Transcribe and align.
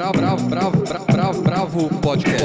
Bravo, 0.00 0.14
bravo, 0.14 0.46
bravo, 0.48 1.04
bravo, 1.12 1.42
bravo, 1.42 2.00
podcast. 2.00 2.42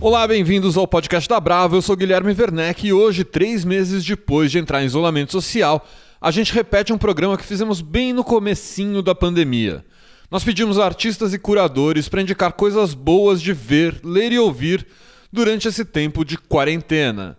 Olá, 0.00 0.26
bem-vindos 0.26 0.78
ao 0.78 0.88
podcast 0.88 1.28
da 1.28 1.38
Bravo. 1.38 1.76
Eu 1.76 1.82
sou 1.82 1.94
Guilherme 1.94 2.32
Werneck 2.32 2.86
e 2.86 2.92
hoje, 2.94 3.24
três 3.24 3.62
meses 3.62 4.02
depois 4.02 4.50
de 4.50 4.58
entrar 4.58 4.82
em 4.82 4.86
isolamento 4.86 5.32
social, 5.32 5.86
a 6.18 6.30
gente 6.30 6.54
repete 6.54 6.90
um 6.90 6.96
programa 6.96 7.36
que 7.36 7.44
fizemos 7.44 7.82
bem 7.82 8.14
no 8.14 8.24
comecinho 8.24 9.02
da 9.02 9.14
pandemia. 9.14 9.84
Nós 10.30 10.42
pedimos 10.42 10.78
a 10.78 10.86
artistas 10.86 11.34
e 11.34 11.38
curadores 11.38 12.08
para 12.08 12.22
indicar 12.22 12.54
coisas 12.54 12.94
boas 12.94 13.42
de 13.42 13.52
ver, 13.52 14.00
ler 14.02 14.32
e 14.32 14.38
ouvir 14.38 14.86
durante 15.30 15.68
esse 15.68 15.84
tempo 15.84 16.24
de 16.24 16.38
quarentena. 16.38 17.37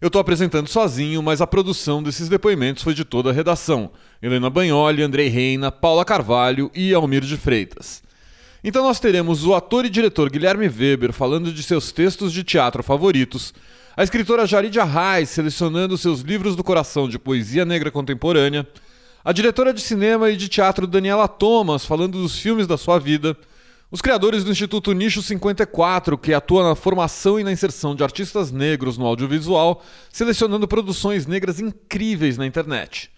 Eu 0.00 0.06
estou 0.06 0.20
apresentando 0.20 0.68
sozinho, 0.68 1.20
mas 1.20 1.40
a 1.40 1.46
produção 1.46 2.00
desses 2.00 2.28
depoimentos 2.28 2.84
foi 2.84 2.94
de 2.94 3.04
toda 3.04 3.30
a 3.30 3.32
redação: 3.32 3.90
Helena 4.22 4.48
Bagnoli, 4.48 5.02
Andrei 5.02 5.26
Reina, 5.26 5.72
Paula 5.72 6.04
Carvalho 6.04 6.70
e 6.72 6.94
Almir 6.94 7.22
de 7.22 7.36
Freitas. 7.36 8.00
Então 8.62 8.84
nós 8.84 9.00
teremos 9.00 9.44
o 9.44 9.56
ator 9.56 9.84
e 9.84 9.90
diretor 9.90 10.30
Guilherme 10.30 10.68
Weber 10.68 11.12
falando 11.12 11.52
de 11.52 11.62
seus 11.64 11.90
textos 11.90 12.32
de 12.32 12.44
teatro 12.44 12.80
favoritos, 12.82 13.52
a 13.96 14.04
escritora 14.04 14.46
Jaridia 14.46 14.84
Reis 14.84 15.30
selecionando 15.30 15.98
seus 15.98 16.20
livros 16.20 16.54
do 16.54 16.62
coração 16.62 17.08
de 17.08 17.18
poesia 17.18 17.64
negra 17.64 17.90
contemporânea, 17.90 18.64
a 19.24 19.32
diretora 19.32 19.74
de 19.74 19.80
cinema 19.80 20.30
e 20.30 20.36
de 20.36 20.48
teatro 20.48 20.86
Daniela 20.86 21.26
Thomas 21.26 21.84
falando 21.84 22.22
dos 22.22 22.38
filmes 22.38 22.68
da 22.68 22.78
sua 22.78 23.00
vida, 23.00 23.36
os 23.90 24.02
criadores 24.02 24.44
do 24.44 24.50
Instituto 24.50 24.92
Nicho 24.92 25.22
54, 25.22 26.18
que 26.18 26.34
atua 26.34 26.62
na 26.62 26.74
formação 26.74 27.40
e 27.40 27.44
na 27.44 27.50
inserção 27.50 27.94
de 27.94 28.02
artistas 28.02 28.52
negros 28.52 28.98
no 28.98 29.06
audiovisual, 29.06 29.82
selecionando 30.12 30.68
produções 30.68 31.26
negras 31.26 31.58
incríveis 31.58 32.36
na 32.36 32.46
internet. 32.46 33.10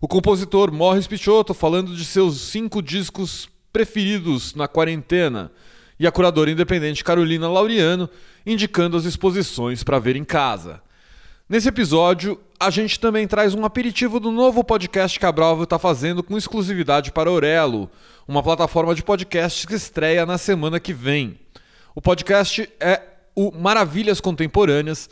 O 0.00 0.08
compositor 0.08 0.72
Morris 0.72 1.06
Pichotto 1.06 1.52
falando 1.52 1.94
de 1.94 2.04
seus 2.06 2.40
cinco 2.40 2.80
discos 2.80 3.48
preferidos 3.70 4.54
na 4.54 4.66
quarentena. 4.66 5.52
E 6.00 6.06
a 6.06 6.12
curadora 6.12 6.50
independente 6.50 7.04
Carolina 7.04 7.48
Laureano 7.48 8.08
indicando 8.46 8.96
as 8.96 9.04
exposições 9.04 9.82
para 9.82 9.98
ver 9.98 10.16
em 10.16 10.24
casa. 10.24 10.82
Nesse 11.54 11.68
episódio, 11.68 12.36
a 12.58 12.68
gente 12.68 12.98
também 12.98 13.28
traz 13.28 13.54
um 13.54 13.64
aperitivo 13.64 14.18
do 14.18 14.32
novo 14.32 14.64
podcast 14.64 15.20
que 15.20 15.24
a 15.24 15.30
Bravo 15.30 15.62
está 15.62 15.78
fazendo 15.78 16.20
com 16.20 16.36
exclusividade 16.36 17.12
para 17.12 17.30
Orelo, 17.30 17.88
uma 18.26 18.42
plataforma 18.42 18.92
de 18.92 19.04
podcasts 19.04 19.64
que 19.64 19.76
estreia 19.76 20.26
na 20.26 20.36
semana 20.36 20.80
que 20.80 20.92
vem. 20.92 21.38
O 21.94 22.02
podcast 22.02 22.68
é 22.80 23.00
o 23.36 23.52
Maravilhas 23.52 24.20
Contemporâneas 24.20 25.08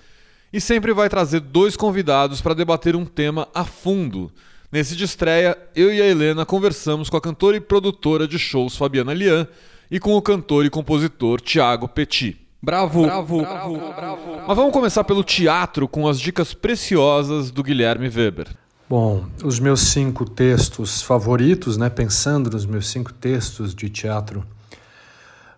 e 0.52 0.60
sempre 0.60 0.92
vai 0.92 1.08
trazer 1.08 1.38
dois 1.38 1.76
convidados 1.76 2.40
para 2.40 2.54
debater 2.56 2.96
um 2.96 3.04
tema 3.04 3.46
a 3.54 3.64
fundo. 3.64 4.28
Nesse 4.72 4.96
de 4.96 5.04
estreia, 5.04 5.56
eu 5.76 5.94
e 5.94 6.02
a 6.02 6.06
Helena 6.06 6.44
conversamos 6.44 7.08
com 7.08 7.16
a 7.16 7.20
cantora 7.20 7.56
e 7.56 7.60
produtora 7.60 8.26
de 8.26 8.36
shows 8.36 8.76
Fabiana 8.76 9.14
Lian 9.14 9.46
e 9.88 10.00
com 10.00 10.16
o 10.16 10.20
cantor 10.20 10.66
e 10.66 10.70
compositor 10.70 11.40
Tiago 11.40 11.86
Petit. 11.86 12.41
Bravo, 12.64 13.02
bravo, 13.02 13.40
bravo, 13.40 13.76
bravo. 13.92 14.42
Mas 14.46 14.56
vamos 14.56 14.72
começar 14.72 15.02
pelo 15.02 15.24
teatro 15.24 15.88
com 15.88 16.06
as 16.06 16.20
dicas 16.20 16.54
preciosas 16.54 17.50
do 17.50 17.60
Guilherme 17.60 18.08
Weber. 18.08 18.56
Bom, 18.88 19.26
os 19.42 19.58
meus 19.58 19.80
cinco 19.80 20.24
textos 20.24 21.02
favoritos, 21.02 21.76
né, 21.76 21.90
pensando 21.90 22.48
nos 22.48 22.64
meus 22.64 22.88
cinco 22.88 23.12
textos 23.12 23.74
de 23.74 23.88
teatro 23.88 24.46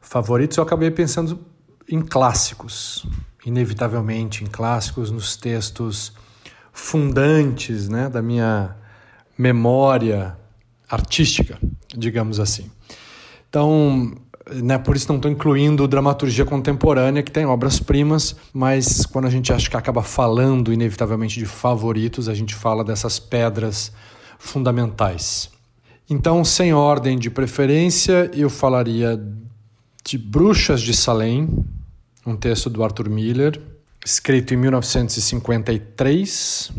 favoritos, 0.00 0.56
eu 0.56 0.64
acabei 0.64 0.91
pensando 0.91 1.38
em 1.86 2.00
clássicos, 2.00 3.05
inevitavelmente 3.44 4.42
em 4.42 4.47
clássicos, 4.47 5.10
nos 5.10 5.36
textos 5.36 6.14
fundantes 6.72 7.86
né, 7.86 8.08
da 8.08 8.22
minha 8.22 8.75
memória 9.36 10.38
artística, 10.88 11.59
digamos 11.94 12.41
assim. 12.41 12.71
Então, 13.50 14.16
né, 14.53 14.78
por 14.78 14.94
isso 14.94 15.09
não 15.09 15.16
estou 15.16 15.31
incluindo 15.31 15.88
dramaturgia 15.88 16.44
contemporânea, 16.44 17.22
que 17.22 17.31
tem 17.31 17.47
obras-primas, 17.47 18.37
mas 18.53 19.06
quando 19.06 19.27
a 19.27 19.31
gente 19.31 19.50
acha 19.53 19.71
que 19.71 19.77
acaba 19.77 20.03
falando 20.03 20.72
inevitavelmente 20.72 21.38
de 21.38 21.47
favoritos, 21.47 22.28
a 22.28 22.34
gente 22.34 22.54
fala 22.54 22.84
dessas 22.84 23.19
pedras 23.19 23.91
fundamentais. 24.38 25.50
Então, 26.09 26.44
sem 26.44 26.72
ordem 26.75 27.19
de 27.19 27.31
preferência, 27.31 28.31
eu 28.34 28.50
falaria 28.50 29.21
de 30.04 30.19
Bruxas 30.19 30.83
de 30.83 30.94
Salem, 30.94 31.65
um 32.27 32.37
texto 32.37 32.69
do 32.69 32.84
Arthur 32.84 33.09
Miller, 33.09 33.59
escrito 34.04 34.53
em 34.53 34.59
1953, 34.59 36.71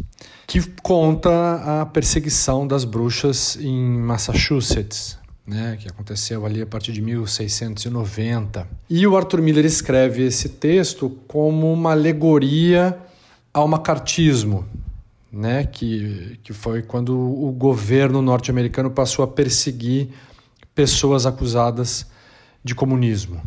que 0.45 0.61
conta 0.83 1.81
a 1.81 1.87
perseguição 1.87 2.67
das 2.67 2.85
bruxas 2.85 3.57
em 3.59 3.99
Massachusetts, 3.99 5.17
né, 5.45 5.77
que 5.79 5.87
aconteceu 5.87 6.45
ali 6.45 6.61
a 6.61 6.65
partir 6.65 6.91
de 6.91 7.01
1690. 7.01 8.67
E 8.89 9.05
o 9.05 9.15
Arthur 9.15 9.41
Miller 9.41 9.65
escreve 9.65 10.23
esse 10.23 10.49
texto 10.49 11.09
como 11.27 11.71
uma 11.71 11.91
alegoria 11.91 12.97
ao 13.53 13.67
macartismo, 13.67 14.65
né, 15.31 15.65
que, 15.65 16.39
que 16.43 16.51
foi 16.51 16.81
quando 16.81 17.17
o 17.17 17.51
governo 17.51 18.21
norte-americano 18.21 18.89
passou 18.89 19.23
a 19.23 19.27
perseguir 19.27 20.09
pessoas 20.73 21.25
acusadas 21.25 22.07
de 22.63 22.73
comunismo. 22.73 23.41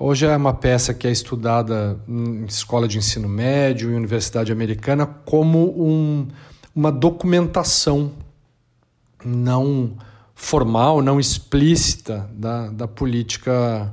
Hoje 0.00 0.26
é 0.26 0.36
uma 0.36 0.54
peça 0.54 0.94
que 0.94 1.06
é 1.06 1.10
estudada 1.10 1.98
em 2.06 2.44
escola 2.44 2.86
de 2.86 2.98
ensino 2.98 3.28
médio 3.28 3.90
e 3.90 3.94
universidade 3.94 4.52
americana 4.52 5.06
como 5.06 5.74
um, 5.82 6.28
uma 6.74 6.92
documentação 6.92 8.12
não 9.24 9.96
formal, 10.40 11.02
não 11.02 11.18
explícita 11.18 12.30
da, 12.32 12.68
da 12.68 12.86
política 12.86 13.92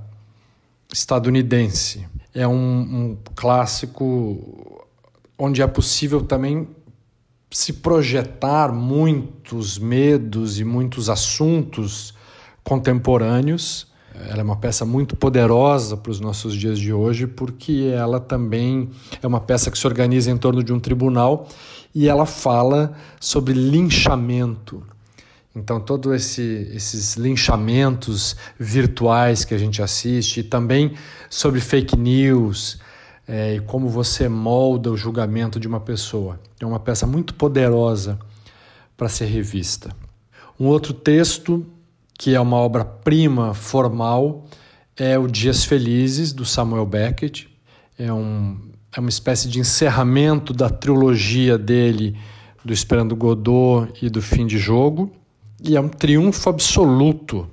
estadunidense. 0.94 2.06
É 2.33 2.47
um, 2.47 2.53
um 2.53 3.17
clássico 3.35 4.88
onde 5.38 5.63
é 5.63 5.67
possível 5.67 6.22
também 6.22 6.67
se 7.50 7.73
projetar 7.73 8.72
muitos 8.72 9.79
medos 9.79 10.59
e 10.59 10.63
muitos 10.63 11.09
assuntos 11.09 12.13
contemporâneos. 12.63 13.88
Ela 14.13 14.39
é 14.39 14.44
uma 14.44 14.56
peça 14.56 14.85
muito 14.85 15.16
poderosa 15.16 15.97
para 15.97 16.12
os 16.12 16.19
nossos 16.19 16.56
dias 16.56 16.79
de 16.79 16.94
hoje, 16.94 17.25
porque 17.25 17.91
ela 17.94 18.19
também 18.19 18.91
é 19.22 19.25
uma 19.25 19.41
peça 19.41 19.72
que 19.72 19.77
se 19.77 19.88
organiza 19.88 20.29
em 20.29 20.38
torno 20.38 20.63
de 20.63 20.72
um 20.72 20.79
tribunal 20.79 21.50
e 21.94 22.07
ela 22.07 22.25
fala 22.25 22.95
sobre 23.19 23.53
linchamento. 23.53 24.83
Então, 25.56 25.80
todos 25.80 26.12
esse, 26.14 26.70
esses 26.74 27.16
linchamentos 27.16 28.36
virtuais 28.60 29.46
que 29.46 29.54
a 29.54 29.58
gente 29.58 29.82
assiste, 29.82 30.42
e 30.42 30.44
também 30.44 30.94
sobre 31.30 31.62
fake 31.62 31.98
news 31.98 32.78
é, 33.26 33.56
e 33.56 33.60
como 33.62 33.88
você 33.88 34.28
molda 34.28 34.92
o 34.92 34.98
julgamento 34.98 35.58
de 35.58 35.68
uma 35.68 35.80
pessoa. 35.80 36.40
É 36.60 36.66
uma 36.66 36.80
peça 36.80 37.08
muito 37.08 37.34
poderosa 37.36 38.20
para 38.98 39.08
ser 39.08 39.26
revista. 39.26 39.96
Um 40.60 40.66
outro 40.68 40.94
texto, 40.94 41.66
que 42.14 42.36
é 42.36 42.40
uma 42.40 42.58
obra-prima 42.58 43.54
formal, 43.54 44.46
é 44.98 45.18
o 45.18 45.26
Dias 45.26 45.64
Felizes, 45.64 46.34
do 46.34 46.44
Samuel 46.46 46.86
Beckett. 46.86 47.48
É, 47.98 48.12
um, 48.12 48.58
é 48.96 49.00
uma 49.00 49.10
espécie 49.10 49.48
de 49.48 49.60
encerramento 49.60 50.54
da 50.54 50.70
trilogia 50.70 51.58
dele, 51.58 52.18
do 52.64 52.74
Esperando 52.74 53.16
Godot 53.16 53.90
e 54.02 54.10
do 54.10 54.22
Fim 54.22 54.46
de 54.46 54.58
Jogo 54.58 55.12
e 55.68 55.76
é 55.76 55.81
um 55.81 55.90
triunfo 55.90 56.50
absoluto 56.50 57.48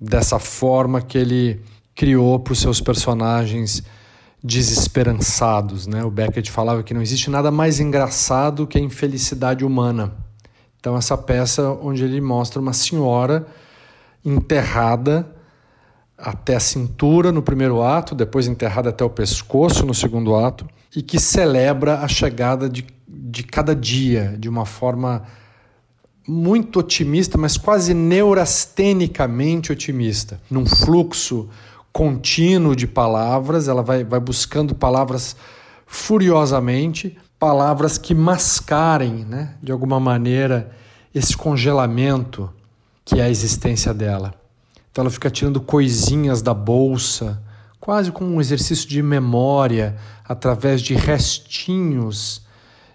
dessa 0.00 0.38
forma 0.38 1.02
que 1.02 1.18
ele 1.18 1.60
criou 1.94 2.38
para 2.40 2.52
os 2.52 2.60
seus 2.60 2.80
personagens 2.80 3.82
desesperançados. 4.42 5.86
Né? 5.86 6.02
O 6.02 6.10
Beckett 6.10 6.50
falava 6.50 6.82
que 6.82 6.94
não 6.94 7.02
existe 7.02 7.30
nada 7.30 7.50
mais 7.50 7.78
engraçado 7.78 8.66
que 8.66 8.78
a 8.78 8.80
infelicidade 8.80 9.64
humana. 9.64 10.14
Então, 10.80 10.96
essa 10.96 11.16
peça 11.18 11.70
onde 11.82 12.04
ele 12.04 12.20
mostra 12.20 12.60
uma 12.60 12.72
senhora 12.72 13.46
enterrada 14.24 15.30
até 16.16 16.56
a 16.56 16.60
cintura 16.60 17.30
no 17.30 17.42
primeiro 17.42 17.82
ato, 17.82 18.14
depois 18.14 18.46
enterrada 18.46 18.88
até 18.88 19.04
o 19.04 19.10
pescoço 19.10 19.84
no 19.84 19.92
segundo 19.92 20.34
ato, 20.34 20.66
e 20.94 21.02
que 21.02 21.18
celebra 21.18 21.98
a 22.00 22.08
chegada 22.08 22.68
de, 22.68 22.86
de 23.06 23.42
cada 23.42 23.74
dia 23.74 24.34
de 24.38 24.48
uma 24.48 24.64
forma 24.64 25.24
muito 26.26 26.80
otimista, 26.80 27.38
mas 27.38 27.56
quase 27.56 27.94
neurastenicamente 27.94 29.72
otimista, 29.72 30.40
num 30.50 30.66
fluxo 30.66 31.48
contínuo 31.92 32.76
de 32.76 32.86
palavras, 32.86 33.68
ela 33.68 33.82
vai, 33.82 34.04
vai 34.04 34.20
buscando 34.20 34.74
palavras 34.74 35.36
furiosamente, 35.86 37.16
palavras 37.38 37.96
que 37.96 38.14
mascarem, 38.14 39.24
né, 39.24 39.54
de 39.62 39.70
alguma 39.72 40.00
maneira, 40.00 40.72
esse 41.14 41.36
congelamento 41.36 42.50
que 43.04 43.20
é 43.20 43.22
a 43.22 43.30
existência 43.30 43.94
dela. 43.94 44.34
Então 44.90 45.02
ela 45.02 45.10
fica 45.10 45.30
tirando 45.30 45.60
coisinhas 45.60 46.42
da 46.42 46.52
bolsa, 46.52 47.42
quase 47.78 48.10
como 48.10 48.34
um 48.34 48.40
exercício 48.40 48.88
de 48.88 49.02
memória, 49.02 49.96
através 50.24 50.82
de 50.82 50.94
restinhos 50.94 52.42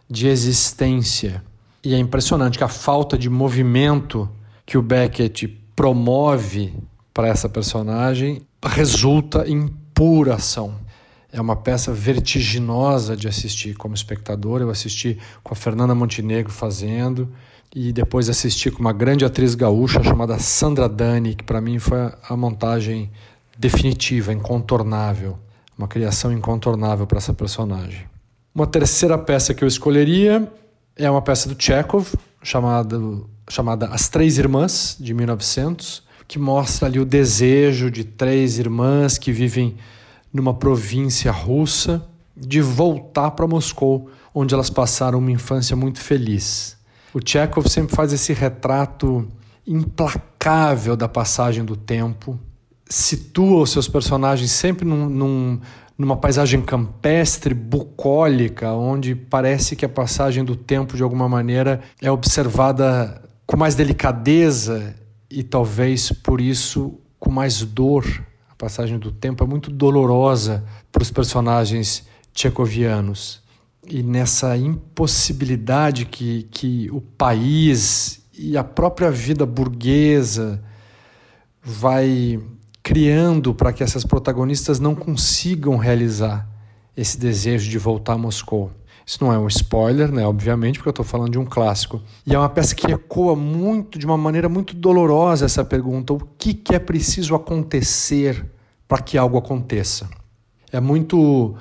de 0.10 0.28
existência. 0.28 1.42
E 1.84 1.96
é 1.96 1.98
impressionante 1.98 2.58
que 2.58 2.64
a 2.64 2.68
falta 2.68 3.18
de 3.18 3.30
movimento 3.30 4.30
que 4.66 4.78
o 4.78 4.82
Beckett 4.82 5.48
promove 5.76 6.74
para 7.14 7.28
essa 7.28 7.50
personagem 7.50 8.42
resulta 8.64 9.48
em 9.48 9.68
pura 9.94 10.36
ação. 10.36 10.76
É 11.34 11.40
uma 11.42 11.56
peça 11.56 11.92
vertiginosa 11.94 13.16
de 13.16 13.28
assistir 13.28 13.76
como 13.76 13.96
espectador. 13.96 14.62
Eu 14.62 14.70
assisti 14.70 15.18
com 15.44 15.54
a 15.54 15.58
Fernanda 15.58 15.96
Montenegro 15.96 16.52
fazendo 16.52 17.30
e 17.74 17.92
depois 17.94 18.30
assisti 18.30 18.70
com 18.70 18.80
uma 18.80 18.94
grande 18.94 19.24
atriz 19.24 19.56
gaúcha 19.56 20.04
chamada 20.04 20.38
Sandra 20.38 20.90
Dani, 20.90 21.36
que 21.36 21.44
para 21.44 21.62
mim 21.62 21.80
foi 21.80 22.12
a 22.28 22.36
montagem 22.36 23.10
definitiva, 23.58 24.34
incontornável, 24.34 25.38
uma 25.78 25.88
criação 25.88 26.32
incontornável 26.32 27.08
para 27.08 27.18
essa 27.18 27.34
personagem. 27.34 28.06
Uma 28.54 28.68
terceira 28.68 29.18
peça 29.18 29.54
que 29.54 29.64
eu 29.64 29.68
escolheria 29.68 30.52
é 30.96 31.10
uma 31.10 31.22
peça 31.22 31.50
do 31.50 31.62
Chekhov 31.62 32.08
chamada 32.44 33.00
chamada 33.52 33.88
As 33.88 34.08
Três 34.08 34.38
Irmãs 34.38 34.96
de 35.00 35.14
1900, 35.14 36.04
que 36.28 36.40
mostra 36.40 36.88
ali 36.88 37.00
o 37.00 37.06
desejo 37.06 37.92
de 37.92 38.04
três 38.04 38.58
irmãs 38.58 39.18
que 39.18 39.32
vivem 39.32 39.76
numa 40.34 40.54
província 40.54 41.32
russa 41.32 42.08
de 42.36 42.62
voltar 42.62 43.32
para 43.32 43.46
Moscou, 43.46 44.10
onde 44.34 44.54
elas 44.54 44.70
passaram 44.70 45.20
uma 45.20 45.32
infância 45.32 45.76
muito 45.76 46.00
feliz. 46.00 46.78
O 47.14 47.20
Chekhov 47.24 47.68
sempre 47.68 47.94
faz 47.94 48.14
esse 48.14 48.32
retrato 48.32 49.28
implacável 49.68 50.96
da 50.96 51.10
passagem 51.10 51.66
do 51.66 51.76
tempo, 51.76 52.40
situa 52.88 53.64
os 53.64 53.72
seus 53.72 53.88
personagens 53.88 54.52
sempre 54.52 54.86
num, 54.86 55.10
num, 55.10 55.60
numa 56.02 56.18
paisagem 56.18 56.62
campestre, 56.62 57.54
bucólica, 57.54 58.74
onde 58.74 59.16
parece 59.16 59.76
que 59.76 59.86
a 59.86 59.90
passagem 59.90 60.44
do 60.44 60.56
tempo, 60.56 60.98
de 60.98 61.04
alguma 61.04 61.30
maneira, 61.30 61.82
é 62.02 62.12
observada 62.12 63.22
com 63.46 63.56
mais 63.56 63.76
delicadeza 63.76 64.96
e 65.30 65.44
talvez 65.44 66.12
por 66.12 66.42
isso 66.42 67.00
com 67.20 67.30
mais 67.30 67.64
dor 67.64 68.06
passagem 68.62 69.00
do 69.00 69.12
tempo 69.12 69.44
é 69.44 69.48
muito 69.48 69.72
dolorosa 69.72 70.64
para 70.92 71.02
os 71.02 71.10
personagens 71.10 72.06
tchecovianos. 72.32 73.42
E 73.88 74.04
nessa 74.04 74.56
impossibilidade 74.56 76.06
que, 76.06 76.44
que 76.52 76.88
o 76.92 77.02
país 77.02 78.22
e 78.38 78.56
a 78.56 78.64
própria 78.64 79.10
vida 79.10 79.48
burguesa 79.48 80.64
vai 81.64 82.40
criando 82.84 83.54
para 83.54 83.72
que 83.72 83.84
essas 83.84 84.04
protagonistas 84.04 84.80
não 84.80 84.96
consigam 84.96 85.78
realizar 85.78 86.48
esse 86.96 87.18
desejo 87.18 87.70
de 87.70 87.78
voltar 87.78 88.14
a 88.14 88.18
Moscou. 88.18 88.72
Isso 89.06 89.24
não 89.24 89.34
é 89.34 89.38
um 89.38 89.48
spoiler, 89.48 90.12
né? 90.12 90.26
Obviamente, 90.26 90.78
porque 90.78 90.90
eu 90.90 90.92
estou 90.92 91.06
falando 91.06 91.32
de 91.32 91.40
um 91.40 91.46
clássico. 91.46 92.02
E 92.26 92.34
é 92.34 92.38
uma 92.38 92.50
peça 92.50 92.76
que 92.76 92.92
ecoa 92.92 93.36
muito, 93.36 93.98
de 93.98 94.06
uma 94.06 94.18
maneira 94.18 94.48
muito 94.48 94.76
dolorosa, 94.76 95.46
essa 95.46 95.66
pergunta: 95.66 96.14
o 96.14 96.20
que, 96.38 96.54
que 96.54 96.76
é 96.76 96.80
preciso 96.80 97.36
acontecer 97.36 98.46
para 98.88 99.02
que 99.02 99.18
algo 99.18 99.38
aconteça? 99.38 100.10
É 100.72 100.80
muito 100.80 101.56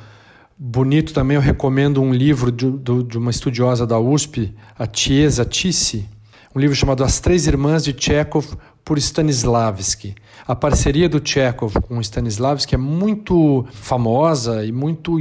bonito 0.57 1.13
também. 1.13 1.37
Eu 1.37 1.41
recomendo 1.41 2.03
um 2.03 2.13
livro 2.13 2.53
de, 2.53 2.71
de 3.05 3.19
uma 3.19 3.31
estudiosa 3.31 3.87
da 3.87 3.99
USP, 3.99 4.55
a 4.79 4.87
Tiesa 4.87 5.45
Tissi, 5.45 6.09
um 6.55 6.61
livro 6.61 6.77
chamado 6.77 7.03
As 7.03 7.21
Três 7.21 7.47
Irmãs 7.47 7.83
de 7.83 7.95
Chekhov 7.99 8.47
por 8.85 8.99
Stanislavski. 8.99 10.15
A 10.51 10.57
parceria 10.57 11.09
do 11.09 11.23
Chekhov 11.25 11.81
com 11.83 12.01
Stanislavski 12.01 12.75
é 12.75 12.77
muito 12.77 13.65
famosa 13.71 14.65
e 14.65 14.73
muito 14.73 15.17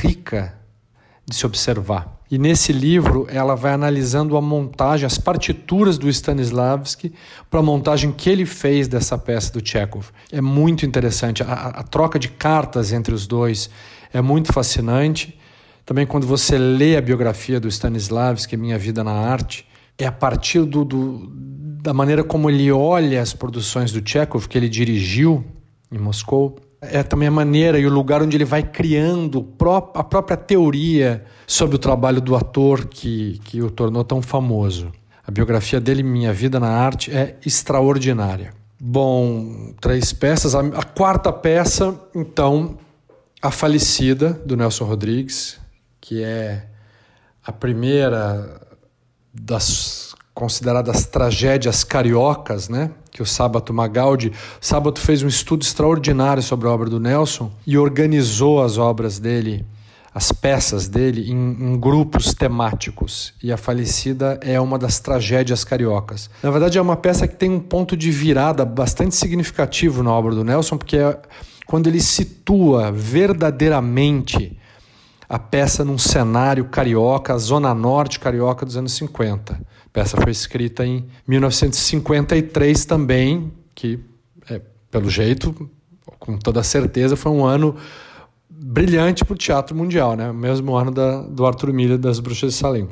rica 0.00 0.54
de 1.26 1.36
se 1.36 1.44
observar. 1.44 2.18
E 2.30 2.38
nesse 2.38 2.72
livro 2.72 3.26
ela 3.28 3.54
vai 3.54 3.74
analisando 3.74 4.38
a 4.38 4.40
montagem, 4.40 5.04
as 5.04 5.18
partituras 5.18 5.98
do 5.98 6.08
Stanislavski 6.08 7.12
para 7.50 7.60
a 7.60 7.62
montagem 7.62 8.10
que 8.10 8.30
ele 8.30 8.46
fez 8.46 8.88
dessa 8.88 9.18
peça 9.18 9.52
do 9.52 9.62
Chekhov. 9.62 10.06
É 10.32 10.40
muito 10.40 10.86
interessante. 10.86 11.42
A, 11.42 11.46
a, 11.46 11.82
troca 11.82 12.18
de 12.18 12.28
cartas 12.28 12.90
entre 12.90 13.12
os 13.12 13.26
dois 13.26 13.68
é 14.14 14.22
muito 14.22 14.50
fascinante. 14.50 15.38
Também 15.84 16.06
quando 16.06 16.26
você 16.26 16.56
lê 16.56 16.96
a 16.96 17.02
biografia 17.02 17.60
do 17.60 17.68
Stanislavski, 17.68 18.56
Minha 18.56 18.78
Vida 18.78 19.04
na 19.04 19.12
Arte, 19.12 19.66
é 19.98 20.06
a 20.06 20.12
partir 20.12 20.64
do, 20.64 20.84
do, 20.84 21.28
da 21.82 21.92
maneira 21.92 22.24
como 22.24 22.50
ele 22.50 22.70
olha 22.72 23.20
as 23.20 23.32
produções 23.32 23.92
do 23.92 24.06
Chekhov, 24.06 24.48
que 24.48 24.58
ele 24.58 24.68
dirigiu 24.68 25.44
em 25.90 25.98
Moscou, 25.98 26.56
é 26.80 27.02
também 27.02 27.28
a 27.28 27.30
maneira 27.30 27.78
e 27.78 27.86
o 27.86 27.90
lugar 27.90 28.22
onde 28.22 28.36
ele 28.36 28.44
vai 28.44 28.62
criando 28.62 29.46
a 29.94 30.04
própria 30.04 30.36
teoria 30.36 31.24
sobre 31.46 31.76
o 31.76 31.78
trabalho 31.78 32.20
do 32.20 32.36
ator 32.36 32.86
que, 32.86 33.40
que 33.44 33.62
o 33.62 33.70
tornou 33.70 34.04
tão 34.04 34.20
famoso. 34.20 34.92
A 35.26 35.30
biografia 35.30 35.80
dele, 35.80 36.02
Minha 36.02 36.32
Vida 36.32 36.60
na 36.60 36.68
Arte, 36.68 37.10
é 37.10 37.36
extraordinária. 37.46 38.52
Bom, 38.78 39.72
três 39.80 40.12
peças. 40.12 40.54
A, 40.54 40.60
a 40.60 40.82
quarta 40.82 41.32
peça, 41.32 41.98
então, 42.14 42.76
A 43.40 43.50
Falecida, 43.50 44.34
do 44.44 44.56
Nelson 44.56 44.84
Rodrigues, 44.84 45.58
que 46.00 46.22
é 46.22 46.66
a 47.42 47.52
primeira 47.52 48.63
das 49.34 50.14
consideradas 50.32 51.06
tragédias 51.06 51.84
cariocas, 51.84 52.68
né? 52.68 52.90
Que 53.10 53.22
o 53.22 53.26
Sábato 53.26 53.72
Magaldi, 53.72 54.32
Sábato 54.60 55.00
fez 55.00 55.22
um 55.22 55.28
estudo 55.28 55.62
extraordinário 55.62 56.42
sobre 56.42 56.66
a 56.66 56.70
obra 56.70 56.90
do 56.90 56.98
Nelson 56.98 57.52
e 57.66 57.78
organizou 57.78 58.62
as 58.62 58.76
obras 58.76 59.20
dele, 59.20 59.64
as 60.12 60.32
peças 60.32 60.88
dele 60.88 61.30
em, 61.30 61.34
em 61.34 61.78
grupos 61.78 62.34
temáticos. 62.34 63.32
E 63.42 63.52
a 63.52 63.56
Falecida 63.56 64.38
é 64.42 64.60
uma 64.60 64.76
das 64.76 64.98
tragédias 64.98 65.64
cariocas. 65.64 66.28
Na 66.42 66.50
verdade, 66.50 66.78
é 66.78 66.82
uma 66.82 66.96
peça 66.96 67.28
que 67.28 67.36
tem 67.36 67.50
um 67.50 67.60
ponto 67.60 67.96
de 67.96 68.10
virada 68.10 68.64
bastante 68.64 69.14
significativo 69.14 70.02
na 70.02 70.12
obra 70.12 70.34
do 70.34 70.42
Nelson, 70.42 70.76
porque 70.76 70.96
é 70.96 71.16
quando 71.66 71.86
ele 71.86 72.00
situa 72.00 72.90
verdadeiramente 72.90 74.58
a 75.28 75.38
peça 75.38 75.84
num 75.84 75.98
cenário 75.98 76.66
carioca, 76.66 77.34
a 77.34 77.38
zona 77.38 77.74
norte 77.74 78.18
carioca 78.20 78.64
dos 78.66 78.76
anos 78.76 78.92
50 78.92 79.74
peça 79.94 80.20
foi 80.20 80.32
escrita 80.32 80.84
em 80.84 81.06
1953 81.26 82.84
também, 82.84 83.52
que, 83.76 84.00
é, 84.50 84.60
pelo 84.90 85.08
jeito, 85.08 85.70
com 86.18 86.36
toda 86.36 86.64
certeza, 86.64 87.14
foi 87.14 87.30
um 87.30 87.46
ano 87.46 87.76
brilhante 88.50 89.24
para 89.24 89.34
o 89.34 89.36
teatro 89.36 89.74
mundial, 89.76 90.16
né? 90.16 90.32
mesmo 90.32 90.74
ano 90.74 90.90
da, 90.90 91.22
do 91.22 91.46
Arthur 91.46 91.72
Miller 91.72 91.96
das 91.96 92.18
Bruxas 92.18 92.54
de 92.54 92.58
Salem. 92.58 92.88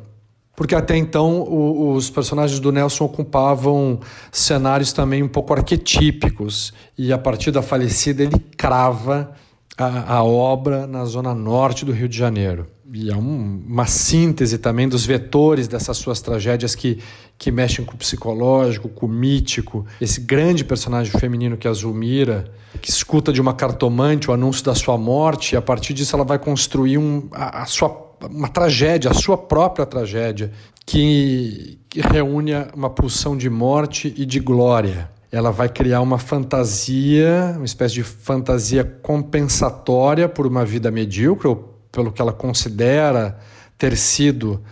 Porque 0.54 0.76
até 0.76 0.96
então 0.96 1.40
o, 1.40 1.92
os 1.92 2.08
personagens 2.08 2.60
do 2.60 2.70
Nelson 2.70 3.04
ocupavam 3.04 3.98
cenários 4.30 4.92
também 4.92 5.24
um 5.24 5.28
pouco 5.28 5.52
arquetípicos, 5.52 6.72
e 6.96 7.12
a 7.12 7.18
partir 7.18 7.50
da 7.50 7.62
falecida 7.62 8.22
ele 8.22 8.38
crava 8.56 9.32
a, 9.76 10.16
a 10.16 10.24
obra 10.24 10.86
na 10.86 11.04
zona 11.04 11.34
norte 11.34 11.84
do 11.84 11.92
Rio 11.92 12.08
de 12.08 12.16
Janeiro 12.16 12.66
e 12.94 13.10
é 13.10 13.16
um, 13.16 13.62
uma 13.66 13.86
síntese 13.86 14.58
também 14.58 14.86
dos 14.86 15.06
vetores 15.06 15.66
dessas 15.66 15.96
suas 15.96 16.20
tragédias 16.20 16.74
que, 16.74 16.98
que 17.38 17.50
mexem 17.50 17.84
com 17.84 17.94
o 17.94 17.96
psicológico, 17.96 18.88
com 18.88 19.06
o 19.06 19.08
mítico. 19.08 19.86
Esse 19.98 20.20
grande 20.20 20.62
personagem 20.62 21.18
feminino 21.18 21.56
que 21.56 21.66
é 21.66 21.70
a 21.70 21.72
Zulmira, 21.72 22.52
que 22.82 22.90
escuta 22.90 23.32
de 23.32 23.40
uma 23.40 23.54
cartomante 23.54 24.30
o 24.30 24.34
anúncio 24.34 24.62
da 24.62 24.74
sua 24.74 24.98
morte, 24.98 25.54
e 25.54 25.56
a 25.56 25.62
partir 25.62 25.94
disso 25.94 26.14
ela 26.14 26.24
vai 26.24 26.38
construir 26.38 26.98
um, 26.98 27.28
a, 27.32 27.62
a 27.62 27.66
sua, 27.66 28.14
uma 28.30 28.48
tragédia, 28.48 29.10
a 29.10 29.14
sua 29.14 29.38
própria 29.38 29.86
tragédia, 29.86 30.52
que, 30.84 31.78
que 31.88 32.02
reúne 32.02 32.52
uma 32.74 32.90
pulsão 32.90 33.36
de 33.36 33.48
morte 33.48 34.12
e 34.18 34.26
de 34.26 34.38
glória 34.38 35.10
ela 35.32 35.50
vai 35.50 35.70
criar 35.70 36.02
uma 36.02 36.18
fantasia, 36.18 37.54
uma 37.56 37.64
espécie 37.64 37.94
de 37.94 38.02
fantasia 38.02 38.84
compensatória 38.84 40.28
por 40.28 40.46
uma 40.46 40.62
vida 40.62 40.90
medíocre, 40.90 41.48
ou 41.48 41.56
pelo 41.90 42.12
que 42.12 42.20
ela 42.20 42.34
considera 42.34 43.38
ter 43.78 43.96
sido 43.96 44.62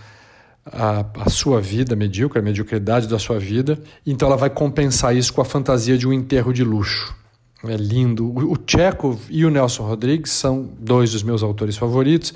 a, 0.66 1.06
a, 1.24 1.30
sua 1.30 1.62
vida 1.62 1.96
medíocre, 1.96 2.38
a 2.38 2.42
mediocridade 2.42 3.08
da 3.08 3.18
sua 3.18 3.38
vida. 3.38 3.80
Então 4.06 4.28
ela 4.28 4.36
vai 4.36 4.50
compensar 4.50 5.16
isso 5.16 5.32
com 5.32 5.40
a 5.40 5.46
fantasia 5.46 5.96
de 5.96 6.06
um 6.06 6.12
enterro 6.12 6.52
de 6.52 6.62
luxo. 6.62 7.16
É 7.64 7.76
lindo. 7.76 8.26
O, 8.26 8.52
o 8.52 8.58
e 9.30 9.46
o 9.46 9.50
Nelson 9.50 9.84
Rodrigues 9.84 10.30
são 10.30 10.70
dois 10.78 11.12
dos 11.12 11.22
meus 11.22 11.42
autores 11.42 11.78
favoritos. 11.78 12.34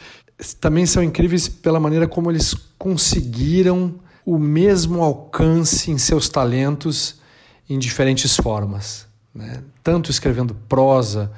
Também 0.60 0.86
são 0.86 1.02
incríveis 1.02 1.46
pela 1.46 1.78
maneira 1.78 2.08
como 2.08 2.30
eles 2.30 2.54
conseguiram 2.78 3.96
o 4.24 4.38
mesmo 4.38 5.02
alcance 5.02 5.90
em 5.90 5.98
seus 5.98 6.30
talentos 6.30 7.22
em 7.68 7.78
diferentes 7.78 8.36
formas. 8.36 9.06
Né? 9.34 9.62
Tanto 9.82 10.10
escrevendo 10.10 10.54
prosa, 10.68 11.32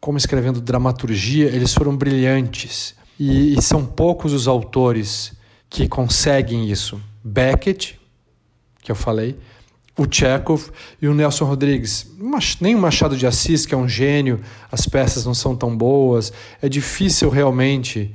como 0.00 0.16
escrevendo 0.16 0.60
dramaturgia, 0.60 1.46
eles 1.46 1.74
foram 1.74 1.96
brilhantes. 1.96 2.94
E, 3.18 3.58
e 3.58 3.62
são 3.62 3.84
poucos 3.84 4.32
os 4.32 4.48
autores 4.48 5.32
que 5.68 5.86
conseguem 5.86 6.70
isso. 6.70 7.00
Beckett, 7.22 8.00
que 8.82 8.90
eu 8.90 8.96
falei, 8.96 9.38
o 9.96 10.06
Chekhov 10.10 10.70
e 11.00 11.06
o 11.06 11.14
Nelson 11.14 11.44
Rodrigues. 11.44 12.10
Nem 12.60 12.74
o 12.74 12.78
Machado 12.78 13.16
de 13.16 13.26
Assis, 13.26 13.66
que 13.66 13.74
é 13.74 13.78
um 13.78 13.88
gênio, 13.88 14.40
as 14.72 14.86
peças 14.86 15.26
não 15.26 15.34
são 15.34 15.54
tão 15.54 15.76
boas. 15.76 16.32
É 16.62 16.68
difícil 16.68 17.28
realmente 17.28 18.14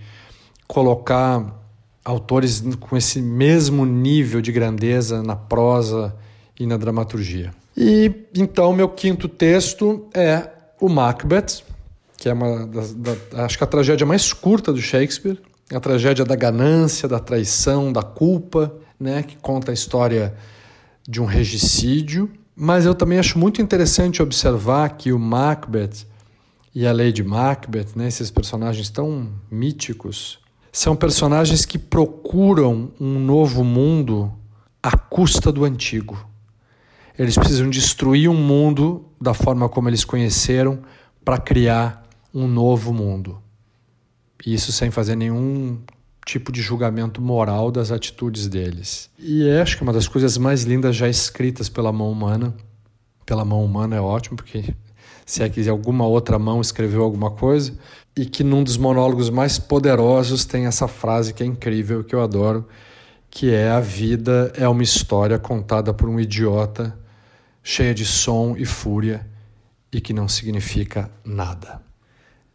colocar 0.68 1.62
autores 2.04 2.64
com 2.80 2.98
esse 2.98 3.22
mesmo 3.22 3.86
nível 3.86 4.42
de 4.42 4.52
grandeza 4.52 5.22
na 5.22 5.36
prosa 5.36 6.16
e 6.60 6.66
na 6.66 6.78
dramaturgia. 6.78 7.52
E 7.76 8.12
então 8.34 8.74
meu 8.74 8.90
quinto 8.90 9.28
texto 9.28 10.08
é 10.14 10.50
o 10.80 10.90
Macbeth, 10.90 11.64
que 12.18 12.30
é 12.30 12.34
uma 12.34 12.66
das, 12.66 12.94
da, 12.94 13.16
acho 13.44 13.58
que 13.58 13.64
a 13.64 13.68
tragédia 13.68 14.06
mais 14.06 14.32
curta 14.32 14.72
do 14.72 14.82
Shakespeare, 14.82 15.40
a 15.74 15.80
tragédia 15.80 16.24
da 16.24 16.36
ganância, 16.36 17.08
da 17.08 17.20
traição, 17.20 17.92
da 17.92 18.04
culpa, 18.04 18.74
né, 19.00 19.24
que 19.24 19.36
conta 19.38 19.72
a 19.72 19.74
história 19.74 20.34
de 21.08 21.22
um 21.22 21.26
regicídio. 21.26 22.32
Mas 22.56 22.86
eu 22.86 22.96
também 22.96 23.20
acho 23.20 23.38
muito 23.38 23.62
interessante 23.62 24.22
observar 24.22 24.90
que 24.96 25.12
o 25.12 25.20
Macbeth 25.20 26.06
e 26.74 26.88
a 26.88 26.94
Lady 26.94 27.24
Macbeth, 27.24 27.88
né, 27.96 28.08
esses 28.08 28.32
personagens 28.32 28.90
tão 28.90 29.30
míticos, 29.52 30.40
são 30.72 30.96
personagens 30.96 31.66
que 31.66 31.78
procuram 31.78 32.92
um 33.00 33.20
novo 33.20 33.64
mundo 33.64 34.32
à 34.84 34.98
custa 34.98 35.52
do 35.52 35.64
antigo. 35.64 36.18
Eles 37.18 37.36
precisam 37.36 37.70
destruir 37.70 38.30
um 38.30 38.36
mundo 38.36 39.06
da 39.20 39.34
forma 39.34 39.70
como 39.70 39.90
eles 39.90 40.04
conheceram 40.04 40.80
para 41.24 41.38
criar 41.38 42.04
um 42.34 42.48
novo 42.48 42.94
mundo. 42.94 43.42
Isso 44.46 44.72
sem 44.72 44.92
fazer 44.92 45.16
nenhum 45.16 45.80
tipo 46.26 46.52
de 46.52 46.62
julgamento 46.62 47.22
moral 47.22 47.72
das 47.72 47.92
atitudes 47.92 48.48
deles. 48.48 49.10
E 49.18 49.48
é, 49.48 49.62
acho 49.62 49.78
que 49.78 49.84
uma 49.84 49.94
das 49.94 50.08
coisas 50.08 50.38
mais 50.38 50.64
lindas 50.64 50.96
já 50.96 51.08
escritas 51.08 51.70
pela 51.70 51.92
mão 51.92 52.12
humana. 52.12 52.54
Pela 53.26 53.46
mão 53.46 53.64
humana 53.64 53.96
é 53.96 54.02
ótimo, 54.02 54.36
porque 54.36 54.76
se 55.26 55.42
é 55.42 55.50
que 55.50 55.68
alguma 55.70 56.06
outra 56.06 56.38
mão 56.38 56.62
escreveu 56.62 57.04
alguma 57.04 57.32
coisa, 57.32 57.74
e 58.16 58.26
que 58.26 58.44
num 58.44 58.64
dos 58.64 58.78
monólogos 58.78 59.30
mais 59.30 59.58
poderosos 59.58 60.46
tem 60.46 60.66
essa 60.66 60.88
frase 60.88 61.34
que 61.34 61.44
é 61.44 61.46
incrível, 61.46 62.04
que 62.04 62.14
eu 62.14 62.22
adoro, 62.22 62.68
que 63.30 63.52
é 63.52 63.70
a 63.70 63.80
vida 63.80 64.54
é 64.56 64.68
uma 64.68 64.84
história 64.84 65.38
contada 65.40 65.94
por 65.94 66.08
um 66.08 66.20
idiota, 66.20 66.98
cheia 67.68 67.96
de 67.96 68.06
som 68.06 68.56
e 68.56 68.64
fúria 68.64 69.28
e 69.92 70.00
que 70.00 70.14
não 70.14 70.28
significa 70.28 71.10
nada. 71.26 71.82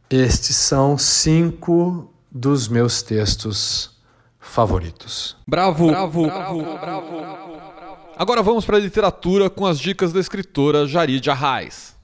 Estes 0.09 0.55
são 0.55 0.97
cinco 0.97 2.15
dos 2.31 2.69
meus 2.69 3.03
textos 3.03 3.99
favoritos. 4.39 5.37
Bravo, 5.49 5.89
bravo, 5.89 6.23
bravo, 6.23 6.63
bravo. 6.63 7.61
Agora 8.17 8.41
vamos 8.41 8.65
para 8.65 8.77
a 8.77 8.81
literatura 8.81 9.51
com 9.51 9.67
as 9.67 9.81
dicas 9.81 10.13
da 10.13 10.21
escritora 10.21 10.87
Jaridia 10.87 11.33
Arraes. 11.33 11.97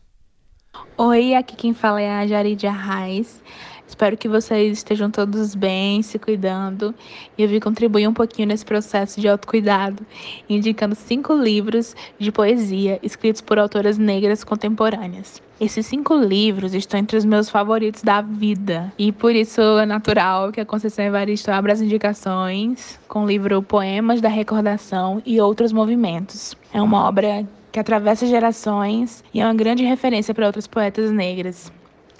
Oi, 0.99 1.35
aqui 1.35 1.55
quem 1.55 1.75
fala 1.75 2.01
é 2.01 2.11
a 2.11 2.27
Jaridia 2.27 2.71
Arraes. 2.71 3.41
Espero 3.87 4.16
que 4.16 4.28
vocês 4.28 4.78
estejam 4.78 5.11
todos 5.11 5.55
bem, 5.55 6.02
se 6.02 6.19
cuidando. 6.19 6.95
E 7.38 7.43
eu 7.43 7.49
vim 7.49 7.61
contribuir 7.61 8.09
um 8.09 8.12
pouquinho 8.12 8.49
nesse 8.49 8.64
processo 8.64 9.21
de 9.21 9.28
autocuidado, 9.28 10.05
indicando 10.49 10.95
cinco 10.95 11.35
livros 11.35 11.95
de 12.19 12.33
poesia 12.33 12.99
escritos 13.02 13.40
por 13.40 13.59
autoras 13.59 13.97
negras 13.97 14.43
contemporâneas. 14.43 15.40
Esses 15.59 15.87
cinco 15.87 16.14
livros 16.14 16.75
estão 16.75 17.00
entre 17.00 17.16
os 17.16 17.25
meus 17.25 17.49
favoritos 17.49 18.02
da 18.02 18.21
vida. 18.21 18.93
E 18.99 19.11
por 19.11 19.35
isso 19.35 19.61
é 19.61 19.87
natural 19.87 20.52
que 20.52 20.61
a 20.61 20.66
Conceição 20.66 21.05
Evaristo 21.05 21.50
abra 21.50 21.73
as 21.73 21.81
indicações 21.81 23.00
com 23.09 23.25
o 23.25 23.26
livro 23.26 23.62
Poemas 23.62 24.21
da 24.21 24.28
Recordação 24.28 25.23
e 25.25 25.40
Outros 25.40 25.73
Movimentos. 25.73 26.55
É 26.75 26.83
uma 26.83 27.09
obra 27.09 27.47
que 27.73 27.81
atravessa 27.81 28.26
gerações 28.26 29.25
e 29.33 29.40
é 29.40 29.45
uma 29.45 29.55
grande 29.55 29.85
referência 29.85 30.35
para 30.35 30.47
outras 30.47 30.66
poetas 30.66 31.11
negras. 31.11 31.73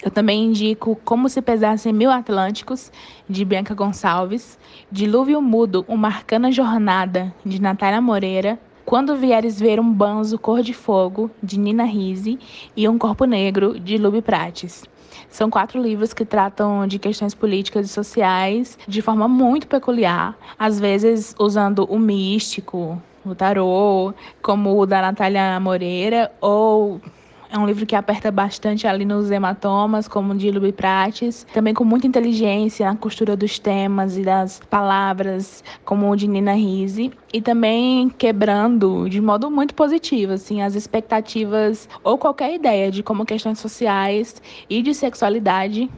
Eu 0.03 0.11
também 0.11 0.45
indico 0.45 0.99
Como 1.03 1.27
se 1.27 1.41
pesassem 1.41 1.91
mil 1.91 2.11
Atlânticos, 2.11 2.91
de 3.27 3.43
Bianca 3.43 3.73
Gonçalves, 3.73 4.57
Dilúvio 4.91 5.41
Mudo, 5.41 5.83
Uma 5.87 6.07
Arcana 6.07 6.51
Jornada, 6.51 7.33
de 7.45 7.61
Natália 7.61 7.99
Moreira, 7.99 8.59
Quando 8.85 9.15
Vieres 9.15 9.59
Ver 9.59 9.79
um 9.79 9.91
Banzo 9.91 10.37
Cor 10.37 10.61
de 10.61 10.73
Fogo, 10.73 11.31
de 11.41 11.59
Nina 11.59 11.83
Rise, 11.83 12.39
e 12.75 12.87
Um 12.87 12.97
Corpo 12.97 13.25
Negro, 13.25 13.79
de 13.79 13.97
Lube 13.97 14.21
Prates. 14.21 14.85
São 15.29 15.49
quatro 15.49 15.81
livros 15.81 16.13
que 16.13 16.23
tratam 16.23 16.87
de 16.87 16.99
questões 16.99 17.33
políticas 17.33 17.85
e 17.85 17.89
sociais 17.89 18.77
de 18.87 19.01
forma 19.01 19.27
muito 19.27 19.67
peculiar, 19.67 20.37
às 20.57 20.79
vezes 20.79 21.35
usando 21.39 21.85
o 21.85 21.97
místico, 21.97 23.01
o 23.25 23.35
tarô, 23.35 24.13
como 24.41 24.79
o 24.79 24.85
da 24.85 25.01
Natália 25.01 25.59
Moreira, 25.59 26.31
ou 26.39 27.01
é 27.49 27.57
um 27.57 27.65
livro 27.65 27.85
que 27.85 27.95
aperta 27.95 28.29
bastante 28.29 28.85
ali 28.85 29.05
nos 29.05 29.31
hematomas, 29.31 30.07
como 30.07 30.35
de 30.35 30.51
Lubi 30.51 30.71
Prates. 30.71 31.45
Também 31.53 31.73
com 31.73 31.83
muita 31.83 32.05
inteligência 32.05 32.85
na 32.85 32.95
costura 32.95 33.35
dos 33.35 33.57
temas 33.57 34.17
e 34.17 34.21
das 34.21 34.59
palavras, 34.69 35.63
como 35.85 36.09
o 36.09 36.15
de 36.15 36.27
Nina 36.27 36.53
Rise. 36.53 37.11
E 37.31 37.41
também 37.41 38.09
quebrando 38.09 39.07
de 39.09 39.21
modo 39.21 39.49
muito 39.49 39.73
positivo, 39.73 40.33
assim, 40.33 40.61
as 40.61 40.75
expectativas 40.75 41.87
ou 42.03 42.17
qualquer 42.17 42.53
ideia 42.53 42.91
de 42.91 43.01
como 43.01 43.25
questões 43.25 43.59
sociais 43.59 44.41
e 44.69 44.81
de 44.81 44.93
sexualidade 44.93 45.89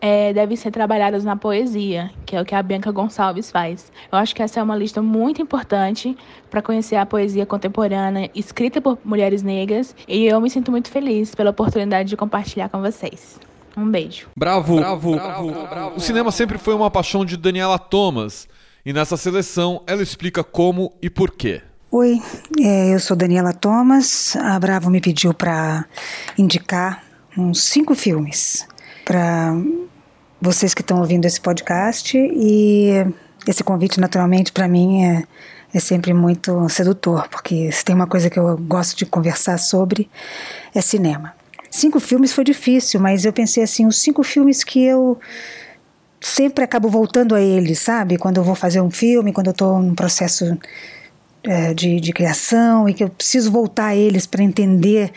é, 0.00 0.32
devem 0.32 0.56
ser 0.56 0.70
trabalhadas 0.70 1.24
na 1.24 1.36
poesia, 1.36 2.10
que 2.24 2.36
é 2.36 2.40
o 2.40 2.44
que 2.44 2.54
a 2.54 2.62
Bianca 2.62 2.90
Gonçalves 2.90 3.50
faz. 3.50 3.90
Eu 4.10 4.18
acho 4.18 4.34
que 4.34 4.42
essa 4.42 4.60
é 4.60 4.62
uma 4.62 4.76
lista 4.76 5.00
muito 5.00 5.40
importante 5.40 6.16
para 6.50 6.62
conhecer 6.62 6.96
a 6.96 7.06
poesia 7.06 7.46
contemporânea 7.46 8.30
escrita 8.34 8.80
por 8.80 8.98
mulheres 9.04 9.42
negras 9.42 9.94
e 10.06 10.26
eu 10.26 10.40
me 10.40 10.50
sinto 10.50 10.70
muito 10.70 10.90
feliz 10.90 11.34
pela 11.34 11.50
oportunidade 11.50 12.08
de 12.08 12.16
compartilhar 12.16 12.68
com 12.68 12.80
vocês. 12.80 13.38
Um 13.76 13.90
beijo. 13.90 14.28
Bravo, 14.36 14.76
bravo, 14.76 15.14
bravo, 15.14 15.52
bravo. 15.52 15.96
O 15.96 16.00
cinema 16.00 16.32
sempre 16.32 16.56
foi 16.56 16.74
uma 16.74 16.90
paixão 16.90 17.24
de 17.24 17.36
Daniela 17.36 17.78
Thomas 17.78 18.48
e 18.84 18.92
nessa 18.92 19.16
seleção 19.16 19.82
ela 19.86 20.02
explica 20.02 20.42
como 20.42 20.94
e 21.02 21.10
por 21.10 21.30
quê. 21.30 21.60
Oi, 21.90 22.20
é, 22.60 22.94
eu 22.94 22.98
sou 22.98 23.16
Daniela 23.16 23.52
Thomas. 23.52 24.34
A 24.36 24.58
Bravo 24.58 24.90
me 24.90 25.00
pediu 25.00 25.32
para 25.32 25.84
indicar 26.36 27.02
uns 27.36 27.62
cinco 27.62 27.94
filmes 27.94 28.66
para 29.06 29.54
vocês 30.40 30.74
que 30.74 30.82
estão 30.82 30.98
ouvindo 30.98 31.24
esse 31.24 31.40
podcast 31.40 32.18
e 32.18 32.90
esse 33.46 33.62
convite, 33.62 34.00
naturalmente, 34.00 34.50
para 34.50 34.66
mim 34.66 35.04
é, 35.04 35.24
é 35.72 35.78
sempre 35.78 36.12
muito 36.12 36.68
sedutor, 36.68 37.28
porque 37.28 37.70
se 37.70 37.84
tem 37.84 37.94
uma 37.94 38.08
coisa 38.08 38.28
que 38.28 38.38
eu 38.38 38.58
gosto 38.58 38.98
de 38.98 39.06
conversar 39.06 39.58
sobre 39.58 40.10
é 40.74 40.80
cinema. 40.80 41.32
Cinco 41.70 42.00
filmes 42.00 42.32
foi 42.32 42.42
difícil, 42.42 42.98
mas 42.98 43.24
eu 43.24 43.32
pensei 43.32 43.62
assim, 43.62 43.86
os 43.86 44.00
cinco 44.00 44.24
filmes 44.24 44.64
que 44.64 44.82
eu 44.82 45.18
sempre 46.20 46.64
acabo 46.64 46.88
voltando 46.88 47.34
a 47.36 47.40
eles, 47.40 47.78
sabe? 47.78 48.18
Quando 48.18 48.38
eu 48.38 48.44
vou 48.44 48.56
fazer 48.56 48.80
um 48.80 48.90
filme, 48.90 49.32
quando 49.32 49.46
eu 49.46 49.52
estou 49.52 49.80
num 49.80 49.94
processo 49.94 50.58
é, 51.44 51.72
de, 51.72 52.00
de, 52.00 52.12
criação 52.12 52.88
e 52.88 52.94
que 52.94 53.04
eu 53.04 53.08
preciso 53.08 53.52
voltar 53.52 53.86
a 53.86 53.96
eles 53.96 54.26
para 54.26 54.42
entender, 54.42 55.12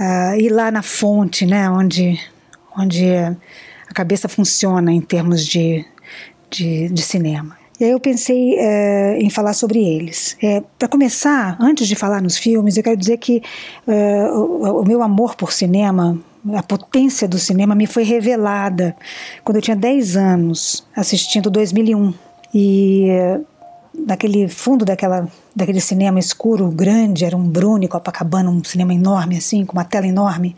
uh, 0.00 0.34
ir 0.36 0.48
lá 0.48 0.70
na 0.70 0.82
fonte, 0.82 1.44
né? 1.44 1.68
Onde, 1.68 2.18
onde 2.76 3.04
a 3.14 3.94
cabeça 3.94 4.28
funciona 4.28 4.92
em 4.92 5.00
termos 5.00 5.46
de, 5.46 5.84
de, 6.50 6.88
de 6.88 7.02
cinema. 7.02 7.56
E 7.78 7.84
aí 7.84 7.90
eu 7.90 7.98
pensei 7.98 8.56
é, 8.56 9.18
em 9.18 9.28
falar 9.28 9.52
sobre 9.52 9.80
eles. 9.82 10.36
É, 10.42 10.62
Para 10.78 10.86
começar, 10.86 11.56
antes 11.60 11.88
de 11.88 11.96
falar 11.96 12.22
nos 12.22 12.36
filmes, 12.36 12.76
eu 12.76 12.82
quero 12.82 12.96
dizer 12.96 13.18
que 13.18 13.42
é, 13.86 14.30
o, 14.30 14.80
o, 14.80 14.84
meu 14.86 15.02
amor 15.02 15.34
por 15.34 15.52
cinema, 15.52 16.18
a 16.54 16.62
potência 16.62 17.26
do 17.26 17.38
cinema 17.38 17.74
me 17.74 17.86
foi 17.86 18.04
revelada 18.04 18.96
quando 19.42 19.56
eu 19.56 19.62
tinha 19.62 19.76
10 19.76 20.16
anos, 20.16 20.86
assistindo 20.94 21.50
2001. 21.50 22.14
E 22.54 23.08
naquele 24.06 24.48
fundo 24.48 24.84
daquela, 24.84 25.28
daquele 25.54 25.80
cinema 25.80 26.20
escuro, 26.20 26.68
grande, 26.68 27.24
era 27.24 27.36
um 27.36 27.48
Bruni, 27.48 27.88
Copacabana, 27.88 28.50
um 28.50 28.62
cinema 28.62 28.94
enorme 28.94 29.36
assim, 29.36 29.64
com 29.64 29.72
uma 29.72 29.84
tela 29.84 30.06
enorme, 30.06 30.54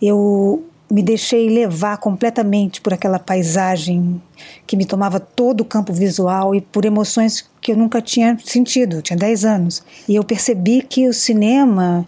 eu 0.00 0.62
me 0.94 1.02
deixei 1.02 1.48
levar 1.48 1.96
completamente 1.96 2.80
por 2.80 2.94
aquela 2.94 3.18
paisagem 3.18 4.22
que 4.64 4.76
me 4.76 4.84
tomava 4.84 5.18
todo 5.18 5.62
o 5.62 5.64
campo 5.64 5.92
visual 5.92 6.54
e 6.54 6.60
por 6.60 6.84
emoções 6.84 7.50
que 7.60 7.72
eu 7.72 7.76
nunca 7.76 8.00
tinha 8.00 8.38
sentido, 8.44 9.02
tinha 9.02 9.16
10 9.16 9.44
anos. 9.44 9.82
E 10.08 10.14
eu 10.14 10.22
percebi 10.22 10.82
que 10.82 11.08
o 11.08 11.12
cinema 11.12 12.06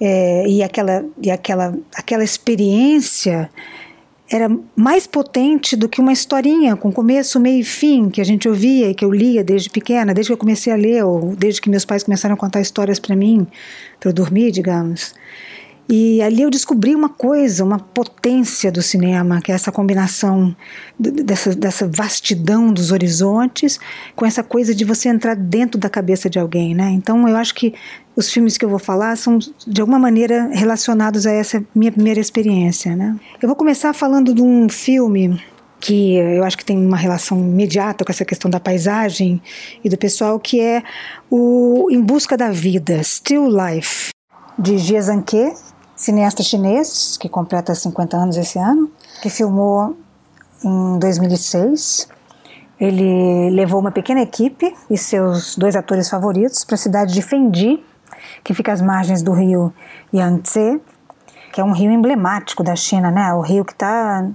é, 0.00 0.46
e, 0.46 0.62
aquela, 0.62 1.04
e 1.20 1.28
aquela, 1.28 1.76
aquela 1.92 2.22
experiência 2.22 3.50
era 4.30 4.48
mais 4.76 5.08
potente 5.08 5.74
do 5.74 5.88
que 5.88 6.00
uma 6.00 6.12
historinha 6.12 6.76
com 6.76 6.92
começo, 6.92 7.40
meio 7.40 7.62
e 7.62 7.64
fim 7.64 8.08
que 8.08 8.20
a 8.20 8.24
gente 8.24 8.48
ouvia 8.48 8.90
e 8.90 8.94
que 8.94 9.04
eu 9.04 9.10
lia 9.10 9.42
desde 9.42 9.68
pequena, 9.68 10.14
desde 10.14 10.28
que 10.28 10.34
eu 10.34 10.38
comecei 10.38 10.72
a 10.72 10.76
ler, 10.76 11.04
ou 11.04 11.34
desde 11.34 11.60
que 11.60 11.68
meus 11.68 11.84
pais 11.84 12.04
começaram 12.04 12.36
a 12.36 12.38
contar 12.38 12.60
histórias 12.60 13.00
para 13.00 13.16
mim, 13.16 13.44
para 13.98 14.10
eu 14.10 14.14
dormir, 14.14 14.52
digamos. 14.52 15.16
E 15.92 16.22
ali 16.22 16.42
eu 16.42 16.50
descobri 16.50 16.94
uma 16.94 17.08
coisa, 17.08 17.64
uma 17.64 17.80
potência 17.80 18.70
do 18.70 18.80
cinema, 18.80 19.40
que 19.40 19.50
é 19.50 19.54
essa 19.56 19.72
combinação 19.72 20.54
dessa, 20.96 21.52
dessa 21.52 21.88
vastidão 21.88 22.72
dos 22.72 22.92
horizontes 22.92 23.80
com 24.14 24.24
essa 24.24 24.44
coisa 24.44 24.72
de 24.72 24.84
você 24.84 25.08
entrar 25.08 25.34
dentro 25.34 25.80
da 25.80 25.90
cabeça 25.90 26.30
de 26.30 26.38
alguém, 26.38 26.76
né? 26.76 26.90
Então 26.92 27.28
eu 27.28 27.36
acho 27.36 27.52
que 27.56 27.74
os 28.14 28.30
filmes 28.30 28.56
que 28.56 28.64
eu 28.64 28.68
vou 28.68 28.78
falar 28.78 29.16
são 29.16 29.40
de 29.66 29.80
alguma 29.80 29.98
maneira 29.98 30.48
relacionados 30.52 31.26
a 31.26 31.32
essa 31.32 31.60
minha 31.74 31.90
primeira 31.90 32.20
experiência, 32.20 32.94
né? 32.94 33.16
Eu 33.42 33.48
vou 33.48 33.56
começar 33.56 33.92
falando 33.92 34.32
de 34.32 34.40
um 34.40 34.68
filme 34.68 35.42
que 35.80 36.14
eu 36.14 36.44
acho 36.44 36.56
que 36.56 36.64
tem 36.64 36.78
uma 36.78 36.96
relação 36.96 37.40
imediata 37.40 38.04
com 38.04 38.12
essa 38.12 38.24
questão 38.24 38.48
da 38.48 38.60
paisagem 38.60 39.42
e 39.82 39.88
do 39.88 39.98
pessoal, 39.98 40.38
que 40.38 40.60
é 40.60 40.84
o 41.28 41.88
Em 41.90 42.00
Busca 42.00 42.36
da 42.36 42.52
Vida, 42.52 43.02
Still 43.02 43.48
Life, 43.48 44.10
de 44.56 44.78
Jie 44.78 45.00
Zhangke, 45.00 45.52
cineasta 46.00 46.42
chinês, 46.42 47.18
que 47.18 47.28
completa 47.28 47.74
50 47.74 48.16
anos 48.16 48.36
esse 48.38 48.58
ano, 48.58 48.90
que 49.20 49.28
filmou 49.28 49.94
em 50.64 50.98
2006. 50.98 52.08
Ele 52.80 53.50
levou 53.50 53.78
uma 53.78 53.92
pequena 53.92 54.22
equipe 54.22 54.74
e 54.88 54.96
seus 54.96 55.56
dois 55.56 55.76
atores 55.76 56.08
favoritos 56.08 56.64
para 56.64 56.76
a 56.76 56.78
cidade 56.78 57.12
de 57.12 57.20
Fendi, 57.20 57.84
que 58.42 58.54
fica 58.54 58.72
às 58.72 58.80
margens 58.80 59.20
do 59.20 59.32
rio 59.32 59.74
Yangtze, 60.12 60.80
que 61.52 61.60
é 61.60 61.64
um 61.64 61.72
rio 61.72 61.90
emblemático 61.90 62.64
da 62.64 62.74
China, 62.74 63.10
né? 63.10 63.34
O 63.34 63.42
rio 63.42 63.62
que 63.62 63.72
está 63.72 64.26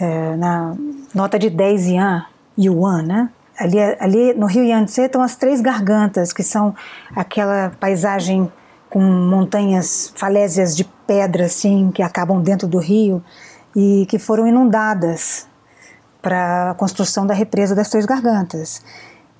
é, 0.00 0.34
na 0.34 0.74
nota 1.14 1.38
de 1.38 1.48
10 1.48 1.86
yuan, 1.86 2.26
yuan 2.58 3.02
né? 3.02 3.30
Ali, 3.56 3.78
ali 4.00 4.34
no 4.34 4.46
rio 4.46 4.64
Yangtze 4.64 5.02
estão 5.02 5.22
as 5.22 5.36
três 5.36 5.60
gargantas, 5.60 6.32
que 6.32 6.42
são 6.42 6.74
aquela 7.14 7.70
paisagem 7.78 8.50
com 8.90 9.00
montanhas, 9.00 10.12
falésias 10.14 10.76
de 10.76 10.84
pedra, 11.06 11.46
assim, 11.46 11.90
que 11.92 12.02
acabam 12.02 12.40
dentro 12.40 12.66
do 12.66 12.78
rio 12.78 13.22
e 13.74 14.06
que 14.08 14.18
foram 14.18 14.46
inundadas 14.46 15.46
para 16.22 16.70
a 16.70 16.74
construção 16.74 17.26
da 17.26 17.34
represa 17.34 17.74
das 17.74 17.88
Três 17.88 18.06
Gargantas. 18.06 18.82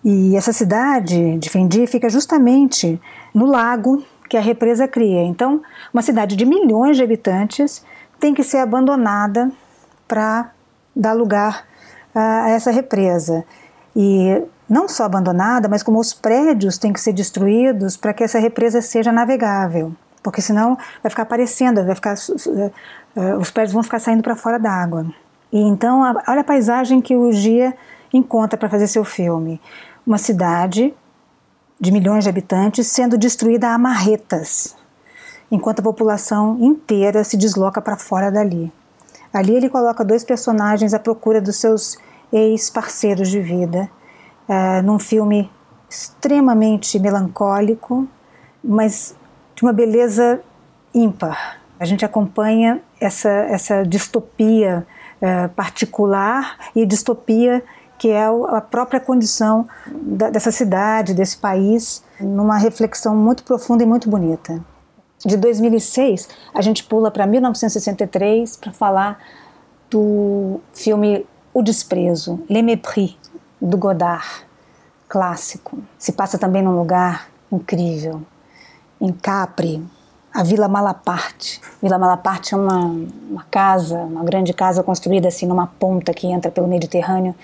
E 0.04 0.36
essa 0.36 0.52
cidade 0.52 1.38
de 1.38 1.50
Fendi 1.50 1.86
fica 1.86 2.08
justamente 2.08 3.00
no 3.34 3.46
lago 3.46 4.04
que 4.28 4.36
a 4.36 4.40
represa 4.40 4.86
cria. 4.86 5.22
Então, 5.22 5.62
uma 5.92 6.02
cidade 6.02 6.36
de 6.36 6.44
milhões 6.44 6.96
de 6.96 7.02
habitantes 7.02 7.84
tem 8.20 8.34
que 8.34 8.44
ser 8.44 8.58
abandonada 8.58 9.50
para 10.06 10.52
dar 10.94 11.12
lugar 11.12 11.64
a 12.14 12.50
essa 12.50 12.70
represa. 12.70 13.44
E 13.96 14.44
não 14.68 14.86
só 14.86 15.04
abandonada, 15.04 15.68
mas 15.68 15.82
como 15.82 15.98
os 15.98 16.12
prédios 16.12 16.76
têm 16.76 16.92
que 16.92 17.00
ser 17.00 17.14
destruídos 17.14 17.96
para 17.96 18.12
que 18.12 18.22
essa 18.22 18.38
represa 18.38 18.82
seja 18.82 19.10
navegável, 19.10 19.92
porque 20.22 20.42
senão 20.42 20.76
vai 21.02 21.08
ficar 21.08 21.22
aparecendo, 21.22 21.82
vai 21.82 21.94
ficar, 21.94 22.14
eh, 22.14 22.70
eh, 23.16 23.36
os 23.36 23.50
prédios 23.50 23.72
vão 23.72 23.82
ficar 23.82 23.98
saindo 23.98 24.22
para 24.22 24.36
fora 24.36 24.58
d'água. 24.58 25.06
E 25.50 25.58
então, 25.58 26.02
olha 26.02 26.40
a 26.40 26.44
paisagem 26.44 27.00
que 27.00 27.16
o 27.16 27.32
Gia 27.32 27.74
encontra 28.12 28.58
para 28.58 28.68
fazer 28.68 28.86
seu 28.86 29.04
filme: 29.04 29.58
uma 30.06 30.18
cidade 30.18 30.92
de 31.80 31.90
milhões 31.90 32.24
de 32.24 32.30
habitantes 32.30 32.88
sendo 32.88 33.16
destruída 33.16 33.68
a 33.68 33.78
marretas, 33.78 34.76
enquanto 35.50 35.80
a 35.80 35.84
população 35.84 36.58
inteira 36.60 37.24
se 37.24 37.36
desloca 37.36 37.80
para 37.80 37.96
fora 37.96 38.30
dali. 38.30 38.70
Ali 39.32 39.54
ele 39.54 39.68
coloca 39.68 40.04
dois 40.04 40.24
personagens 40.24 40.92
à 40.92 40.98
procura 40.98 41.40
dos 41.40 41.56
seus 41.56 41.98
ex-parceiros 42.36 43.28
de 43.28 43.40
vida, 43.40 43.90
uh, 44.48 44.82
num 44.82 44.98
filme 44.98 45.50
extremamente 45.88 46.98
melancólico, 46.98 48.06
mas 48.62 49.14
de 49.54 49.62
uma 49.62 49.72
beleza 49.72 50.40
ímpar. 50.94 51.60
A 51.78 51.84
gente 51.84 52.04
acompanha 52.04 52.80
essa, 53.00 53.28
essa 53.28 53.82
distopia 53.82 54.86
uh, 55.20 55.48
particular 55.50 56.58
e 56.74 56.84
distopia 56.84 57.62
que 57.98 58.10
é 58.10 58.26
a 58.26 58.60
própria 58.60 59.00
condição 59.00 59.66
da, 59.86 60.28
dessa 60.28 60.52
cidade, 60.52 61.14
desse 61.14 61.38
país, 61.38 62.04
numa 62.20 62.58
reflexão 62.58 63.16
muito 63.16 63.42
profunda 63.42 63.82
e 63.82 63.86
muito 63.86 64.10
bonita 64.10 64.62
de 65.24 65.36
2006, 65.36 66.28
a 66.52 66.60
gente 66.60 66.84
pula 66.84 67.10
para 67.10 67.26
1963 67.26 68.56
para 68.56 68.72
falar 68.72 69.18
do 69.90 70.60
filme 70.72 71.26
O 71.56 71.62
Desprezo, 71.62 72.44
Le 72.50 72.60
Mépris, 72.60 73.16
do 73.58 73.78
Godard, 73.78 74.44
clássico. 75.08 75.78
Se 75.98 76.12
passa 76.12 76.36
também 76.36 76.60
num 76.60 76.76
lugar 76.76 77.30
incrível, 77.50 78.20
em 79.00 79.10
Capri, 79.10 79.82
a 80.34 80.42
Vila 80.42 80.68
Malaparte. 80.68 81.58
Vila 81.82 81.96
Malaparte 81.96 82.52
é 82.52 82.58
uma, 82.58 82.94
uma 83.30 83.42
casa, 83.50 83.96
uma 84.00 84.22
grande 84.22 84.52
casa 84.52 84.82
construída 84.82 85.28
assim 85.28 85.46
numa 85.46 85.66
ponta 85.66 86.12
que 86.12 86.26
entra 86.26 86.50
pelo 86.50 86.68
Mediterrâneo, 86.68 87.34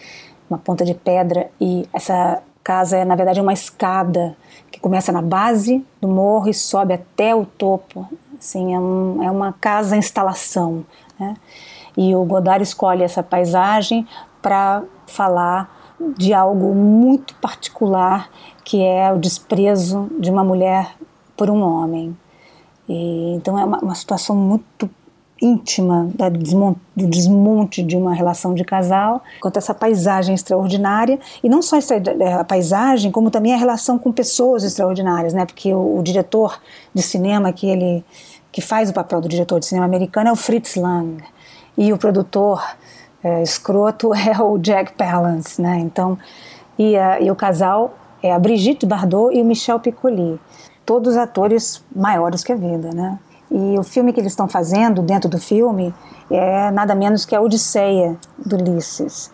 uma 0.51 0.59
ponta 0.59 0.85
de 0.85 0.93
pedra, 0.93 1.51
e 1.59 1.89
essa 1.91 2.43
casa 2.63 2.99
é 2.99 3.07
na 3.07 3.17
verdade 3.17 3.41
uma 3.41 3.55
escada 3.55 4.37
que 4.71 4.79
começa 4.79 5.11
na 5.11 5.23
base 5.23 5.83
do 6.03 6.09
morro 6.09 6.51
e 6.51 6.55
sobe 6.55 6.93
até 6.93 7.35
o 7.35 7.47
topo. 7.47 8.07
Assim, 8.39 8.75
é, 8.75 8.79
um, 8.79 9.23
é 9.23 9.31
uma 9.31 9.55
casa 9.55 9.97
instalação. 9.97 10.85
Né? 11.19 11.35
E 11.97 12.15
o 12.15 12.25
Godard 12.25 12.63
escolhe 12.63 13.03
essa 13.03 13.23
paisagem 13.23 14.07
para 14.41 14.83
falar 15.07 15.71
de 16.17 16.33
algo 16.33 16.75
muito 16.75 17.35
particular 17.37 18.29
que 18.65 18.83
é 18.83 19.13
o 19.13 19.19
desprezo 19.19 20.09
de 20.19 20.31
uma 20.31 20.45
mulher 20.45 20.95
por 21.37 21.51
um 21.51 21.61
homem. 21.61 22.17
E, 22.89 23.35
então 23.35 23.59
é 23.59 23.65
uma, 23.65 23.79
uma 23.79 23.95
situação 23.95 24.37
muito 24.37 24.89
íntima 25.41 26.09
da 26.15 26.29
desmonte, 26.29 26.81
do 26.95 27.07
desmonte 27.09 27.83
de 27.83 27.97
uma 27.97 28.15
relação 28.15 28.55
de 28.55 28.63
casal, 28.63 29.23
quanto 29.41 29.57
essa 29.57 29.75
paisagem 29.75 30.35
extraordinária, 30.35 31.19
e 31.43 31.49
não 31.49 31.61
só 31.61 31.77
é, 31.77 32.33
a 32.35 32.45
paisagem, 32.45 33.11
como 33.11 33.29
também 33.29 33.53
a 33.53 33.57
relação 33.57 33.99
com 33.99 34.13
pessoas 34.13 34.63
extraordinárias, 34.63 35.35
né? 35.35 35.45
porque 35.45 35.75
o, 35.75 35.99
o 35.99 36.03
diretor 36.03 36.61
de 36.95 37.03
cinema 37.03 37.53
que 37.53 37.67
ele 37.67 38.05
que 38.53 38.61
faz 38.61 38.91
o 38.91 38.93
papel 38.93 39.19
do 39.23 39.29
diretor 39.29 39.59
de 39.59 39.65
cinema 39.65 39.87
americano 39.87 40.29
é 40.29 40.33
o 40.33 40.37
Fritz 40.37 40.77
Lang, 40.77 41.25
e 41.77 41.93
o 41.93 41.99
produtor 41.99 42.63
é, 43.23 43.43
escroto 43.43 44.13
é 44.15 44.41
o 44.43 44.59
Jack 44.59 44.93
Palance, 44.95 45.61
né? 45.61 45.79
então, 45.79 46.19
e, 46.79 46.97
a, 46.97 47.21
e 47.21 47.31
o 47.31 47.37
casal 47.37 47.95
é 48.23 48.33
a 48.33 48.39
Brigitte 48.39 48.87
Bardot 48.87 49.37
e 49.37 49.43
o 49.43 49.45
Michel 49.45 49.81
Piccoli, 49.81 50.41
todos 50.87 51.17
atores 51.17 51.85
maiores 51.95 52.45
que 52.45 52.53
a 52.53 52.57
vida, 52.57 52.91
né? 52.93 53.19
E 53.51 53.79
o 53.79 53.83
filme 53.83 54.13
que 54.13 54.21
eles 54.21 54.33
estão 54.33 54.49
fazendo 54.49 55.03
dentro 55.03 55.29
do 55.29 55.39
filme 55.39 55.93
é 56.31 56.71
nada 56.71 56.95
menos 56.95 57.27
que 57.27 57.35
a 57.35 57.41
Odisseia 57.41 58.17
do 58.39 58.57
Ulisses. 58.57 59.31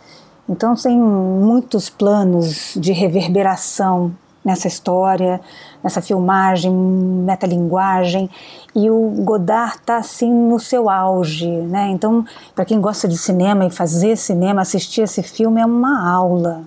Então 0.49 0.75
tem 0.75 0.99
muitos 0.99 1.89
planos 1.89 2.73
de 2.75 2.93
reverberação 2.93 4.13
nessa 4.45 4.69
história, 4.69 5.41
nessa 5.83 6.01
filmagem, 6.01 6.73
metalinguagem, 6.73 8.31
e 8.75 8.91
o 8.91 9.11
Godard 9.25 9.77
está 9.77 9.97
assim 9.97 10.33
no 10.33 10.59
seu 10.59 10.89
auge, 10.89 11.49
né? 11.49 11.89
Então, 11.91 12.25
para 12.55 12.65
quem 12.65 12.81
gosta 12.81 13.09
de 13.09 13.19
cinema 13.19 13.67
e 13.67 13.71
fazer 13.71 14.17
cinema, 14.17 14.63
assistir 14.63 15.03
esse 15.03 15.23
filme 15.23 15.61
é 15.61 15.67
uma 15.67 16.09
aula. 16.09 16.65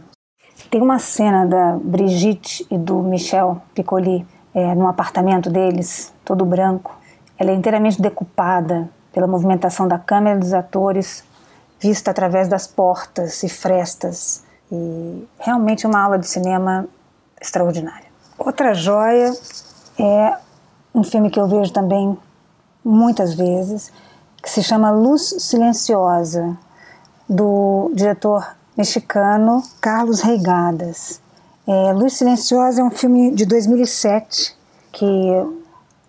Tem 0.69 0.81
uma 0.81 0.99
cena 0.99 1.45
da 1.45 1.77
Brigitte 1.81 2.65
e 2.69 2.77
do 2.77 3.01
Michel 3.01 3.61
Piccoli 3.73 4.25
é, 4.53 4.75
num 4.75 4.87
apartamento 4.87 5.49
deles, 5.49 6.13
todo 6.25 6.45
branco, 6.45 6.97
ela 7.37 7.51
é 7.51 7.55
inteiramente 7.55 8.01
decupada 8.01 8.89
pela 9.11 9.27
movimentação 9.27 9.87
da 9.87 9.97
câmera 9.97 10.39
dos 10.39 10.53
atores, 10.53 11.23
vista 11.79 12.11
através 12.11 12.47
das 12.47 12.67
portas 12.67 13.41
e 13.43 13.49
frestas. 13.49 14.43
E 14.71 15.27
realmente 15.39 15.87
uma 15.87 15.99
aula 15.99 16.19
de 16.19 16.27
cinema 16.27 16.85
extraordinária. 17.41 18.05
Outra 18.37 18.73
joia 18.73 19.33
é 19.99 20.37
um 20.93 21.03
filme 21.03 21.29
que 21.29 21.39
eu 21.39 21.47
vejo 21.47 21.73
também 21.73 22.17
muitas 22.83 23.33
vezes, 23.33 23.91
que 24.41 24.49
se 24.49 24.63
chama 24.63 24.91
Luz 24.91 25.35
Silenciosa, 25.39 26.57
do 27.27 27.91
diretor 27.93 28.55
mexicano 28.75 29.63
Carlos 29.79 30.21
Reigadas. 30.21 31.21
É, 31.67 31.93
Luz 31.93 32.13
Silenciosa 32.13 32.81
é 32.81 32.83
um 32.83 32.89
filme 32.91 33.31
de 33.31 33.45
2007 33.45 34.55
que 34.91 35.07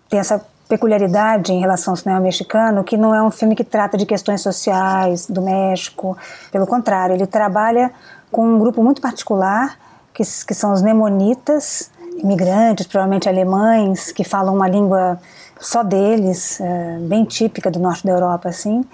tem 0.09 0.19
essa 0.19 0.43
peculiaridade 0.67 1.53
em 1.53 1.59
relação 1.59 1.93
ao 1.93 1.97
cinema 1.97 2.19
mexicano, 2.19 2.83
que 2.83 2.97
não 2.97 3.13
é 3.13 3.21
um 3.21 3.29
filme 3.29 3.55
que 3.55 3.63
trata 3.63 3.97
de 3.97 4.05
questões 4.05 4.41
sociais 4.41 5.27
do 5.27 5.41
México. 5.41 6.17
Pelo 6.51 6.65
contrário, 6.65 7.15
ele 7.15 7.27
trabalha 7.27 7.91
com 8.31 8.45
um 8.45 8.59
grupo 8.59 8.83
muito 8.83 9.01
particular, 9.01 9.77
que, 10.13 10.23
que 10.23 10.53
são 10.53 10.73
os 10.73 10.81
nemonitas, 10.81 11.89
imigrantes, 12.17 12.85
provavelmente 12.87 13.27
alemães, 13.27 14.11
que 14.11 14.23
falam 14.23 14.55
uma 14.55 14.67
língua 14.67 15.19
só 15.59 15.83
deles, 15.83 16.59
é, 16.61 16.97
bem 17.01 17.25
típica 17.25 17.71
do 17.71 17.79
norte 17.79 18.05
da 18.05 18.11
Europa, 18.11 18.49
assim. 18.49 18.85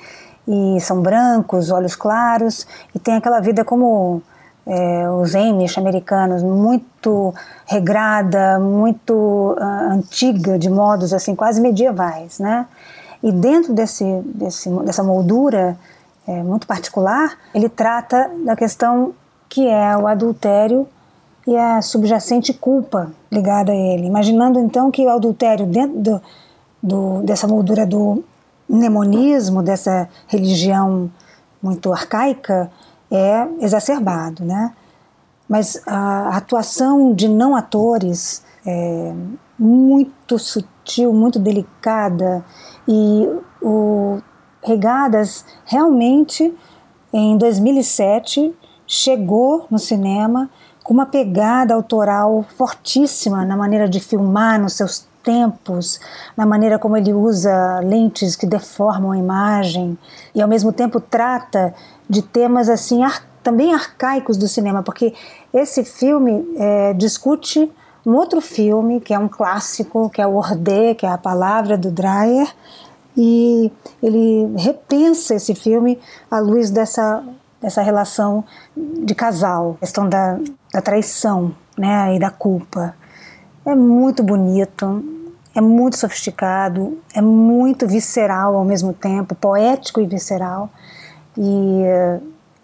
E 0.47 0.79
são 0.81 1.01
brancos, 1.01 1.69
olhos 1.69 1.95
claros, 1.95 2.65
e 2.93 2.99
tem 2.99 3.15
aquela 3.15 3.39
vida 3.39 3.63
como 3.63 4.21
é, 4.65 5.09
os 5.09 5.35
Amish 5.35 5.77
americanos, 5.77 6.43
muito 6.43 7.33
regrada, 7.65 8.59
muito 8.59 9.55
uh, 9.59 9.91
antiga, 9.91 10.59
de 10.59 10.69
modos 10.69 11.11
assim 11.11 11.35
quase 11.35 11.59
medievais, 11.59 12.39
né? 12.39 12.67
E 13.21 13.31
dentro 13.31 13.73
desse, 13.73 14.03
desse 14.23 14.69
dessa 14.69 15.03
moldura 15.03 15.75
é, 16.27 16.43
muito 16.43 16.67
particular, 16.67 17.35
ele 17.53 17.67
trata 17.67 18.29
da 18.45 18.55
questão 18.55 19.13
que 19.49 19.67
é 19.67 19.97
o 19.97 20.05
adultério 20.05 20.87
e 21.49 21.57
a 21.57 21.81
subjacente 21.81 22.53
culpa 22.53 23.11
ligada 23.31 23.71
a 23.71 23.75
ele. 23.75 24.05
Imaginando 24.05 24.59
então 24.59 24.91
que 24.91 25.03
o 25.03 25.09
adultério 25.09 25.65
dentro 25.65 25.99
do, 25.99 26.21
do, 26.81 27.21
dessa 27.23 27.47
moldura 27.47 27.87
do 27.87 28.23
mnemonismo, 28.69 29.63
dessa 29.63 30.07
religião 30.27 31.09
muito 31.59 31.91
arcaica, 31.91 32.69
é 33.09 33.47
exacerbado, 33.61 34.45
né? 34.45 34.71
Mas 35.47 35.81
a 35.87 36.37
atuação 36.37 37.15
de 37.15 37.27
não 37.27 37.55
atores 37.55 38.43
é 38.63 39.11
muito 39.57 40.37
sutil, 40.37 41.11
muito 41.11 41.39
delicada 41.39 42.45
e 42.87 43.27
o 43.59 44.19
Regadas 44.61 45.45
realmente 45.65 46.53
em 47.11 47.37
2007 47.37 48.53
chegou 48.85 49.65
no 49.71 49.79
cinema 49.79 50.47
com 50.89 50.93
uma 50.95 51.05
pegada 51.05 51.75
autoral 51.75 52.43
fortíssima 52.57 53.45
na 53.45 53.55
maneira 53.55 53.87
de 53.87 53.99
filmar, 53.99 54.59
nos 54.59 54.73
seus 54.73 55.07
tempos, 55.21 55.99
na 56.35 56.47
maneira 56.47 56.79
como 56.79 56.97
ele 56.97 57.13
usa 57.13 57.79
lentes 57.81 58.35
que 58.35 58.47
deformam 58.47 59.11
a 59.11 59.17
imagem 59.19 59.95
e 60.33 60.41
ao 60.41 60.47
mesmo 60.47 60.73
tempo 60.73 60.99
trata 60.99 61.75
de 62.09 62.23
temas 62.23 62.69
assim 62.69 63.03
ar 63.03 63.23
também 63.43 63.71
arcaicos 63.71 64.35
do 64.35 64.47
cinema, 64.47 64.81
porque 64.81 65.13
esse 65.53 65.83
filme 65.83 66.43
é, 66.57 66.93
discute 66.95 67.71
um 68.03 68.15
outro 68.15 68.41
filme 68.41 68.99
que 68.99 69.13
é 69.13 69.19
um 69.19 69.29
clássico, 69.29 70.09
que 70.09 70.19
é 70.19 70.25
o 70.25 70.33
Ordê, 70.37 70.95
que 70.95 71.05
é 71.05 71.09
a 71.09 71.19
palavra 71.19 71.77
do 71.77 71.91
Dreyer, 71.91 72.51
e 73.15 73.71
ele 74.01 74.51
repensa 74.57 75.35
esse 75.35 75.53
filme 75.53 75.99
à 76.31 76.39
luz 76.39 76.71
dessa, 76.71 77.23
dessa 77.61 77.81
relação 77.81 78.43
de 78.75 79.13
casal, 79.13 79.77
questão 79.79 80.07
da, 80.07 80.39
da 80.73 80.81
traição 80.81 81.53
né, 81.77 82.15
e 82.15 82.19
da 82.19 82.29
culpa. 82.29 82.95
É 83.65 83.75
muito 83.75 84.23
bonito, 84.23 85.03
é 85.53 85.61
muito 85.61 85.97
sofisticado, 85.97 86.97
é 87.13 87.21
muito 87.21 87.87
visceral 87.87 88.55
ao 88.55 88.63
mesmo 88.63 88.93
tempo, 88.93 89.35
poético 89.35 89.99
e 89.99 90.07
visceral, 90.07 90.69
e, 91.37 91.83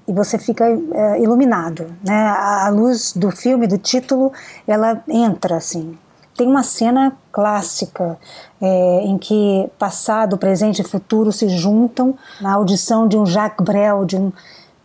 e 0.08 0.14
você 0.14 0.38
fica 0.38 0.66
é, 0.66 1.22
iluminado. 1.22 1.88
Né? 2.04 2.16
A, 2.16 2.68
a 2.68 2.70
luz 2.70 3.14
do 3.14 3.32
filme, 3.32 3.68
do 3.68 3.78
título, 3.78 4.32
ela 4.68 5.04
entra 5.08 5.58
assim. 5.58 5.98
Tem 6.38 6.48
uma 6.48 6.64
cena 6.64 7.14
clássica 7.32 8.18
é, 8.62 9.02
em 9.04 9.18
que 9.18 9.70
passado, 9.80 10.38
presente 10.38 10.82
e 10.82 10.86
futuro 10.86 11.32
se 11.32 11.48
juntam 11.48 12.14
na 12.42 12.54
audição 12.54 13.08
de 13.08 13.18
um 13.18 13.26
Jacques 13.26 13.66
Brel, 13.66 14.04
de 14.04 14.18
um, 14.18 14.34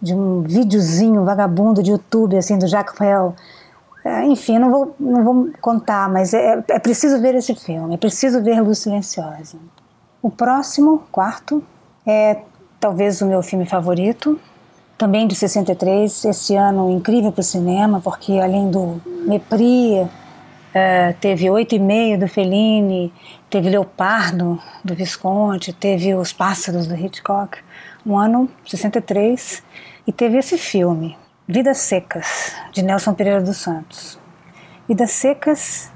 de 0.01 0.15
um 0.15 0.43
videozinho 0.43 1.25
vagabundo 1.25 1.83
de 1.83 1.91
YouTube 1.91 2.37
assim 2.37 2.59
do 2.59 2.67
Jacques 2.67 2.95
Brel 2.99 3.35
é, 4.05 4.25
enfim, 4.25 4.59
não 4.59 4.71
vou, 4.71 4.97
não 4.99 5.25
vou 5.25 5.51
contar, 5.61 6.09
mas 6.09 6.33
é, 6.33 6.63
é 6.69 6.79
preciso 6.79 7.21
ver 7.21 7.35
esse 7.35 7.55
filme, 7.55 7.95
é 7.95 7.99
preciso 7.99 8.43
ver 8.43 8.61
Luz 8.61 8.79
Silenciosa. 8.79 9.59
O 10.23 10.31
próximo, 10.31 11.03
quarto, 11.13 11.63
é 12.07 12.39
talvez 12.79 13.21
o 13.21 13.27
meu 13.27 13.43
filme 13.43 13.67
favorito, 13.67 14.41
também 14.97 15.27
de 15.27 15.35
63, 15.35 16.25
esse 16.25 16.57
ano 16.57 16.91
incrível 16.91 17.31
para 17.31 17.41
o 17.41 17.45
cinema, 17.45 18.01
porque 18.01 18.39
além 18.39 18.71
do 18.71 19.01
Mepri, 19.27 20.09
é, 20.73 21.13
teve 21.15 21.51
Oito 21.51 21.75
e 21.75 21.79
Meio 21.79 22.19
do 22.19 22.29
Fellini, 22.29 23.13
teve 23.51 23.69
Leopardo 23.69 24.59
do 24.85 24.95
Visconti, 24.95 25.73
teve 25.73 26.15
Os 26.15 26.33
Pássaros 26.33 26.87
do 26.87 26.95
Hitchcock, 26.95 27.59
um 28.07 28.17
ano 28.17 28.49
63, 28.67 29.63
e 30.07 30.13
teve 30.13 30.39
esse 30.39 30.57
filme, 30.57 31.17
Vidas 31.47 31.79
Secas, 31.79 32.55
de 32.73 32.83
Nelson 32.83 33.15
Pereira 33.15 33.43
dos 33.43 33.59
Santos. 33.59 34.19
Vidas 34.89 35.11
Secas 35.11 35.91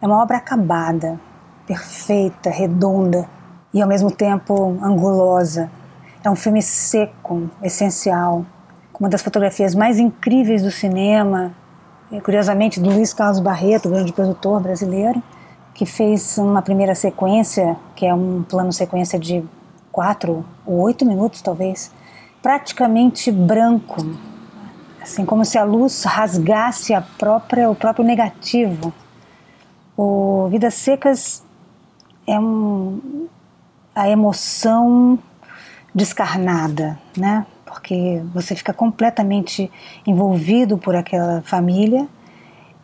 é 0.00 0.06
uma 0.06 0.22
obra 0.22 0.36
acabada, 0.36 1.18
perfeita, 1.66 2.50
redonda 2.50 3.28
e 3.72 3.80
ao 3.80 3.88
mesmo 3.88 4.10
tempo 4.10 4.78
angulosa. 4.82 5.70
É 6.22 6.30
um 6.30 6.36
filme 6.36 6.62
seco, 6.62 7.50
essencial, 7.62 8.44
com 8.92 9.04
uma 9.04 9.10
das 9.10 9.22
fotografias 9.22 9.74
mais 9.74 9.98
incríveis 9.98 10.62
do 10.62 10.70
cinema, 10.70 11.52
e, 12.10 12.20
curiosamente 12.20 12.80
do 12.80 12.90
Luiz 12.90 13.12
Carlos 13.12 13.40
Barreto, 13.40 13.88
grande 13.88 14.12
produtor 14.12 14.60
brasileiro, 14.60 15.22
que 15.74 15.84
fez 15.84 16.38
uma 16.38 16.62
primeira 16.62 16.94
sequência, 16.94 17.76
que 17.96 18.06
é 18.06 18.14
um 18.14 18.42
plano 18.42 18.72
sequência 18.72 19.18
de 19.18 19.44
quatro 19.90 20.44
ou 20.64 20.80
oito 20.82 21.04
minutos 21.04 21.42
talvez, 21.42 21.90
praticamente 22.44 23.32
branco, 23.32 24.04
assim 25.00 25.24
como 25.24 25.46
se 25.46 25.56
a 25.56 25.64
luz 25.64 26.04
rasgasse 26.04 26.92
a 26.92 27.00
própria 27.00 27.70
o 27.70 27.74
próprio 27.74 28.04
negativo. 28.04 28.92
O 29.96 30.46
Vidas 30.50 30.74
Secas 30.74 31.42
é 32.26 32.38
um, 32.38 33.26
a 33.94 34.10
emoção 34.10 35.18
descarnada, 35.94 36.98
né? 37.16 37.46
Porque 37.64 38.22
você 38.34 38.54
fica 38.54 38.74
completamente 38.74 39.72
envolvido 40.06 40.76
por 40.76 40.94
aquela 40.94 41.40
família 41.46 42.06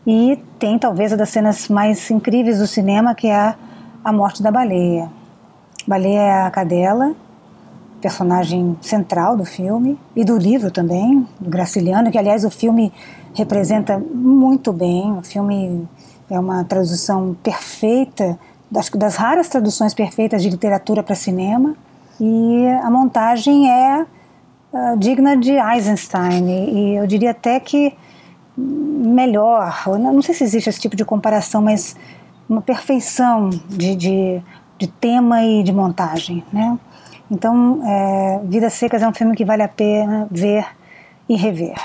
e 0.07 0.43
tem 0.59 0.79
talvez 0.79 1.13
uma 1.13 1.19
das 1.19 1.29
cenas 1.29 1.69
mais 1.69 2.11
incríveis 2.11 2.61
do 2.61 2.67
cinema 2.67 3.15
que 3.15 3.27
é 3.27 3.37
a, 3.37 3.55
a 4.03 4.11
morte 4.11 4.43
da 4.43 4.51
baleia. 4.51 5.11
A 5.87 5.91
baleia 5.91 6.19
é 6.19 6.43
a 6.45 6.51
cadela 6.51 7.15
personagem 8.01 8.77
central 8.81 9.37
do 9.37 9.45
filme 9.45 9.99
e 10.17 10.25
do 10.25 10.37
livro 10.37 10.71
também, 10.71 11.27
do 11.39 11.51
Graciliano, 11.51 12.11
que 12.11 12.19
aliás 12.19 12.45
o 12.45 12.51
filme 12.51 12.93
representa 13.35 13.99
muito 13.99 14.73
bem. 14.73 15.13
O 15.13 15.23
filme 15.23 15.89
é 16.31 16.39
uma 16.39 16.65
tradução 16.65 17.37
perfeita, 17.43 18.39
das, 18.71 18.89
das 18.91 19.17
raras 19.17 19.49
traduções 19.49 19.93
perfeitas 19.93 20.43
de 20.43 20.49
literatura 20.49 21.03
para 21.03 21.15
cinema. 21.15 21.75
E 22.21 22.67
a 22.83 22.91
montagem 22.91 23.71
é 23.71 24.03
uh, 24.73 24.99
digna 24.99 25.37
de 25.37 25.53
Eisenstein, 25.53 26.47
e, 26.47 26.71
e, 26.71 26.97
eu 26.97 27.07
diria 27.07 27.31
até 27.31 27.59
que 27.59 27.95
melhor. 28.57 29.83
Não 29.99 30.23
sei 30.23 30.35
se 30.35 30.45
existe 30.45 30.69
esse 30.69 30.81
tipo 30.81 30.95
de 30.95 31.05
comparação, 31.05 31.63
mas 31.63 31.97
uma 32.49 32.61
perfeição 32.61 33.49
de, 33.69 33.97
de, 33.97 34.43
de 34.79 34.87
tema 34.87 35.43
e 35.43 35.63
de 35.63 35.73
montagem, 35.73 36.45
né? 36.53 36.79
Então, 37.31 37.81
é, 37.87 38.41
Vidas 38.45 38.73
Secas 38.73 39.03
é 39.03 39.09
um 39.09 39.15
filme 39.15 39.37
que 39.37 39.45
vale 39.45 39.63
a 39.63 39.69
pena 39.69 40.27
ver 40.31 40.67
e 41.29 41.37
rever. 41.37 41.77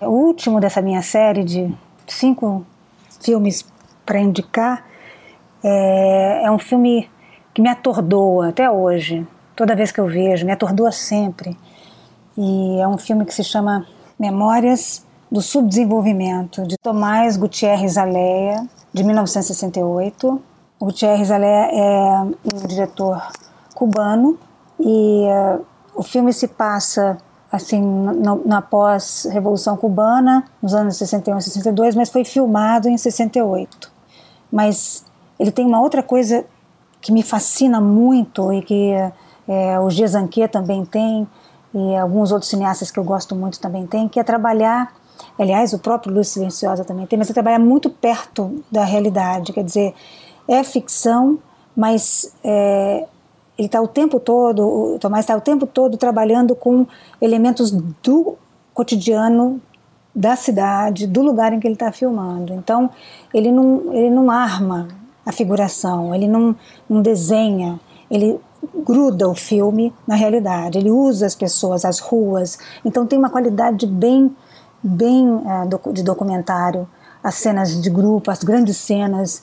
O 0.00 0.06
último 0.06 0.60
dessa 0.60 0.80
minha 0.80 1.02
série 1.02 1.42
de 1.42 1.74
cinco 2.06 2.64
filmes 3.20 3.66
para 4.04 4.20
indicar 4.20 4.84
é, 5.64 6.42
é 6.44 6.50
um 6.50 6.58
filme 6.58 7.10
que 7.52 7.60
me 7.60 7.68
atordoa 7.68 8.50
até 8.50 8.70
hoje. 8.70 9.26
Toda 9.56 9.74
vez 9.74 9.90
que 9.90 9.98
eu 9.98 10.06
vejo, 10.06 10.46
me 10.46 10.52
atordoa 10.52 10.92
sempre. 10.92 11.56
E 12.38 12.78
é 12.78 12.86
um 12.86 12.98
filme 12.98 13.24
que 13.24 13.34
se 13.34 13.42
chama 13.42 13.86
Memórias 14.16 15.04
do 15.32 15.40
Subdesenvolvimento, 15.42 16.62
de 16.64 16.76
Tomás 16.78 17.36
Gutierrez 17.36 17.96
Aleia, 17.96 18.64
de 18.92 19.02
1968. 19.02 20.40
O 20.78 20.84
Gutierrez 20.84 21.30
Aleia 21.32 21.70
é 21.72 22.20
um 22.20 22.66
diretor 22.68 23.26
cubano 23.74 24.38
e 24.78 25.26
uh, 25.26 25.64
o 25.94 26.02
filme 26.02 26.32
se 26.32 26.48
passa 26.48 27.18
assim 27.50 27.80
no, 27.80 28.42
na 28.44 28.60
pós-revolução 28.60 29.76
cubana, 29.76 30.44
nos 30.62 30.74
anos 30.74 30.96
61 30.96 31.38
e 31.38 31.42
62, 31.42 31.94
mas 31.94 32.08
foi 32.10 32.24
filmado 32.24 32.88
em 32.88 32.98
68. 32.98 33.90
Mas 34.52 35.04
ele 35.38 35.50
tem 35.50 35.64
uma 35.64 35.80
outra 35.80 36.02
coisa 36.02 36.44
que 37.00 37.12
me 37.12 37.22
fascina 37.22 37.80
muito 37.80 38.52
e 38.52 38.62
que 38.62 38.92
é, 39.48 39.78
o 39.80 39.88
Gezanque 39.90 40.46
também 40.48 40.84
tem 40.84 41.26
e 41.74 41.94
alguns 41.96 42.32
outros 42.32 42.50
cineastas 42.50 42.90
que 42.90 42.98
eu 42.98 43.04
gosto 43.04 43.36
muito 43.36 43.60
também 43.60 43.86
tem, 43.86 44.08
que 44.08 44.18
é 44.18 44.24
trabalhar, 44.24 44.94
aliás, 45.38 45.72
o 45.74 45.78
próprio 45.78 46.12
Luz 46.12 46.28
Silenciosa 46.28 46.84
também 46.84 47.06
tem, 47.06 47.18
mas 47.18 47.28
é 47.28 47.34
trabalhar 47.34 47.58
muito 47.58 47.90
perto 47.90 48.64
da 48.72 48.82
realidade, 48.84 49.52
quer 49.52 49.62
dizer, 49.62 49.94
é 50.48 50.64
ficção, 50.64 51.38
mas 51.76 52.32
é, 52.42 53.06
ele 53.58 53.66
está 53.66 53.80
o 53.80 53.88
tempo 53.88 54.20
todo, 54.20 54.94
o 54.94 54.98
Tomás 54.98 55.24
está 55.24 55.34
o 55.36 55.40
tempo 55.40 55.66
todo 55.66 55.96
trabalhando 55.96 56.54
com 56.54 56.86
elementos 57.20 57.70
do 57.70 58.36
cotidiano 58.74 59.60
da 60.14 60.36
cidade, 60.36 61.06
do 61.06 61.22
lugar 61.22 61.52
em 61.52 61.60
que 61.60 61.66
ele 61.66 61.74
está 61.74 61.90
filmando. 61.90 62.52
Então, 62.52 62.90
ele 63.32 63.50
não, 63.50 63.92
ele 63.92 64.10
não 64.10 64.30
arma 64.30 64.88
a 65.24 65.32
figuração, 65.32 66.14
ele 66.14 66.28
não, 66.28 66.54
não 66.88 67.00
desenha, 67.00 67.80
ele 68.10 68.38
gruda 68.84 69.28
o 69.28 69.34
filme 69.34 69.92
na 70.06 70.14
realidade, 70.14 70.78
ele 70.78 70.90
usa 70.90 71.26
as 71.26 71.34
pessoas, 71.34 71.84
as 71.84 71.98
ruas. 71.98 72.58
Então, 72.84 73.06
tem 73.06 73.18
uma 73.18 73.30
qualidade 73.30 73.86
bem, 73.86 74.34
bem 74.82 75.28
uh, 75.28 75.92
de 75.92 76.02
documentário, 76.02 76.88
as 77.22 77.36
cenas 77.36 77.80
de 77.80 77.90
grupo, 77.90 78.30
as 78.30 78.42
grandes 78.42 78.76
cenas. 78.76 79.42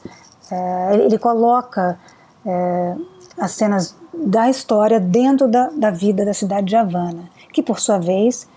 Uh, 0.52 0.94
ele, 0.94 1.18
coloca. 1.18 2.00
Uh, 2.46 3.13
as 3.38 3.52
cenas 3.52 3.96
da 4.14 4.50
história 4.50 5.00
dentro 5.00 5.48
da, 5.48 5.70
da 5.70 5.92
vida 5.92 6.24
da 6.24 6.34
cidade 6.34 6.68
de 6.68 6.76
Havana, 6.76 7.30
que 7.52 7.62
por 7.62 7.80
sua 7.80 7.98
vez 7.98 8.48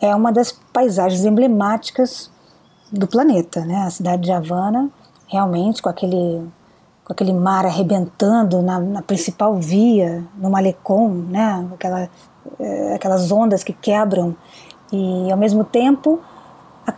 é 0.00 0.14
uma 0.14 0.32
das 0.32 0.52
paisagens 0.72 1.24
emblemáticas 1.24 2.30
do 2.90 3.06
planeta, 3.06 3.64
né? 3.64 3.84
A 3.86 3.90
cidade 3.90 4.22
de 4.22 4.32
Havana, 4.32 4.90
realmente 5.26 5.80
com 5.80 5.88
aquele 5.88 6.42
com 7.04 7.12
aquele 7.12 7.32
mar 7.32 7.66
arrebentando 7.66 8.62
na, 8.62 8.78
na 8.78 9.02
principal 9.02 9.56
via, 9.56 10.24
no 10.36 10.50
malecom, 10.50 11.08
né? 11.08 11.66
Aquela, 11.74 12.08
é, 12.60 12.94
aquelas 12.94 13.30
ondas 13.32 13.64
que 13.64 13.72
quebram 13.72 14.36
E, 14.92 15.32
ao 15.32 15.38
mesmo 15.38 15.64
tempo, 15.64 16.20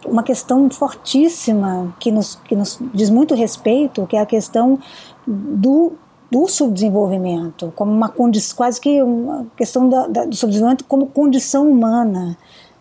uma 0.04 0.22
questão 0.22 0.68
fortíssima 0.68 1.94
que 2.00 2.10
nos, 2.10 2.34
que 2.34 2.56
nos 2.56 2.78
diz 2.92 3.08
muito 3.08 3.34
respeito, 3.34 4.06
que 4.06 4.16
é 4.16 4.20
a 4.20 4.26
questão 4.26 4.78
do, 5.26 5.92
do 6.34 6.48
subdesenvolvimento, 6.48 7.72
como 7.76 7.92
uma 7.92 8.08
condição, 8.08 8.56
quase 8.56 8.80
que 8.80 9.00
uma 9.00 9.46
questão 9.56 9.88
da, 9.88 10.08
da, 10.08 10.24
do 10.24 10.34
subdesenvolvimento 10.34 10.84
como 10.84 11.06
condição 11.06 11.70
humana 11.70 12.36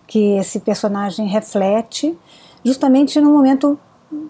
que 0.08 0.38
esse 0.38 0.60
personagem 0.60 1.28
reflete, 1.28 2.18
justamente 2.66 3.22
no 3.22 3.32
momento 3.32 3.78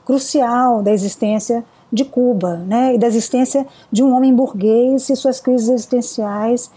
crucial 0.03 0.83
da 0.83 0.91
existência 0.91 1.63
de 1.89 2.03
Cuba, 2.03 2.57
né, 2.67 2.95
e 2.95 2.97
da 2.97 3.07
existência 3.07 3.65
de 3.89 4.03
um 4.03 4.13
homem 4.13 4.35
burguês 4.35 5.09
e 5.09 5.15
suas 5.15 5.39
crises 5.39 5.69
existenciais 5.69 6.69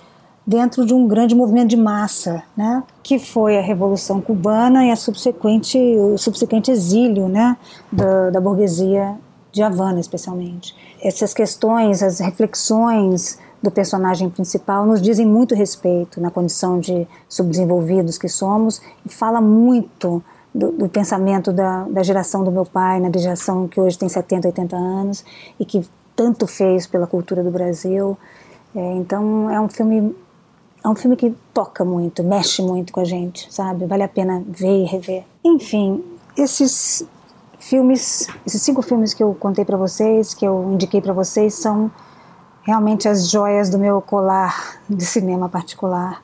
dentro 0.46 0.86
de 0.86 0.94
um 0.94 1.08
grande 1.08 1.34
movimento 1.34 1.70
de 1.70 1.76
massa, 1.76 2.44
né, 2.56 2.84
que 3.02 3.18
foi 3.18 3.58
a 3.58 3.60
Revolução 3.60 4.20
Cubana 4.20 4.86
e 4.86 4.92
a 4.92 4.96
subsequente, 4.96 5.78
o 5.78 6.16
subsequente 6.16 6.70
exílio 6.70 7.26
né, 7.26 7.56
da, 7.90 8.30
da 8.30 8.40
burguesia 8.40 9.16
de 9.56 9.62
Havana, 9.62 9.98
especialmente. 9.98 10.76
Essas 11.02 11.32
questões, 11.32 12.02
as 12.02 12.20
reflexões 12.20 13.38
do 13.62 13.70
personagem 13.70 14.28
principal 14.28 14.84
nos 14.84 15.00
dizem 15.00 15.26
muito 15.26 15.54
respeito 15.54 16.20
na 16.20 16.30
condição 16.30 16.78
de 16.78 17.08
subdesenvolvidos 17.26 18.18
que 18.18 18.28
somos 18.28 18.82
e 19.04 19.08
fala 19.08 19.40
muito 19.40 20.22
do, 20.54 20.72
do, 20.72 20.88
pensamento 20.90 21.54
da, 21.54 21.84
da 21.84 22.02
geração 22.02 22.44
do 22.44 22.52
meu 22.52 22.66
pai, 22.66 23.00
na 23.00 23.10
geração 23.18 23.66
que 23.66 23.80
hoje 23.80 23.96
tem 23.96 24.10
70, 24.10 24.48
80 24.48 24.76
anos 24.76 25.24
e 25.58 25.64
que 25.64 25.88
tanto 26.14 26.46
fez 26.46 26.86
pela 26.86 27.06
cultura 27.06 27.42
do 27.42 27.50
Brasil. 27.50 28.16
É, 28.74 28.92
então 28.96 29.50
é 29.50 29.58
um 29.58 29.70
filme 29.70 30.14
é 30.84 30.88
um 30.88 30.94
filme 30.94 31.16
que 31.16 31.34
toca 31.54 31.82
muito, 31.82 32.22
mexe 32.22 32.60
muito 32.60 32.92
com 32.92 33.00
a 33.00 33.04
gente, 33.04 33.52
sabe? 33.52 33.86
Vale 33.86 34.02
a 34.02 34.08
pena 34.08 34.44
ver 34.46 34.82
e 34.82 34.84
rever. 34.84 35.24
Enfim, 35.42 36.04
esses 36.36 37.04
filmes, 37.68 38.28
esses 38.46 38.62
cinco 38.62 38.80
filmes 38.80 39.12
que 39.12 39.22
eu 39.22 39.34
contei 39.34 39.64
para 39.64 39.76
vocês, 39.76 40.32
que 40.32 40.44
eu 40.44 40.72
indiquei 40.72 41.00
para 41.00 41.12
vocês, 41.12 41.54
são 41.54 41.90
realmente 42.62 43.08
as 43.08 43.28
joias 43.28 43.68
do 43.68 43.78
meu 43.78 44.00
colar 44.00 44.80
de 44.88 45.04
cinema 45.04 45.48
particular. 45.48 46.22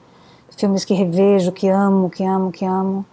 Filmes 0.56 0.84
que 0.84 0.94
revejo, 0.94 1.50
que 1.50 1.68
amo, 1.68 2.08
que 2.08 2.22
amo, 2.22 2.52
que 2.52 2.64
amo. 2.64 3.04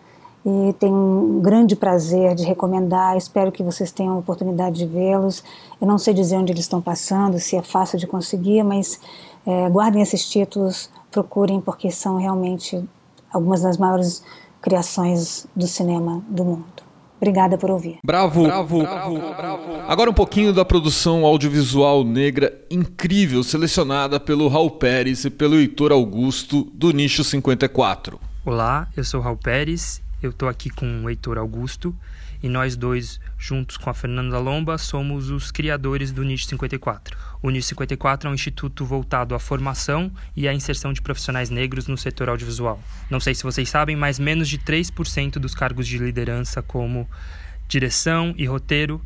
E 0.46 0.74
tenho 0.74 0.96
um 0.96 1.42
grande 1.42 1.76
prazer 1.76 2.36
de 2.36 2.44
recomendar. 2.44 3.18
Espero 3.18 3.52
que 3.52 3.64
vocês 3.64 3.92
tenham 3.92 4.14
a 4.14 4.20
oportunidade 4.20 4.78
de 4.78 4.86
vê-los. 4.86 5.44
Eu 5.82 5.88
não 5.88 5.98
sei 5.98 6.14
dizer 6.14 6.38
onde 6.38 6.54
eles 6.54 6.66
estão 6.66 6.82
passando, 6.82 7.40
se 7.40 7.56
é 7.56 7.64
fácil 7.64 7.98
de 7.98 8.06
conseguir, 8.06 8.62
mas 8.62 9.00
é, 9.46 9.68
guardem 9.70 10.04
esses 10.04 10.30
títulos 10.30 10.90
procurem 11.10 11.60
porque 11.60 11.90
são 11.90 12.18
realmente 12.18 12.88
algumas 13.34 13.62
das 13.62 13.78
maiores 13.78 14.22
criações 14.62 15.48
do 15.56 15.66
cinema 15.66 16.22
do 16.30 16.46
mundo. 16.46 16.89
Obrigada 17.20 17.58
por 17.58 17.70
ouvir. 17.70 17.98
Bravo, 18.04 18.44
bravo, 18.44 18.80
bravo, 18.80 19.18
bravo. 19.36 19.74
Agora 19.88 20.10
um 20.10 20.14
pouquinho 20.14 20.54
da 20.54 20.64
produção 20.64 21.26
audiovisual 21.26 22.06
negra 22.06 22.54
incrível 22.72 23.44
selecionada 23.44 24.20
pelo 24.22 24.48
Raul 24.48 24.72
Pérez 24.72 25.26
e 25.26 25.30
pelo 25.30 25.56
Heitor 25.56 25.92
Augusto 25.92 26.72
do 26.74 26.92
Nicho 26.92 27.24
54. 27.24 28.18
Olá, 28.46 28.88
eu 28.96 29.04
sou 29.04 29.20
Raul 29.20 29.36
Pérez, 29.36 30.02
eu 30.24 30.30
estou 30.30 30.48
aqui 30.48 30.70
com 30.70 31.04
o 31.04 31.10
Heitor 31.10 31.38
Augusto 31.38 31.94
e 32.42 32.50
nós 32.50 32.76
dois, 32.76 33.20
juntos 33.38 33.78
com 33.78 33.90
a 33.90 33.94
Fernanda 33.94 34.38
Lomba, 34.40 34.78
somos 34.78 35.30
os 35.30 35.52
criadores 35.52 36.12
do 36.12 36.24
Nicho 36.24 36.46
54. 36.46 37.18
O 37.42 37.50
Nicho 37.50 37.70
54 37.70 38.28
é 38.28 38.32
um 38.32 38.36
instituto 38.36 38.86
voltado 38.86 39.36
à 39.36 39.40
formação 39.40 40.12
e 40.36 40.48
à 40.48 40.54
inserção 40.54 40.94
de 40.94 41.02
profissionais 41.02 41.50
negros 41.50 41.88
no 41.88 41.98
setor 41.98 42.30
audiovisual. 42.30 42.82
Não 43.10 43.20
sei 43.20 43.36
se 43.36 43.44
vocês 43.44 43.70
sabem, 43.70 43.96
mas 43.96 44.20
menos 44.20 44.48
de 44.48 44.58
3% 44.58 45.34
dos 45.34 45.54
cargos 45.54 45.88
de 45.88 45.98
liderança, 45.98 46.62
como 46.62 47.10
direção 47.68 48.34
e 48.38 48.46
roteiro, 48.46 49.02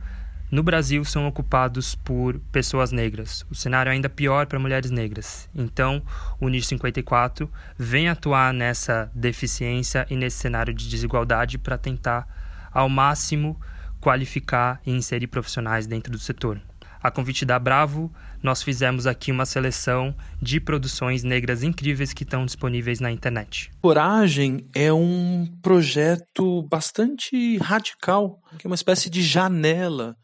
no 0.54 0.62
Brasil 0.62 1.04
são 1.04 1.28
ocupados 1.28 1.96
por 1.96 2.38
pessoas 2.52 2.92
negras. 2.92 3.44
O 3.50 3.56
cenário 3.56 3.90
é 3.90 3.94
ainda 3.94 4.08
pior 4.08 4.46
para 4.46 4.60
mulheres 4.60 4.92
negras. 4.92 5.50
Então, 5.56 6.00
o 6.40 6.48
Nicho 6.48 6.68
54 6.68 7.50
vem 7.76 8.08
atuar 8.08 8.54
nessa 8.54 9.10
deficiência 9.16 10.06
e 10.12 10.16
nesse 10.16 10.38
cenário 10.38 10.72
de 10.72 10.88
desigualdade 10.88 11.58
para 11.58 11.76
tentar 11.76 12.28
ao 12.74 12.90
máximo 12.90 13.60
qualificar 14.02 14.82
e 14.86 14.92
inserir 14.92 15.28
profissionais 15.28 15.88
dentro 15.88 16.12
do 16.12 16.20
setor. 16.20 16.62
A 17.02 17.12
convite 17.12 17.44
da 17.44 17.60
Bravo, 17.60 18.10
nós 18.42 18.64
fizemos 18.64 19.06
aqui 19.06 19.30
uma 19.30 19.46
seleção 19.46 20.16
de 20.42 20.60
produções 20.60 21.22
negras 21.22 21.62
incríveis 21.62 22.14
que 22.14 22.24
estão 22.24 22.46
disponíveis 22.46 23.02
na 23.02 23.12
internet. 23.12 23.70
Coragem 23.82 24.70
é 24.74 24.92
um 24.92 25.46
projeto 25.62 26.64
bastante 26.64 27.58
radical, 27.58 28.40
que 28.58 28.66
é 28.66 28.70
uma 28.70 28.76
espécie 28.76 29.10
de 29.10 29.22
janela 29.22 30.16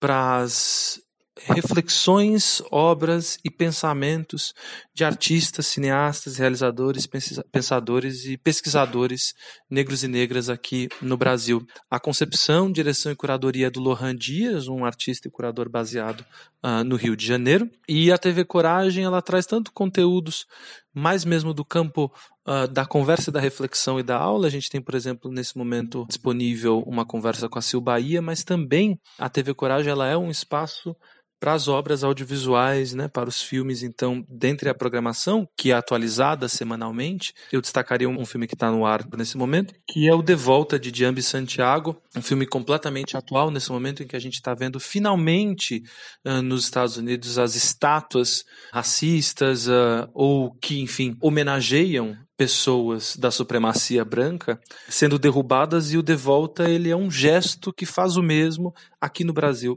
para 0.00 0.38
as 0.38 0.98
reflexões, 1.46 2.62
obras 2.70 3.38
e 3.44 3.50
pensamentos 3.50 4.52
de 4.94 5.04
artistas, 5.04 5.66
cineastas, 5.66 6.36
realizadores, 6.36 7.08
pensadores 7.50 8.26
e 8.26 8.36
pesquisadores 8.36 9.34
negros 9.70 10.04
e 10.04 10.08
negras 10.08 10.48
aqui 10.48 10.88
no 11.00 11.16
Brasil. 11.16 11.66
A 11.90 11.98
concepção, 11.98 12.70
direção 12.70 13.10
e 13.10 13.16
curadoria 13.16 13.66
é 13.66 13.70
do 13.70 13.80
Lohan 13.80 14.14
Dias, 14.14 14.68
um 14.68 14.84
artista 14.84 15.28
e 15.28 15.30
curador 15.30 15.68
baseado 15.68 16.24
uh, 16.62 16.84
no 16.84 16.96
Rio 16.96 17.16
de 17.16 17.26
Janeiro. 17.26 17.68
E 17.88 18.12
a 18.12 18.18
TV 18.18 18.44
Coragem 18.44 19.04
ela 19.04 19.22
traz 19.22 19.46
tanto 19.46 19.72
conteúdos 19.72 20.46
mais 20.94 21.24
mesmo 21.24 21.54
do 21.54 21.64
campo 21.64 22.12
uh, 22.46 22.68
da 22.68 22.84
conversa, 22.84 23.32
da 23.32 23.40
reflexão 23.40 23.98
e 23.98 24.02
da 24.02 24.16
aula. 24.16 24.46
A 24.46 24.50
gente 24.50 24.70
tem, 24.70 24.80
por 24.80 24.94
exemplo, 24.94 25.30
nesse 25.30 25.56
momento 25.56 26.04
disponível 26.06 26.80
uma 26.86 27.04
conversa 27.04 27.48
com 27.48 27.58
a 27.58 27.62
Sil 27.64 27.80
Bahia, 27.80 28.20
mas 28.20 28.44
também 28.44 28.98
a 29.18 29.28
TV 29.28 29.54
Coragem 29.54 29.90
ela 29.90 30.06
é 30.06 30.16
um 30.16 30.30
espaço 30.30 30.94
para 31.42 31.54
as 31.54 31.66
obras 31.66 32.04
audiovisuais, 32.04 32.94
né, 32.94 33.08
para 33.08 33.28
os 33.28 33.42
filmes. 33.42 33.82
Então, 33.82 34.24
dentre 34.28 34.68
a 34.68 34.74
programação, 34.74 35.44
que 35.56 35.72
é 35.72 35.74
atualizada 35.74 36.48
semanalmente, 36.48 37.34
eu 37.50 37.60
destacaria 37.60 38.08
um 38.08 38.24
filme 38.24 38.46
que 38.46 38.54
está 38.54 38.70
no 38.70 38.86
ar 38.86 39.04
nesse 39.16 39.36
momento, 39.36 39.74
que 39.88 40.08
é 40.08 40.14
o 40.14 40.22
De 40.22 40.36
Volta, 40.36 40.78
de 40.78 40.96
Jambi 40.96 41.20
Santiago, 41.20 42.00
um 42.16 42.22
filme 42.22 42.46
completamente 42.46 43.16
atual 43.16 43.50
nesse 43.50 43.72
momento 43.72 44.04
em 44.04 44.06
que 44.06 44.14
a 44.14 44.20
gente 44.20 44.34
está 44.34 44.54
vendo 44.54 44.78
finalmente 44.78 45.82
uh, 46.24 46.40
nos 46.40 46.62
Estados 46.62 46.96
Unidos 46.96 47.36
as 47.40 47.56
estátuas 47.56 48.44
racistas 48.72 49.66
uh, 49.66 50.08
ou 50.14 50.52
que, 50.52 50.80
enfim, 50.80 51.16
homenageiam 51.20 52.16
pessoas 52.36 53.16
da 53.16 53.32
supremacia 53.32 54.04
branca 54.04 54.60
sendo 54.88 55.18
derrubadas. 55.18 55.92
E 55.92 55.98
o 55.98 56.04
De 56.04 56.14
Volta 56.14 56.70
ele 56.70 56.88
é 56.88 56.96
um 56.96 57.10
gesto 57.10 57.72
que 57.72 57.84
faz 57.84 58.16
o 58.16 58.22
mesmo 58.22 58.72
aqui 59.00 59.24
no 59.24 59.32
Brasil 59.32 59.76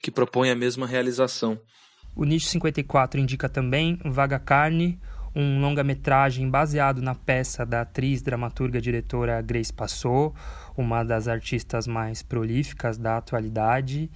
que 0.00 0.10
propõe 0.10 0.50
a 0.50 0.56
mesma 0.56 0.86
realização. 0.86 1.58
O 2.14 2.24
Nicho 2.24 2.46
54 2.48 3.20
indica 3.20 3.48
também 3.48 3.98
Vaga 4.04 4.38
Carne, 4.38 4.98
um 5.34 5.60
longa-metragem 5.60 6.48
baseado 6.48 7.02
na 7.02 7.14
peça 7.14 7.66
da 7.66 7.82
atriz, 7.82 8.22
dramaturga, 8.22 8.80
diretora 8.80 9.42
Grace 9.42 9.70
Passot, 9.72 10.34
uma 10.74 11.04
das 11.04 11.28
artistas 11.28 11.86
mais 11.86 12.22
prolíficas 12.22 12.96
da 12.96 13.18
atualidade. 13.18 14.10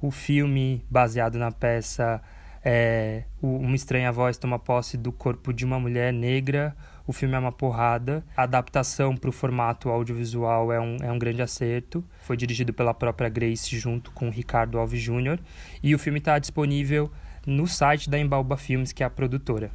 O 0.00 0.10
filme, 0.10 0.82
baseado 0.90 1.36
na 1.36 1.52
peça, 1.52 2.22
é 2.64 3.24
Uma 3.42 3.76
Estranha 3.76 4.10
Voz 4.10 4.38
Toma 4.38 4.58
Posse 4.58 4.96
do 4.96 5.12
Corpo 5.12 5.52
de 5.52 5.64
uma 5.64 5.78
Mulher 5.78 6.10
Negra, 6.10 6.74
o 7.06 7.12
filme 7.12 7.34
é 7.34 7.38
uma 7.38 7.52
porrada. 7.52 8.24
A 8.36 8.44
adaptação 8.44 9.16
para 9.16 9.30
o 9.30 9.32
formato 9.32 9.88
audiovisual 9.88 10.72
é 10.72 10.80
um, 10.80 10.96
é 11.02 11.10
um 11.10 11.18
grande 11.18 11.42
acerto. 11.42 12.04
Foi 12.20 12.36
dirigido 12.36 12.72
pela 12.72 12.94
própria 12.94 13.28
Grace 13.28 13.76
junto 13.78 14.10
com 14.12 14.30
Ricardo 14.30 14.78
Alves 14.78 15.02
Jr. 15.02 15.38
E 15.82 15.94
o 15.94 15.98
filme 15.98 16.18
está 16.18 16.38
disponível 16.38 17.10
no 17.46 17.66
site 17.66 18.08
da 18.08 18.18
Embalba 18.18 18.56
Filmes, 18.56 18.92
que 18.92 19.02
é 19.02 19.06
a 19.06 19.10
produtora. 19.10 19.70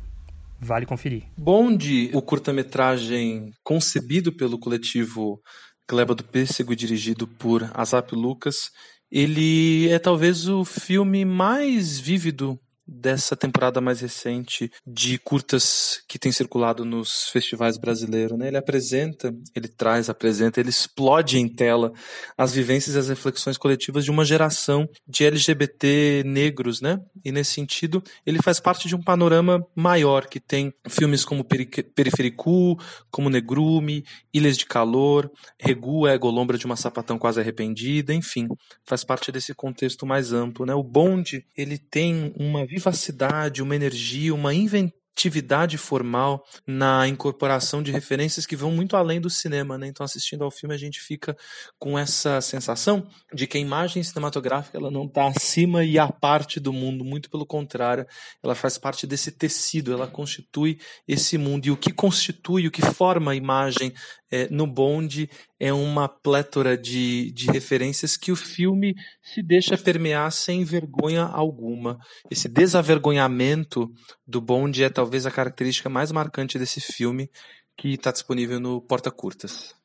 Vale 0.60 0.86
conferir. 0.86 1.24
Bonde, 1.38 2.10
o 2.14 2.22
curta-metragem 2.22 3.52
concebido 3.64 4.32
pelo 4.32 4.58
coletivo 4.58 5.40
Gleba 5.88 6.16
do 6.16 6.24
Pêssego 6.24 6.74
e 6.74 6.76
dirigido 6.76 7.28
por 7.28 7.70
Azap 7.74 8.14
Lucas, 8.16 8.72
ele 9.12 9.88
é 9.90 10.00
talvez 10.00 10.48
o 10.48 10.66
filme 10.66 11.24
mais 11.24 12.00
vívido 12.00 12.60
dessa 12.88 13.36
temporada 13.36 13.82
mais 13.82 14.00
recente 14.00 14.72
de 14.86 15.18
curtas 15.18 16.02
que 16.08 16.18
tem 16.18 16.32
circulado 16.32 16.86
nos 16.86 17.30
festivais 17.30 17.78
brasileiros. 17.78 18.38
Né? 18.38 18.48
Ele 18.48 18.58
apresenta, 18.58 19.36
ele 19.54 19.68
traz, 19.68 20.10
apresenta, 20.10 20.60
ele 20.60 20.70
explode 20.70 21.38
em 21.38 21.48
tela 21.48 21.92
as 22.38 22.54
vivências 22.54 22.96
e 22.96 23.00
as 23.00 23.10
reflexões 23.10 23.58
coletivas 23.58 24.06
de 24.06 24.12
uma 24.12 24.24
geração 24.24 24.88
de 25.08 25.26
LGBT 25.26 26.24
negros, 26.26 26.82
né? 26.82 27.00
E 27.26 27.32
nesse 27.32 27.52
sentido, 27.52 28.04
ele 28.26 28.42
faz 28.42 28.60
parte 28.60 28.88
de 28.88 28.96
um 28.96 29.02
panorama 29.02 29.66
maior 29.76 30.28
que 30.28 30.40
tem 30.40 30.74
filmes 30.88 31.26
como 31.26 31.44
Perifericu, 31.44 32.78
como 33.12 33.30
Negrume, 33.30 34.06
Ilhas 34.34 34.58
de 34.58 34.66
Calor, 34.66 35.30
Regu 35.60 36.08
é 36.08 36.18
Golombra 36.18 36.58
de 36.58 36.66
uma 36.66 36.76
sapatão 36.76 37.18
quase 37.18 37.40
arrependida, 37.40 38.14
enfim, 38.14 38.48
faz 38.86 39.04
parte 39.04 39.32
desse 39.32 39.54
contexto 39.54 40.06
mais 40.06 40.32
amplo, 40.32 40.66
né? 40.66 40.74
O 40.74 40.84
Bonde, 40.84 41.46
ele 41.56 41.78
tem 41.78 42.34
uma 42.38 42.66
vivacidade, 42.78 43.62
uma 43.62 43.76
energia, 43.76 44.34
uma 44.34 44.54
inventiva 44.54 44.98
atividade 45.18 45.80
formal, 45.80 46.46
na 46.66 47.08
incorporação 47.08 47.82
de 47.82 47.92
referências 47.92 48.46
que 48.46 48.56
vão 48.56 48.72
muito 48.72 48.96
além 48.96 49.20
do 49.20 49.32
cinema, 49.32 49.76
né? 49.76 49.88
Então, 49.88 50.04
assistindo 50.04 50.44
ao 50.44 50.52
filme, 50.52 50.76
a 50.76 50.78
gente 50.78 51.02
fica 51.02 51.36
com 51.80 51.98
essa 51.98 52.40
sensação 52.40 53.08
de 53.34 53.48
que 53.48 53.58
a 53.58 53.62
imagem 53.62 54.04
cinematográfica 54.04 54.78
ela 54.78 54.92
não 54.92 55.06
está 55.06 55.26
acima 55.28 55.84
e 55.84 55.98
à 55.98 56.08
parte 56.08 56.60
do 56.60 56.72
mundo, 56.72 57.04
muito 57.04 57.32
pelo 57.32 57.48
contrário, 57.48 58.06
ela 58.44 58.54
faz 58.54 58.78
parte 58.78 59.08
desse 59.08 59.32
tecido, 59.32 59.92
ela 59.92 60.06
constitui 60.06 60.78
esse 61.08 61.36
mundo. 61.36 61.66
E 61.66 61.72
o 61.72 61.78
que 61.78 61.92
constitui, 61.92 62.68
o 62.68 62.72
que 62.72 62.84
forma 62.84 63.32
a 63.32 63.36
imagem 63.36 63.92
é, 64.30 64.48
no 64.52 64.68
bonde 64.68 65.30
é 65.60 65.74
uma 65.74 66.08
plétora 66.08 66.78
de, 66.78 67.32
de 67.32 67.48
referências 67.48 68.16
que 68.16 68.32
o 68.32 68.36
filme 68.36 68.96
se 69.22 69.42
deixa 69.42 69.78
permear 69.78 70.32
sem 70.32 70.64
vergonha 70.64 71.24
alguma. 71.24 71.98
Esse 72.30 72.48
desavergonhamento 72.48 73.92
do 74.26 74.40
bonde 74.40 74.84
é 74.84 74.90
talvez 74.90 75.26
a 75.26 75.32
característica 75.32 75.90
mais 75.90 76.12
marcante 76.12 76.60
desse 76.60 76.80
filme 76.80 77.30
que 77.76 77.90
está 77.94 78.12
disponível 78.12 78.60
no 78.60 78.82
Porta 78.82 79.12
Curtas. 79.12 79.76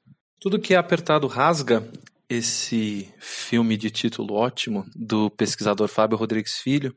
Tudo 0.41 0.59
que 0.59 0.75
é 0.75 0.77
apertado 0.77 1.27
rasga 1.27 1.89
esse 2.33 3.12
filme 3.18 3.77
de 3.77 3.90
título 3.90 4.35
ótimo 4.35 4.85
do 4.97 5.31
pesquisador 5.31 5.88
Fábio 5.88 6.16
Rodrigues 6.16 6.59
Filho 6.59 6.97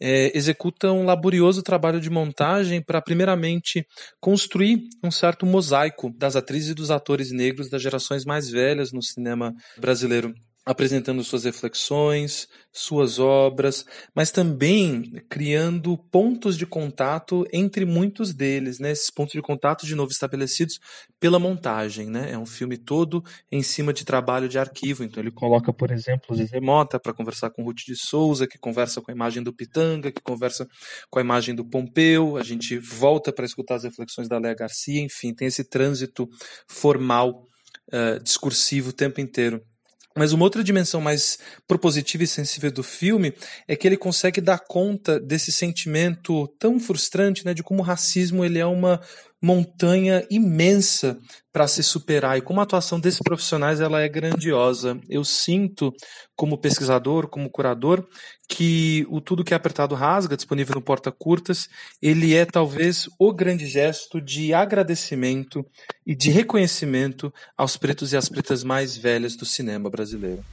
é, 0.00 0.36
executa 0.36 0.90
um 0.92 1.04
laborioso 1.04 1.62
trabalho 1.62 2.00
de 2.00 2.08
montagem 2.08 2.82
para, 2.82 3.02
primeiramente, 3.02 3.86
construir 4.18 4.80
um 5.04 5.10
certo 5.10 5.44
mosaico 5.44 6.10
das 6.16 6.36
atrizes 6.36 6.70
e 6.70 6.74
dos 6.74 6.90
atores 6.90 7.30
negros 7.30 7.68
das 7.68 7.82
gerações 7.82 8.24
mais 8.24 8.48
velhas 8.48 8.92
no 8.92 9.02
cinema 9.02 9.52
brasileiro 9.76 10.32
apresentando 10.64 11.24
suas 11.24 11.44
reflexões, 11.44 12.46
suas 12.72 13.18
obras, 13.18 13.84
mas 14.14 14.30
também 14.30 15.20
criando 15.28 15.96
pontos 15.96 16.56
de 16.56 16.66
contato 16.66 17.46
entre 17.52 17.84
muitos 17.84 18.34
deles, 18.34 18.78
né? 18.78 18.92
Esses 18.92 19.10
pontos 19.10 19.32
de 19.32 19.40
contato 19.40 19.86
de 19.86 19.94
novo 19.94 20.12
estabelecidos 20.12 20.78
pela 21.18 21.38
montagem, 21.38 22.08
né? 22.08 22.30
É 22.30 22.38
um 22.38 22.46
filme 22.46 22.76
todo 22.76 23.24
em 23.50 23.62
cima 23.62 23.92
de 23.92 24.04
trabalho 24.04 24.48
de 24.48 24.58
arquivo, 24.58 25.02
então 25.02 25.22
ele 25.22 25.32
coloca, 25.32 25.72
por 25.72 25.90
exemplo, 25.90 26.36
o 26.36 26.64
Mota 26.64 27.00
para 27.00 27.14
conversar 27.14 27.50
com 27.50 27.64
Ruth 27.64 27.84
de 27.86 27.96
Souza, 27.96 28.46
que 28.46 28.58
conversa 28.58 29.00
com 29.00 29.10
a 29.10 29.14
imagem 29.14 29.42
do 29.42 29.52
Pitanga, 29.52 30.12
que 30.12 30.22
conversa 30.22 30.68
com 31.08 31.18
a 31.18 31.22
imagem 31.22 31.54
do 31.54 31.64
Pompeu, 31.64 32.36
a 32.36 32.42
gente 32.42 32.78
volta 32.78 33.32
para 33.32 33.46
escutar 33.46 33.76
as 33.76 33.84
reflexões 33.84 34.28
da 34.28 34.38
Léa 34.38 34.54
Garcia, 34.54 35.00
enfim, 35.00 35.34
tem 35.34 35.48
esse 35.48 35.64
trânsito 35.64 36.28
formal, 36.68 37.46
uh, 37.92 38.22
discursivo 38.22 38.90
o 38.90 38.92
tempo 38.92 39.20
inteiro. 39.20 39.60
Mas 40.16 40.32
uma 40.32 40.44
outra 40.44 40.64
dimensão 40.64 41.00
mais 41.00 41.38
propositiva 41.68 42.24
e 42.24 42.26
sensível 42.26 42.70
do 42.72 42.82
filme 42.82 43.32
é 43.68 43.76
que 43.76 43.86
ele 43.86 43.96
consegue 43.96 44.40
dar 44.40 44.58
conta 44.58 45.20
desse 45.20 45.52
sentimento 45.52 46.48
tão 46.58 46.80
frustrante, 46.80 47.44
né, 47.44 47.54
de 47.54 47.62
como 47.62 47.80
o 47.80 47.84
racismo 47.84 48.44
ele 48.44 48.58
é 48.58 48.66
uma 48.66 49.00
montanha 49.42 50.26
imensa 50.30 51.18
para 51.52 51.66
se 51.66 51.82
superar 51.82 52.38
e 52.38 52.42
como 52.42 52.60
a 52.60 52.62
atuação 52.62 53.00
desses 53.00 53.20
profissionais 53.20 53.80
ela 53.80 54.00
é 54.00 54.08
grandiosa. 54.08 55.00
Eu 55.08 55.24
sinto, 55.24 55.92
como 56.36 56.58
pesquisador, 56.58 57.28
como 57.28 57.50
curador, 57.50 58.06
que 58.48 59.06
o 59.08 59.20
Tudo 59.20 59.42
que 59.42 59.54
é 59.54 59.56
Apertado 59.56 59.94
Rasga, 59.94 60.36
disponível 60.36 60.76
no 60.76 60.82
Porta 60.82 61.10
Curtas, 61.10 61.68
ele 62.00 62.34
é 62.34 62.44
talvez 62.44 63.08
o 63.18 63.32
grande 63.32 63.66
gesto 63.66 64.20
de 64.20 64.52
agradecimento 64.52 65.64
e 66.06 66.14
de 66.14 66.30
reconhecimento 66.30 67.32
aos 67.56 67.76
pretos 67.76 68.12
e 68.12 68.16
às 68.16 68.28
pretas 68.28 68.62
mais 68.62 68.96
velhas 68.96 69.36
do 69.36 69.46
cinema 69.46 69.90
brasileiro. 69.90 70.44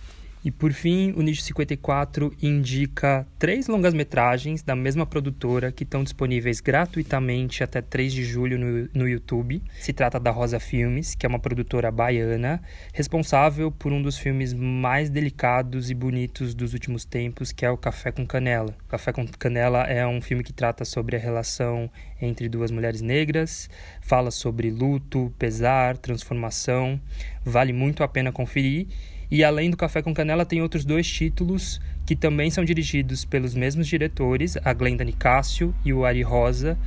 E 0.48 0.52
por 0.52 0.72
fim, 0.72 1.12
o 1.18 1.22
Nicho 1.22 1.42
54 1.42 2.34
indica 2.42 3.28
três 3.38 3.68
longas-metragens 3.68 4.64
da 4.64 4.78
mesma 4.78 5.06
produtora 5.06 5.74
que 5.74 5.84
estão 5.84 6.06
disponíveis 6.06 6.62
gratuitamente 6.62 7.66
até 7.66 7.82
3 7.82 8.14
de 8.14 8.24
julho 8.24 8.58
no, 8.58 8.90
no 8.94 9.10
YouTube. 9.10 9.62
Se 9.78 9.92
trata 9.92 10.18
da 10.18 10.32
Rosa 10.32 10.58
Filmes, 10.58 11.16
que 11.16 11.26
é 11.26 11.30
uma 11.30 11.38
produtora 11.38 11.92
baiana, 11.92 12.62
responsável 12.94 13.70
por 13.70 13.92
um 13.92 14.02
dos 14.02 14.18
filmes 14.18 14.54
mais 14.54 15.10
delicados 15.10 15.90
e 15.90 15.94
bonitos 15.94 16.56
dos 16.56 16.72
últimos 16.72 17.04
tempos, 17.04 17.52
que 17.52 17.66
é 17.66 17.70
o 17.70 17.76
Café 17.76 18.14
com 18.14 18.26
Canela. 18.26 18.74
O 18.86 18.88
Café 18.88 19.12
com 19.12 19.28
Canela 19.28 19.84
é 19.84 20.08
um 20.08 20.22
filme 20.22 20.46
que 20.46 20.54
trata 20.54 20.86
sobre 20.86 21.18
a 21.18 21.20
relação 21.20 21.92
entre 22.22 22.48
duas 22.48 22.72
mulheres 22.72 23.02
negras, 23.02 23.70
fala 24.00 24.32
sobre 24.32 24.72
luto, 24.72 25.30
pesar, 25.38 25.98
transformação. 25.98 26.98
Vale 27.44 27.74
muito 27.74 28.02
a 28.02 28.08
pena 28.08 28.32
conferir. 28.32 28.88
E 29.30 29.44
além 29.44 29.70
do 29.70 29.78
Café 29.78 30.02
com 30.02 30.14
Canela, 30.14 30.46
tem 30.46 30.62
outros 30.62 30.86
dois 30.86 31.08
títulos 31.08 31.82
que 32.06 32.16
também 32.16 32.50
são 32.50 32.64
dirigidos 32.64 33.26
pelos 33.26 33.54
mesmos 33.54 33.88
diretores, 33.88 34.58
a 34.64 34.74
Glenda 34.74 35.04
Nicásio 35.04 35.76
e 35.84 35.92
o 35.92 36.06
Ari 36.06 36.22
Rosa. 36.22 36.78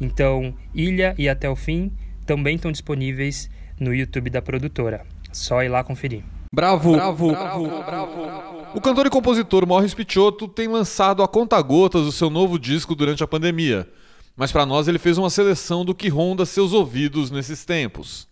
Então, 0.00 0.54
Ilha 0.74 1.14
e 1.18 1.28
Até 1.28 1.48
o 1.48 1.54
Fim 1.54 1.92
também 2.24 2.56
estão 2.56 2.72
disponíveis 2.72 3.50
no 3.78 3.94
YouTube 3.94 4.30
da 4.30 4.40
produtora. 4.40 5.04
Só 5.32 5.62
ir 5.62 5.68
lá 5.68 5.84
conferir. 5.84 6.22
Bravo, 6.52 6.92
bravo, 6.92 7.28
bravo, 7.30 7.68
bravo. 7.84 8.66
O 8.74 8.80
cantor 8.80 9.06
e 9.06 9.10
compositor 9.10 9.66
Morris 9.66 9.94
Pichotto 9.94 10.48
tem 10.48 10.68
lançado 10.68 11.22
a 11.22 11.28
conta-gotas 11.28 12.02
o 12.02 12.12
seu 12.12 12.30
novo 12.30 12.58
disco 12.58 12.94
durante 12.94 13.22
a 13.22 13.26
pandemia. 13.26 13.88
Mas 14.36 14.50
para 14.50 14.64
nós 14.64 14.88
ele 14.88 14.98
fez 14.98 15.18
uma 15.18 15.28
seleção 15.28 15.84
do 15.84 15.94
que 15.94 16.08
ronda 16.08 16.46
seus 16.46 16.72
ouvidos 16.72 17.30
nesses 17.30 17.64
tempos. 17.64 18.29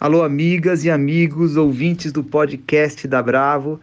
Alô, 0.00 0.22
amigas 0.22 0.84
e 0.84 0.90
amigos, 0.92 1.56
ouvintes 1.56 2.12
do 2.12 2.22
podcast 2.22 3.08
da 3.08 3.20
Bravo. 3.20 3.80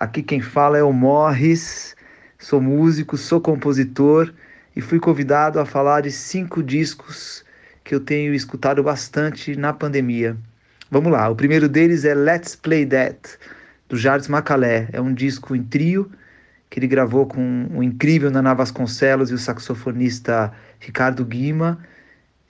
Aqui 0.00 0.20
quem 0.20 0.40
fala 0.40 0.78
é 0.78 0.82
o 0.82 0.92
Morris. 0.92 1.94
Sou 2.40 2.60
músico, 2.60 3.16
sou 3.16 3.40
compositor 3.40 4.34
e 4.74 4.80
fui 4.80 4.98
convidado 4.98 5.60
a 5.60 5.64
falar 5.64 6.00
de 6.00 6.10
cinco 6.10 6.60
discos 6.60 7.44
que 7.84 7.94
eu 7.94 8.00
tenho 8.00 8.34
escutado 8.34 8.82
bastante 8.82 9.54
na 9.54 9.72
pandemia. 9.72 10.36
Vamos 10.90 11.12
lá, 11.12 11.28
o 11.28 11.36
primeiro 11.36 11.68
deles 11.68 12.04
é 12.04 12.16
Let's 12.16 12.56
Play 12.56 12.84
That, 12.86 13.38
do 13.88 13.96
Jardim 13.96 14.32
Macalé. 14.32 14.88
É 14.92 15.00
um 15.00 15.14
disco 15.14 15.54
em 15.54 15.62
trio 15.62 16.10
que 16.68 16.80
ele 16.80 16.88
gravou 16.88 17.26
com 17.26 17.68
o 17.72 17.80
incrível 17.80 18.28
Naná 18.28 18.54
Vasconcelos 18.54 19.30
e 19.30 19.34
o 19.34 19.38
saxofonista 19.38 20.52
Ricardo 20.80 21.24
Guima 21.24 21.78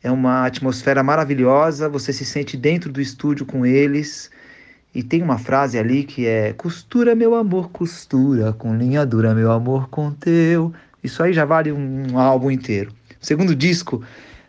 é 0.04 0.10
uma 0.10 0.44
atmosfera 0.44 1.02
maravilhosa, 1.02 1.88
você 1.88 2.12
se 2.12 2.26
sente 2.26 2.58
dentro 2.58 2.92
do 2.92 3.00
estúdio 3.00 3.46
com 3.46 3.64
eles. 3.64 4.30
E 4.94 5.02
tem 5.02 5.22
uma 5.22 5.38
frase 5.38 5.78
ali 5.78 6.04
que 6.04 6.26
é: 6.26 6.52
Costura, 6.52 7.14
meu 7.14 7.34
amor, 7.34 7.70
costura, 7.70 8.52
com 8.52 8.76
linha 8.76 9.06
dura, 9.06 9.34
meu 9.34 9.50
amor, 9.50 9.88
com 9.88 10.12
teu. 10.12 10.74
Isso 11.02 11.22
aí 11.22 11.32
já 11.32 11.46
vale 11.46 11.72
um 11.72 12.18
álbum 12.18 12.50
inteiro. 12.50 12.92
O 13.20 13.24
segundo 13.24 13.54
disco 13.54 14.02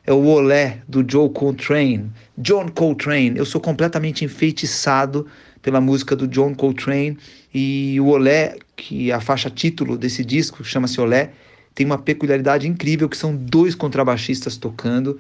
é 0.05 0.11
o 0.11 0.25
Olé, 0.25 0.81
do 0.89 1.05
Joe 1.09 1.29
Coltrane. 1.29 2.11
John 2.37 2.67
Coltrane. 2.67 3.37
Eu 3.37 3.45
sou 3.45 3.61
completamente 3.61 4.25
enfeitiçado 4.25 5.25
pela 5.61 5.79
música 5.79 6.17
do 6.17 6.27
John 6.27 6.53
Coltrane. 6.53 7.17
E 7.53 7.97
o 8.01 8.07
Olé, 8.07 8.57
que 8.75 9.09
é 9.09 9.13
a 9.13 9.21
faixa 9.21 9.49
título 9.49 9.97
desse 9.97 10.25
disco, 10.25 10.65
chama-se 10.65 10.99
Olé, 10.99 11.31
tem 11.73 11.85
uma 11.85 11.97
peculiaridade 11.97 12.67
incrível 12.67 13.07
que 13.07 13.15
são 13.15 13.33
dois 13.33 13.73
contrabaixistas 13.73 14.57
tocando 14.57 15.17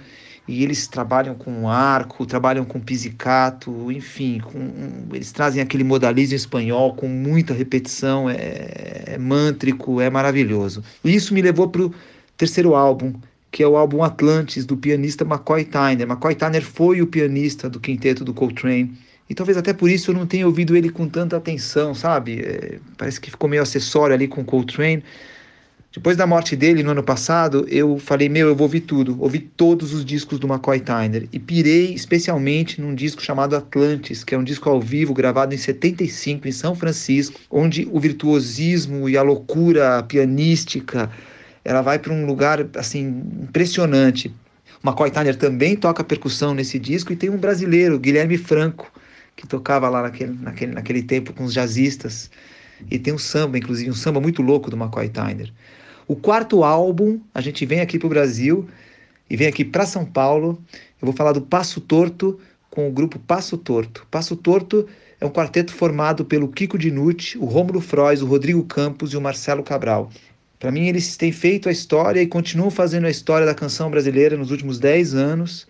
e 0.47 0.63
eles 0.63 0.87
trabalham 0.87 1.33
com 1.33 1.67
arco, 1.69 2.25
trabalham 2.25 2.63
com 2.65 2.79
pizzicato, 2.79 3.91
enfim, 3.91 4.39
com, 4.39 4.71
eles 5.13 5.31
trazem 5.31 5.61
aquele 5.61 5.83
modalismo 5.83 6.35
espanhol 6.35 6.93
com 6.93 7.07
muita 7.07 7.53
repetição, 7.53 8.29
é, 8.29 9.03
é 9.07 9.17
mântrico, 9.17 9.99
é 9.99 10.09
maravilhoso. 10.09 10.83
E 11.03 11.15
isso 11.15 11.33
me 11.33 11.41
levou 11.41 11.67
para 11.69 11.81
o 11.81 11.93
terceiro 12.37 12.75
álbum, 12.75 13.13
que 13.51 13.63
é 13.63 13.67
o 13.67 13.75
álbum 13.75 14.03
Atlantis, 14.03 14.65
do 14.65 14.77
pianista 14.77 15.23
McCoy 15.23 15.65
Tyner. 15.65 16.07
McCoy 16.07 16.35
Tyner 16.35 16.61
foi 16.61 17.01
o 17.01 17.07
pianista 17.07 17.69
do 17.69 17.79
quinteto 17.79 18.23
do 18.23 18.33
Coltrane, 18.33 18.95
e 19.27 19.33
talvez 19.33 19.57
até 19.57 19.73
por 19.73 19.89
isso 19.89 20.11
eu 20.11 20.15
não 20.15 20.27
tenha 20.27 20.45
ouvido 20.45 20.75
ele 20.75 20.89
com 20.89 21.07
tanta 21.07 21.37
atenção, 21.37 21.95
sabe? 21.95 22.41
É, 22.41 22.79
parece 22.95 23.19
que 23.19 23.31
ficou 23.31 23.49
meio 23.49 23.63
acessório 23.63 24.13
ali 24.13 24.27
com 24.27 24.41
o 24.41 24.45
Coltrane, 24.45 25.03
depois 25.95 26.17
da 26.17 26.27
morte 26.27 26.57
dele 26.57 26.83
no 26.83 26.91
ano 26.91 27.01
passado, 27.01 27.65
eu 27.69 27.97
falei, 27.97 28.27
meu, 28.27 28.49
eu 28.49 28.55
vou 28.55 28.65
ouvir 28.65 28.81
tudo. 28.81 29.15
Ouvi 29.17 29.39
todos 29.39 29.93
os 29.93 30.03
discos 30.03 30.37
do 30.37 30.45
McCoy 30.45 30.81
Tyner 30.81 31.25
e 31.31 31.39
pirei 31.39 31.93
especialmente 31.93 32.81
num 32.81 32.93
disco 32.93 33.21
chamado 33.21 33.55
Atlantis, 33.55 34.21
que 34.21 34.35
é 34.35 34.37
um 34.37 34.43
disco 34.43 34.69
ao 34.69 34.81
vivo 34.81 35.13
gravado 35.13 35.55
em 35.55 35.57
75 35.57 36.49
em 36.49 36.51
São 36.51 36.75
Francisco, 36.75 37.39
onde 37.49 37.87
o 37.89 37.97
virtuosismo 37.97 39.07
e 39.07 39.17
a 39.17 39.21
loucura 39.21 40.03
pianística, 40.03 41.09
ela 41.63 41.81
vai 41.81 41.97
para 41.97 42.11
um 42.11 42.25
lugar 42.25 42.67
assim 42.75 43.23
impressionante. 43.43 44.27
O 44.83 44.89
McCoy 44.89 45.09
Tyner 45.09 45.37
também 45.37 45.77
toca 45.77 46.03
percussão 46.03 46.53
nesse 46.53 46.77
disco 46.77 47.13
e 47.13 47.15
tem 47.15 47.29
um 47.29 47.37
brasileiro, 47.37 47.97
Guilherme 47.97 48.37
Franco, 48.37 48.91
que 49.33 49.47
tocava 49.47 49.87
lá 49.87 50.01
naquele, 50.01 50.37
naquele, 50.41 50.73
naquele 50.73 51.03
tempo 51.03 51.31
com 51.31 51.45
os 51.45 51.53
jazzistas. 51.53 52.29
E 52.91 52.99
tem 52.99 53.13
um 53.13 53.17
samba, 53.17 53.57
inclusive, 53.57 53.89
um 53.89 53.95
samba 53.95 54.19
muito 54.19 54.41
louco 54.41 54.69
do 54.69 54.75
McCoy 54.75 55.07
Tyner. 55.07 55.53
O 56.07 56.15
quarto 56.15 56.63
álbum, 56.63 57.19
a 57.33 57.41
gente 57.41 57.65
vem 57.65 57.81
aqui 57.81 57.97
para 57.97 58.05
o 58.05 58.09
Brasil 58.09 58.69
e 59.27 59.35
vem 59.35 59.47
aqui 59.47 59.65
para 59.65 59.85
São 59.85 60.05
Paulo. 60.05 60.61
Eu 61.01 61.05
vou 61.07 61.13
falar 61.13 61.31
do 61.31 61.41
Passo 61.41 61.81
Torto 61.81 62.39
com 62.69 62.87
o 62.87 62.91
grupo 62.91 63.17
Passo 63.17 63.57
Torto. 63.57 64.05
Passo 64.11 64.35
Torto 64.35 64.87
é 65.19 65.25
um 65.25 65.31
quarteto 65.31 65.73
formado 65.73 66.23
pelo 66.23 66.47
Kiko 66.47 66.77
Dinucci, 66.77 67.37
o 67.37 67.45
Rômulo 67.45 67.81
Frois, 67.81 68.21
o 68.21 68.27
Rodrigo 68.27 68.63
Campos 68.65 69.13
e 69.13 69.17
o 69.17 69.21
Marcelo 69.21 69.63
Cabral. 69.63 70.11
Para 70.59 70.71
mim, 70.71 70.87
eles 70.87 71.17
têm 71.17 71.31
feito 71.31 71.69
a 71.69 71.71
história 71.71 72.21
e 72.21 72.27
continuam 72.27 72.69
fazendo 72.69 73.07
a 73.07 73.09
história 73.09 73.45
da 73.45 73.55
canção 73.55 73.89
brasileira 73.89 74.37
nos 74.37 74.51
últimos 74.51 74.77
10 74.77 75.15
anos, 75.15 75.67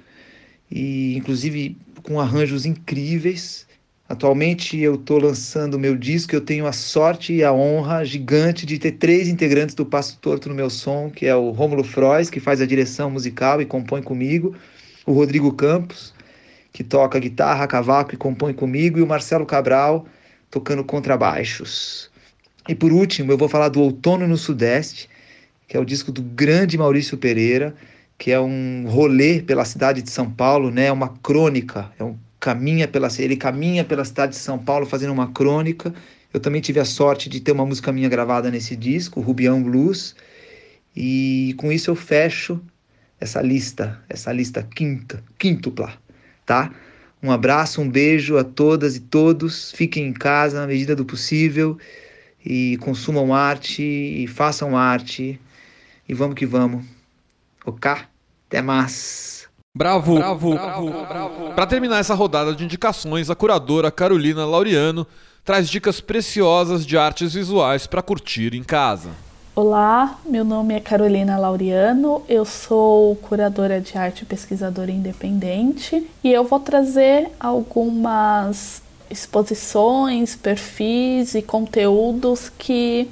e 0.69 1.15
inclusive 1.15 1.77
com 2.03 2.19
arranjos 2.19 2.65
incríveis. 2.65 3.64
Atualmente 4.07 4.77
eu 4.79 4.95
estou 4.95 5.17
lançando 5.17 5.79
meu 5.79 5.95
disco, 5.95 6.35
eu 6.35 6.41
tenho 6.41 6.67
a 6.67 6.71
sorte 6.71 7.33
e 7.33 7.43
a 7.43 7.51
honra 7.51 8.05
gigante 8.05 8.63
de 8.63 8.77
ter 8.77 8.91
três 8.93 9.27
integrantes 9.27 9.73
do 9.73 9.83
Passo 9.83 10.19
Torto 10.19 10.47
no 10.47 10.53
meu 10.53 10.69
som, 10.69 11.09
que 11.09 11.25
é 11.25 11.35
o 11.35 11.49
Rômulo 11.49 11.83
Frois, 11.83 12.29
que 12.29 12.39
faz 12.39 12.61
a 12.61 12.67
direção 12.67 13.09
musical 13.09 13.59
e 13.61 13.65
compõe 13.65 14.03
comigo, 14.03 14.55
o 15.07 15.11
Rodrigo 15.11 15.51
Campos, 15.53 16.13
que 16.71 16.83
toca 16.83 17.17
guitarra, 17.17 17.65
cavaco 17.65 18.13
e 18.13 18.17
compõe 18.17 18.53
comigo, 18.53 18.99
e 18.99 19.01
o 19.01 19.07
Marcelo 19.07 19.45
Cabral, 19.45 20.05
tocando 20.51 20.83
contrabaixos. 20.83 22.11
E 22.69 22.75
por 22.75 22.91
último, 22.91 23.31
eu 23.31 23.37
vou 23.39 23.49
falar 23.49 23.69
do 23.69 23.81
Outono 23.81 24.27
no 24.27 24.37
Sudeste, 24.37 25.09
que 25.67 25.75
é 25.75 25.79
o 25.79 25.85
disco 25.85 26.11
do 26.11 26.21
grande 26.21 26.77
Maurício 26.77 27.17
Pereira, 27.17 27.75
que 28.19 28.31
é 28.31 28.39
um 28.39 28.85
rolê 28.87 29.41
pela 29.41 29.65
cidade 29.65 30.03
de 30.03 30.11
São 30.11 30.29
Paulo, 30.29 30.69
né? 30.69 30.85
É 30.87 30.91
uma 30.91 31.09
crônica, 31.09 31.91
é 31.97 32.03
um 32.03 32.15
caminha 32.39 32.88
pela 32.88 33.07
ele 33.19 33.36
caminha 33.36 33.83
pela 33.83 34.05
cidade 34.05 34.33
de 34.33 34.39
São 34.39 34.57
Paulo 34.57 34.86
fazendo 34.86 35.13
uma 35.13 35.31
crônica. 35.31 35.93
Eu 36.33 36.39
também 36.39 36.61
tive 36.61 36.79
a 36.79 36.86
sorte 36.86 37.29
de 37.29 37.39
ter 37.39 37.51
uma 37.51 37.65
música 37.65 37.91
minha 37.91 38.09
gravada 38.09 38.51
nesse 38.51 38.75
disco, 38.75 39.21
Rubião 39.21 39.63
Blues. 39.63 40.15
E 40.95 41.55
com 41.57 41.71
isso 41.71 41.89
eu 41.89 41.95
fecho 41.95 42.61
essa 43.19 43.41
lista, 43.41 44.01
essa 44.09 44.31
lista 44.31 44.63
quinta, 44.63 45.23
quíntupla, 45.38 45.93
tá? 46.45 46.71
Um 47.21 47.31
abraço, 47.31 47.81
um 47.81 47.89
beijo 47.89 48.38
a 48.38 48.43
todas 48.43 48.95
e 48.95 48.99
todos. 48.99 49.71
Fiquem 49.71 50.07
em 50.07 50.13
casa 50.13 50.61
na 50.61 50.67
medida 50.67 50.95
do 50.95 51.05
possível 51.05 51.77
e 52.45 52.77
consumam 52.77 53.33
arte 53.33 53.81
e 53.81 54.27
façam 54.27 54.77
arte 54.77 55.39
e 56.07 56.13
vamos 56.13 56.36
que 56.36 56.45
vamos. 56.45 56.86
Ok? 57.65 57.91
Até 58.47 58.61
mais. 58.61 59.44
Bravo, 59.78 60.15
bravo, 60.15 60.53
bravo, 60.53 60.89
bravo. 60.89 61.53
Para 61.53 61.67
terminar 61.67 61.99
essa 61.99 62.15
rodada 62.15 62.55
de 62.55 62.63
indicações, 62.63 63.30
a 63.30 63.36
curadora 63.36 63.91
Carolina 63.91 64.45
Laureano 64.45 65.05
traz 65.43 65.67
dicas 65.67 65.99
preciosas 65.99 66.86
de 66.86 66.97
artes 66.97 67.34
visuais 67.34 67.86
para 67.86 68.01
curtir 68.01 68.55
em 68.55 68.63
casa. 68.63 69.09
Olá, 69.53 70.17
meu 70.26 70.45
nome 70.45 70.76
é 70.76 70.80
Carolina 70.80 71.38
Laureano, 71.38 72.23
eu 72.30 72.45
sou 72.45 73.17
curadora 73.17 73.82
de 73.82 73.97
arte 73.97 74.21
e 74.21 74.26
pesquisadora 74.26 74.91
independente 74.91 76.09
e 76.23 76.32
eu 76.32 76.45
vou 76.45 76.61
trazer 76.61 77.28
algumas 77.38 78.82
exposições, 79.11 80.38
perfis 80.38 81.36
e 81.36 81.41
conteúdos 81.41 82.47
que 82.47 83.09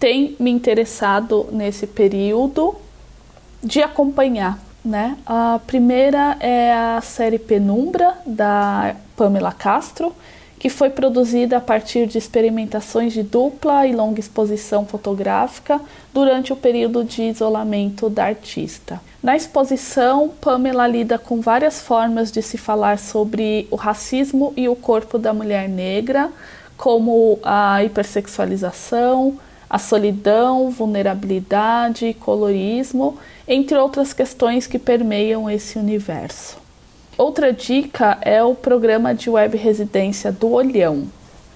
têm 0.00 0.36
me 0.40 0.50
interessado 0.50 1.48
nesse 1.52 1.86
período 1.86 2.74
de 3.62 3.82
acompanhar. 3.82 4.71
Né? 4.84 5.16
A 5.24 5.60
primeira 5.66 6.36
é 6.40 6.72
a 6.72 7.00
série 7.00 7.38
Penumbra, 7.38 8.14
da 8.26 8.96
Pamela 9.16 9.52
Castro, 9.52 10.12
que 10.58 10.68
foi 10.68 10.90
produzida 10.90 11.56
a 11.56 11.60
partir 11.60 12.06
de 12.06 12.18
experimentações 12.18 13.12
de 13.12 13.22
dupla 13.22 13.84
e 13.84 13.92
longa 13.92 14.20
exposição 14.20 14.86
fotográfica 14.86 15.80
durante 16.14 16.52
o 16.52 16.56
período 16.56 17.02
de 17.02 17.22
isolamento 17.22 18.08
da 18.08 18.26
artista. 18.26 19.00
Na 19.20 19.36
exposição, 19.36 20.30
Pamela 20.40 20.86
lida 20.86 21.18
com 21.18 21.40
várias 21.40 21.80
formas 21.80 22.30
de 22.30 22.42
se 22.42 22.56
falar 22.56 22.98
sobre 22.98 23.66
o 23.72 23.76
racismo 23.76 24.52
e 24.56 24.68
o 24.68 24.76
corpo 24.76 25.18
da 25.18 25.32
mulher 25.32 25.68
negra, 25.68 26.30
como 26.76 27.40
a 27.42 27.82
hipersexualização, 27.82 29.38
a 29.68 29.78
solidão, 29.78 30.70
vulnerabilidade 30.70 32.14
colorismo, 32.20 33.18
entre 33.46 33.76
outras 33.76 34.12
questões 34.12 34.66
que 34.66 34.78
permeiam 34.78 35.50
esse 35.50 35.78
universo. 35.78 36.56
Outra 37.16 37.52
dica 37.52 38.18
é 38.22 38.42
o 38.42 38.54
programa 38.54 39.14
de 39.14 39.28
web 39.28 39.56
residência 39.56 40.32
do 40.32 40.50
Olhão. 40.50 41.06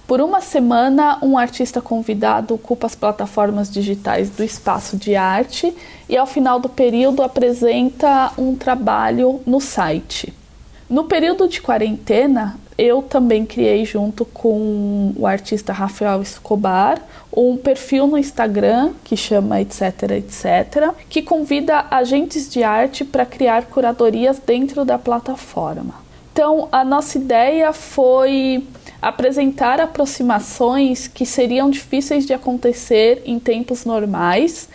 Por 0.06 0.20
uma 0.20 0.40
semana, 0.40 1.18
um 1.20 1.36
artista 1.36 1.80
convidado 1.80 2.54
ocupa 2.54 2.86
as 2.86 2.94
plataformas 2.94 3.68
digitais 3.68 4.30
do 4.30 4.44
espaço 4.44 4.96
de 4.96 5.16
arte 5.16 5.74
e, 6.08 6.16
ao 6.16 6.26
final 6.26 6.60
do 6.60 6.68
período, 6.68 7.22
apresenta 7.22 8.30
um 8.38 8.54
trabalho 8.54 9.40
no 9.44 9.60
site. 9.60 10.32
No 10.88 11.04
período 11.04 11.48
de 11.48 11.60
quarentena, 11.60 12.56
eu 12.78 13.02
também 13.02 13.46
criei, 13.46 13.84
junto 13.84 14.24
com 14.24 15.12
o 15.16 15.26
artista 15.26 15.72
Rafael 15.72 16.20
Escobar, 16.20 17.00
um 17.34 17.56
perfil 17.56 18.06
no 18.06 18.18
Instagram 18.18 18.92
que 19.04 19.16
chama 19.16 19.60
etc 19.60 20.10
etc, 20.10 20.94
que 21.08 21.22
convida 21.22 21.86
agentes 21.90 22.50
de 22.50 22.62
arte 22.62 23.04
para 23.04 23.24
criar 23.24 23.66
curadorias 23.66 24.38
dentro 24.38 24.84
da 24.84 24.98
plataforma. 24.98 26.06
Então, 26.32 26.68
a 26.70 26.84
nossa 26.84 27.16
ideia 27.16 27.72
foi 27.72 28.62
apresentar 29.00 29.80
aproximações 29.80 31.08
que 31.08 31.24
seriam 31.24 31.70
difíceis 31.70 32.26
de 32.26 32.34
acontecer 32.34 33.22
em 33.24 33.38
tempos 33.38 33.86
normais 33.86 34.68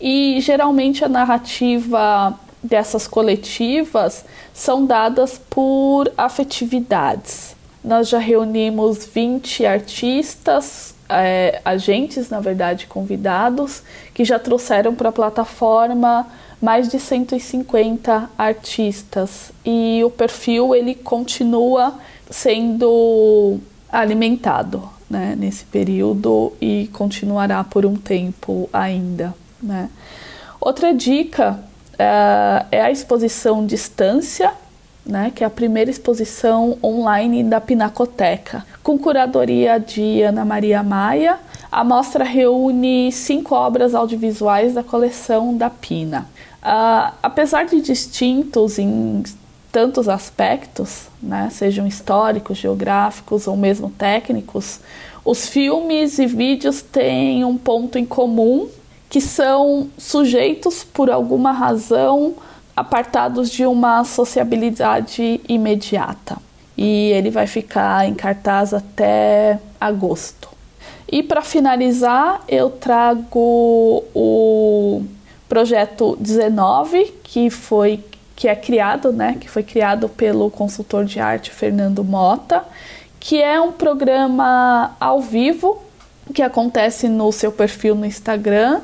e 0.00 0.38
geralmente 0.40 1.04
a 1.04 1.08
narrativa 1.08 2.38
dessas 2.62 3.06
coletivas 3.06 4.24
são 4.52 4.84
dadas 4.84 5.40
por 5.50 6.10
afetividades. 6.16 7.56
Nós 7.82 8.08
já 8.08 8.18
reunimos 8.18 9.06
20 9.06 9.64
artistas, 9.64 10.94
é, 11.08 11.60
agentes, 11.64 12.28
na 12.28 12.40
verdade, 12.40 12.86
convidados, 12.86 13.82
que 14.12 14.24
já 14.24 14.38
trouxeram 14.38 14.94
para 14.94 15.08
a 15.08 15.12
plataforma 15.12 16.26
mais 16.60 16.88
de 16.88 16.98
150 16.98 18.30
artistas 18.36 19.52
e 19.64 20.02
o 20.04 20.10
perfil 20.10 20.74
ele 20.74 20.94
continua 20.94 21.94
sendo 22.28 23.58
alimentado 23.90 24.88
né, 25.08 25.34
nesse 25.38 25.64
período 25.64 26.52
e 26.60 26.90
continuará 26.92 27.62
por 27.62 27.86
um 27.86 27.94
tempo 27.96 28.68
ainda. 28.72 29.34
Né. 29.62 29.88
Outra 30.60 30.92
dica 30.92 31.62
uh, 31.98 32.66
é 32.70 32.80
a 32.80 32.90
exposição 32.90 33.66
Distância, 33.66 34.52
né, 35.04 35.32
que 35.34 35.42
é 35.42 35.46
a 35.46 35.50
primeira 35.50 35.90
exposição 35.90 36.76
online 36.82 37.42
da 37.42 37.60
Pinacoteca. 37.60 38.64
Com 38.82 38.98
curadoria 38.98 39.78
de 39.78 40.22
Ana 40.22 40.44
Maria 40.44 40.82
Maia, 40.82 41.38
a 41.72 41.82
mostra 41.82 42.24
reúne 42.24 43.10
cinco 43.10 43.54
obras 43.54 43.94
audiovisuais 43.94 44.74
da 44.74 44.82
coleção 44.82 45.56
da 45.56 45.70
Pina. 45.70 46.26
Uh, 46.62 47.14
apesar 47.22 47.64
de 47.64 47.80
distintos 47.80 48.78
em 48.78 49.22
tantos 49.72 50.08
aspectos, 50.08 51.08
né, 51.22 51.48
sejam 51.50 51.86
históricos, 51.86 52.58
geográficos 52.58 53.46
ou 53.46 53.56
mesmo 53.56 53.90
técnicos, 53.90 54.80
os 55.24 55.46
filmes 55.48 56.18
e 56.18 56.26
vídeos 56.26 56.82
têm 56.82 57.44
um 57.44 57.56
ponto 57.56 57.98
em 57.98 58.04
comum 58.04 58.68
que 59.08 59.20
são 59.20 59.88
sujeitos 59.96 60.84
por 60.84 61.10
alguma 61.10 61.52
razão 61.52 62.34
apartados 62.76 63.50
de 63.50 63.64
uma 63.66 64.04
sociabilidade 64.04 65.40
imediata. 65.48 66.36
E 66.76 67.10
ele 67.10 67.30
vai 67.30 67.46
ficar 67.46 68.06
em 68.08 68.14
cartaz 68.14 68.72
até 68.72 69.58
agosto. 69.80 70.48
E 71.10 71.22
para 71.22 71.42
finalizar, 71.42 72.42
eu 72.46 72.70
trago 72.70 74.04
o 74.14 75.02
projeto 75.48 76.16
19, 76.20 77.14
que 77.24 77.50
foi 77.50 78.04
que 78.36 78.46
é 78.46 78.54
criado, 78.54 79.12
né, 79.12 79.36
que 79.40 79.50
foi 79.50 79.64
criado 79.64 80.08
pelo 80.08 80.48
consultor 80.48 81.04
de 81.04 81.18
arte 81.18 81.50
Fernando 81.50 82.04
Mota, 82.04 82.62
que 83.18 83.42
é 83.42 83.60
um 83.60 83.72
programa 83.72 84.92
ao 85.00 85.20
vivo 85.20 85.82
que 86.32 86.40
acontece 86.40 87.08
no 87.08 87.32
seu 87.32 87.50
perfil 87.50 87.96
no 87.96 88.06
Instagram, 88.06 88.80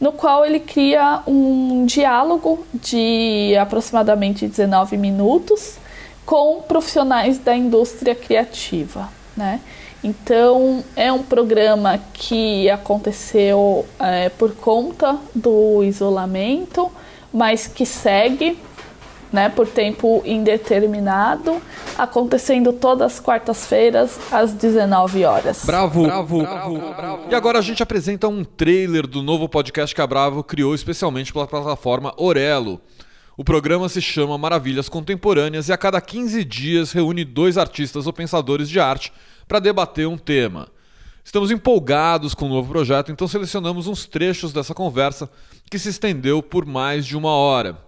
no 0.00 0.12
qual 0.12 0.44
ele 0.44 0.60
cria 0.60 1.22
um 1.26 1.84
diálogo 1.86 2.64
de 2.72 3.56
aproximadamente 3.60 4.46
19 4.46 4.96
minutos 4.96 5.76
com 6.24 6.62
profissionais 6.62 7.38
da 7.38 7.56
indústria 7.56 8.14
criativa, 8.14 9.08
né? 9.36 9.60
Então 10.02 10.84
é 10.94 11.12
um 11.12 11.22
programa 11.22 11.98
que 12.12 12.70
aconteceu 12.70 13.84
é, 13.98 14.28
por 14.28 14.54
conta 14.54 15.18
do 15.34 15.82
isolamento, 15.82 16.90
mas 17.32 17.66
que 17.66 17.84
segue 17.84 18.56
né, 19.32 19.48
por 19.48 19.66
tempo 19.66 20.22
indeterminado, 20.24 21.60
acontecendo 21.96 22.72
todas 22.72 23.14
as 23.14 23.20
quartas-feiras 23.20 24.18
às 24.32 24.52
19 24.52 25.24
horas. 25.24 25.64
Bravo, 25.64 26.04
bravo, 26.04 26.42
bravo, 26.42 26.78
bravo, 26.78 27.22
E 27.30 27.34
agora 27.34 27.58
a 27.58 27.62
gente 27.62 27.82
apresenta 27.82 28.28
um 28.28 28.44
trailer 28.44 29.06
do 29.06 29.22
novo 29.22 29.48
podcast 29.48 29.94
que 29.94 30.00
a 30.00 30.06
Bravo 30.06 30.42
criou 30.42 30.74
especialmente 30.74 31.32
pela 31.32 31.46
plataforma 31.46 32.12
Orelo. 32.16 32.80
O 33.36 33.44
programa 33.44 33.88
se 33.88 34.00
chama 34.00 34.36
Maravilhas 34.36 34.88
Contemporâneas 34.88 35.68
e 35.68 35.72
a 35.72 35.76
cada 35.76 36.00
15 36.00 36.44
dias 36.44 36.92
reúne 36.92 37.24
dois 37.24 37.56
artistas 37.56 38.06
ou 38.06 38.12
pensadores 38.12 38.68
de 38.68 38.80
arte 38.80 39.12
para 39.46 39.60
debater 39.60 40.08
um 40.08 40.18
tema. 40.18 40.68
Estamos 41.24 41.50
empolgados 41.50 42.34
com 42.34 42.46
o 42.46 42.48
novo 42.48 42.72
projeto, 42.72 43.12
então 43.12 43.28
selecionamos 43.28 43.86
uns 43.86 44.06
trechos 44.06 44.52
dessa 44.52 44.74
conversa 44.74 45.30
que 45.70 45.78
se 45.78 45.90
estendeu 45.90 46.42
por 46.42 46.64
mais 46.64 47.06
de 47.06 47.16
uma 47.16 47.30
hora. 47.30 47.87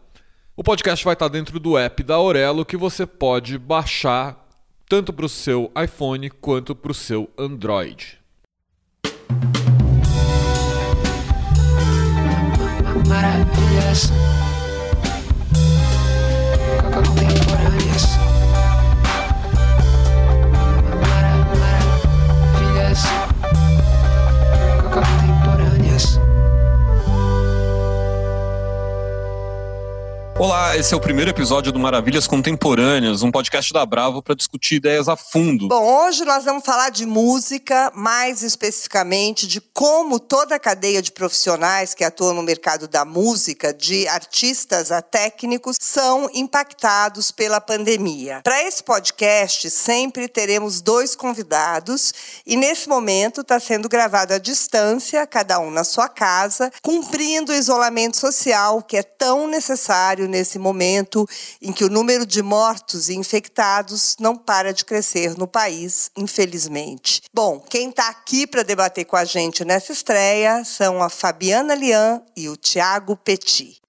O 0.60 0.62
podcast 0.62 1.02
vai 1.02 1.14
estar 1.14 1.28
dentro 1.28 1.58
do 1.58 1.78
app 1.78 2.02
da 2.02 2.16
Aurelo 2.16 2.66
que 2.66 2.76
você 2.76 3.06
pode 3.06 3.56
baixar 3.56 4.46
tanto 4.86 5.10
para 5.10 5.24
o 5.24 5.28
seu 5.28 5.72
iPhone 5.74 6.28
quanto 6.28 6.74
para 6.74 6.92
o 6.92 6.94
seu 6.94 7.30
Android. 7.38 8.20
Maravilhas. 13.08 14.12
Esse 30.76 30.94
é 30.94 30.96
o 30.96 31.00
primeiro 31.00 31.30
episódio 31.30 31.72
do 31.72 31.80
Maravilhas 31.80 32.28
Contemporâneas, 32.28 33.22
um 33.22 33.30
podcast 33.30 33.72
da 33.72 33.84
Bravo 33.84 34.22
para 34.22 34.36
discutir 34.36 34.76
ideias 34.76 35.08
a 35.08 35.16
fundo. 35.16 35.66
Bom, 35.66 36.04
hoje 36.04 36.24
nós 36.24 36.44
vamos 36.44 36.64
falar 36.64 36.90
de 36.90 37.04
música, 37.04 37.90
mais 37.92 38.42
especificamente 38.42 39.48
de 39.48 39.60
como 39.60 40.20
toda 40.20 40.54
a 40.54 40.60
cadeia 40.60 41.02
de 41.02 41.10
profissionais 41.10 41.92
que 41.92 42.04
atuam 42.04 42.34
no 42.34 42.42
mercado 42.42 42.86
da 42.86 43.04
música, 43.04 43.74
de 43.74 44.06
artistas 44.06 44.92
a 44.92 45.02
técnicos, 45.02 45.76
são 45.80 46.30
impactados 46.32 47.32
pela 47.32 47.60
pandemia. 47.60 48.40
Para 48.44 48.62
esse 48.62 48.82
podcast, 48.82 49.68
sempre 49.70 50.28
teremos 50.28 50.80
dois 50.80 51.16
convidados 51.16 52.14
e 52.46 52.56
nesse 52.56 52.88
momento 52.88 53.40
está 53.40 53.58
sendo 53.58 53.88
gravado 53.88 54.34
à 54.34 54.38
distância, 54.38 55.26
cada 55.26 55.58
um 55.58 55.70
na 55.70 55.82
sua 55.82 56.08
casa, 56.08 56.70
cumprindo 56.80 57.50
o 57.50 57.56
isolamento 57.56 58.16
social 58.16 58.80
que 58.82 58.96
é 58.96 59.02
tão 59.02 59.48
necessário 59.48 60.28
nesse 60.28 60.59
momento 60.60 61.26
em 61.60 61.72
que 61.72 61.84
o 61.84 61.88
número 61.88 62.24
de 62.24 62.42
mortos 62.42 63.08
e 63.08 63.14
infectados 63.14 64.16
não 64.20 64.36
para 64.36 64.72
de 64.72 64.84
crescer 64.84 65.36
no 65.36 65.46
país, 65.46 66.10
infelizmente. 66.16 67.22
Bom, 67.32 67.58
quem 67.58 67.90
está 67.90 68.08
aqui 68.08 68.46
para 68.46 68.62
debater 68.62 69.04
com 69.04 69.16
a 69.16 69.24
gente 69.24 69.64
nessa 69.64 69.92
estreia 69.92 70.64
são 70.64 71.02
a 71.02 71.08
Fabiana 71.08 71.74
Lian 71.74 72.22
e 72.36 72.48
o 72.48 72.56
Tiago 72.56 73.16
Petit. 73.16 73.79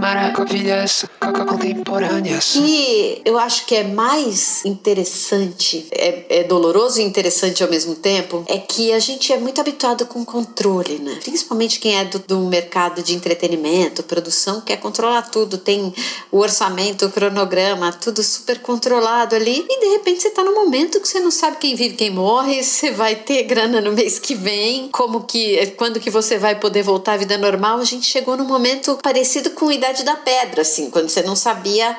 Maravilhas 0.00 1.06
contemporâneas. 1.20 2.54
E 2.56 3.22
eu 3.24 3.38
acho 3.38 3.66
que 3.66 3.74
é 3.74 3.84
mais 3.84 4.64
interessante, 4.64 5.86
é, 5.90 6.40
é, 6.40 6.44
doloroso 6.44 7.00
e 7.00 7.04
interessante 7.04 7.62
ao 7.62 7.70
mesmo 7.70 7.94
tempo, 7.94 8.44
é 8.46 8.58
que 8.58 8.92
a 8.92 8.98
gente 8.98 9.32
é 9.32 9.38
muito 9.38 9.60
habituado 9.60 10.06
com 10.06 10.24
controle, 10.24 10.98
né? 10.98 11.18
Principalmente 11.22 11.78
quem 11.78 11.98
é 11.98 12.04
do, 12.04 12.18
do 12.18 12.38
mercado 12.40 13.02
de 13.02 13.14
entretenimento, 13.14 14.02
produção, 14.02 14.60
quer 14.60 14.76
controlar 14.76 15.22
tudo, 15.22 15.58
tem 15.58 15.92
o 16.30 16.38
orçamento, 16.38 17.06
o 17.06 17.10
cronograma, 17.10 17.92
tudo 17.92 18.22
super 18.22 18.60
controlado 18.60 19.34
ali, 19.34 19.64
e 19.68 19.80
de 19.80 19.86
repente 19.88 20.22
você 20.22 20.30
tá 20.30 20.44
num 20.44 20.54
momento 20.54 21.00
que 21.00 21.08
você 21.08 21.20
não 21.20 21.30
sabe 21.30 21.56
quem 21.58 21.74
vive, 21.74 21.96
quem 21.96 22.10
morre, 22.10 22.62
você 22.64 22.90
vai 22.90 23.14
ter 23.16 23.44
grana 23.44 23.80
no 23.80 23.92
mês 23.92 24.18
que 24.18 24.34
vem, 24.34 24.88
como 24.88 25.24
que, 25.24 25.74
quando 25.76 26.00
que 26.00 26.10
você 26.10 26.38
vai 26.38 26.58
poder 26.58 26.82
voltar 26.82 27.14
à 27.14 27.16
vida 27.16 27.38
normal. 27.38 27.78
A 27.78 27.84
gente 27.84 28.06
chegou 28.06 28.36
num 28.36 28.44
momento 28.44 28.98
parecido 29.06 29.50
com 29.50 29.68
a 29.68 29.72
Idade 29.74 30.02
da 30.02 30.16
Pedra, 30.16 30.62
assim, 30.62 30.90
quando 30.90 31.08
você 31.08 31.22
não 31.22 31.36
sabia 31.36 31.96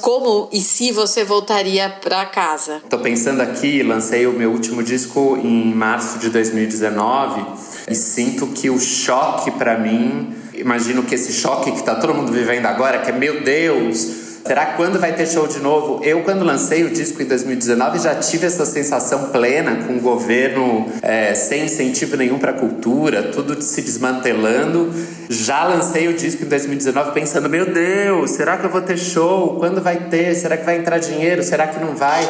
como 0.00 0.48
e 0.50 0.58
se 0.58 0.90
você 0.90 1.22
voltaria 1.22 1.90
para 1.90 2.24
casa? 2.24 2.80
Tô 2.88 2.98
pensando 2.98 3.42
aqui, 3.42 3.82
lancei 3.82 4.26
o 4.26 4.32
meu 4.32 4.52
último 4.52 4.82
disco 4.82 5.36
em 5.36 5.74
março 5.74 6.18
de 6.18 6.30
2019 6.30 7.44
e 7.90 7.94
sinto 7.94 8.46
que 8.46 8.70
o 8.70 8.80
choque 8.80 9.50
para 9.50 9.76
mim, 9.76 10.34
imagino 10.54 11.02
que 11.02 11.14
esse 11.14 11.34
choque 11.34 11.72
que 11.72 11.82
tá 11.82 11.96
todo 11.96 12.14
mundo 12.14 12.32
vivendo 12.32 12.64
agora, 12.64 13.02
que 13.02 13.10
é 13.10 13.12
meu 13.12 13.44
Deus, 13.44 14.25
Será 14.46 14.64
que 14.66 14.76
quando 14.76 15.00
vai 15.00 15.12
ter 15.12 15.26
show 15.26 15.48
de 15.48 15.58
novo? 15.58 16.04
Eu, 16.04 16.22
quando 16.22 16.44
lancei 16.44 16.84
o 16.84 16.90
disco 16.90 17.20
em 17.20 17.26
2019, 17.26 17.98
já 17.98 18.14
tive 18.14 18.46
essa 18.46 18.64
sensação 18.64 19.30
plena 19.30 19.84
com 19.84 19.96
o 19.96 20.00
governo 20.00 20.86
é, 21.02 21.34
sem 21.34 21.64
incentivo 21.64 22.16
nenhum 22.16 22.38
para 22.38 22.52
a 22.52 22.54
cultura, 22.54 23.24
tudo 23.24 23.60
se 23.60 23.82
desmantelando. 23.82 24.94
Já 25.28 25.64
lancei 25.64 26.06
o 26.06 26.14
disco 26.14 26.44
em 26.44 26.46
2019 26.46 27.10
pensando: 27.10 27.48
meu 27.48 27.72
Deus, 27.72 28.30
será 28.30 28.56
que 28.56 28.66
eu 28.66 28.70
vou 28.70 28.82
ter 28.82 28.96
show? 28.96 29.58
Quando 29.58 29.82
vai 29.82 29.96
ter? 30.08 30.32
Será 30.36 30.56
que 30.56 30.64
vai 30.64 30.78
entrar 30.78 30.98
dinheiro? 30.98 31.42
Será 31.42 31.66
que 31.66 31.80
não 31.80 31.96
vai? 31.96 32.22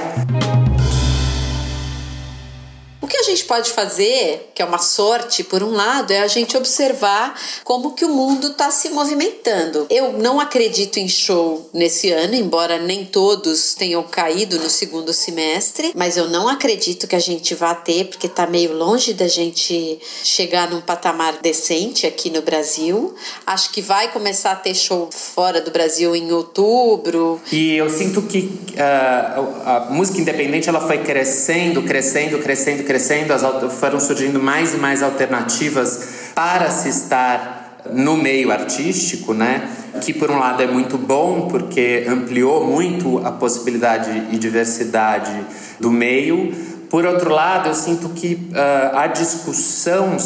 O 3.01 3.07
que 3.07 3.18
a 3.18 3.22
gente 3.22 3.44
pode 3.44 3.70
fazer, 3.70 4.51
que 4.55 4.62
é 4.62 4.64
uma 4.64 4.78
sorte, 4.78 5.44
por 5.44 5.62
um 5.62 5.70
lado, 5.70 6.12
é 6.12 6.20
a 6.20 6.26
gente 6.26 6.57
observar 6.57 7.38
como 7.62 7.94
que 7.94 8.05
o 8.05 8.09
mundo 8.09 8.49
está 8.49 8.70
se 8.70 8.88
movimentando. 8.88 9.86
Eu 9.90 10.14
não 10.14 10.40
acredito 10.40 10.97
em 10.97 11.09
show 11.09 11.68
nesse 11.74 12.11
ano, 12.11 12.34
embora 12.34 12.78
nem 12.78 13.05
todos 13.05 13.74
tenham 13.74 14.03
caído 14.03 14.59
no 14.59 14.70
segundo 14.70 15.12
semestre, 15.12 15.92
mas 15.94 16.16
eu 16.16 16.28
não 16.28 16.49
acredito 16.49 17.07
que 17.07 17.14
a 17.14 17.20
gente 17.20 17.55
vá 17.55 17.74
ter, 17.74 18.07
porque 18.07 18.26
está 18.26 18.47
meio 18.47 18.72
longe 18.72 19.12
da 19.12 19.28
gente 19.28 20.01
chegar 20.24 20.70
num 20.70 20.80
patamar 20.80 21.38
decente 21.42 22.07
aqui 22.07 22.30
no 22.30 22.40
Brasil. 22.40 23.14
Acho 23.47 23.70
que 23.72 23.82
vai 23.82 24.11
começar 24.11 24.53
a 24.53 24.57
ter 24.57 24.74
show 24.74 25.11
fora 25.12 25.61
do 25.61 25.70
Brasil 25.70 26.16
em 26.16 26.32
outubro. 26.32 27.40
E 27.53 27.76
eu 27.76 27.90
sinto 27.90 28.22
que 28.22 28.38
uh, 28.72 29.62
a 29.66 29.88
música 29.90 30.18
independente 30.18 30.68
ela 30.68 30.80
foi 30.80 30.99
crescendo, 30.99 31.82
crescendo, 31.82 32.38
crescendo, 32.38 32.86
crescendo 32.87 33.32
as, 33.32 33.43
foram 33.74 34.01
surgindo 34.01 34.41
mais 34.41 34.74
e 34.74 34.78
mais 34.78 35.03
alternativas 35.03 36.30
para 36.34 36.70
se 36.70 36.89
estar 36.89 37.82
no 37.93 38.16
meio 38.16 38.51
artístico, 38.51 39.34
né? 39.34 39.68
Que 40.01 40.12
por 40.12 40.30
um 40.30 40.39
lado 40.39 40.62
é 40.62 40.66
muito 40.66 40.97
bom 40.97 41.49
porque 41.49 42.07
ampliou 42.09 42.66
muito 42.66 43.18
a 43.24 43.32
possibilidade 43.32 44.28
e 44.30 44.39
diversidade 44.39 45.32
do 45.78 45.91
meio. 45.91 46.53
Por 46.89 47.05
outro 47.05 47.30
lado, 47.30 47.68
eu 47.68 47.74
sinto 47.74 48.11
que 48.11 48.34
uh, 48.34 48.97
a 48.97 49.07
discussão 49.09 50.16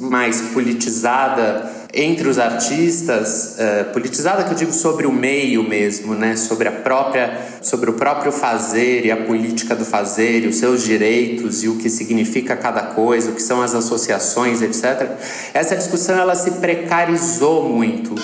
mais 0.00 0.40
politizada 0.52 1.77
entre 1.92 2.28
os 2.28 2.38
artistas, 2.38 3.56
uh, 3.58 3.92
politizada 3.92 4.44
que 4.44 4.50
eu 4.50 4.56
digo 4.56 4.72
sobre 4.72 5.06
o 5.06 5.12
meio 5.12 5.62
mesmo, 5.62 6.14
né? 6.14 6.36
sobre 6.36 6.68
a 6.68 6.72
própria, 6.72 7.38
sobre 7.62 7.90
o 7.90 7.94
próprio 7.94 8.30
fazer 8.30 9.06
e 9.06 9.10
a 9.10 9.16
política 9.16 9.74
do 9.74 9.84
fazer 9.84 10.44
e 10.44 10.48
os 10.48 10.56
seus 10.56 10.82
direitos 10.82 11.62
e 11.62 11.68
o 11.68 11.76
que 11.76 11.88
significa 11.88 12.56
cada 12.56 12.82
coisa, 12.82 13.30
o 13.30 13.34
que 13.34 13.42
são 13.42 13.62
as 13.62 13.74
associações, 13.74 14.60
etc. 14.60 15.12
Essa 15.54 15.76
discussão 15.76 16.18
ela 16.18 16.34
se 16.34 16.52
precarizou 16.52 17.68
muito. 17.68 18.14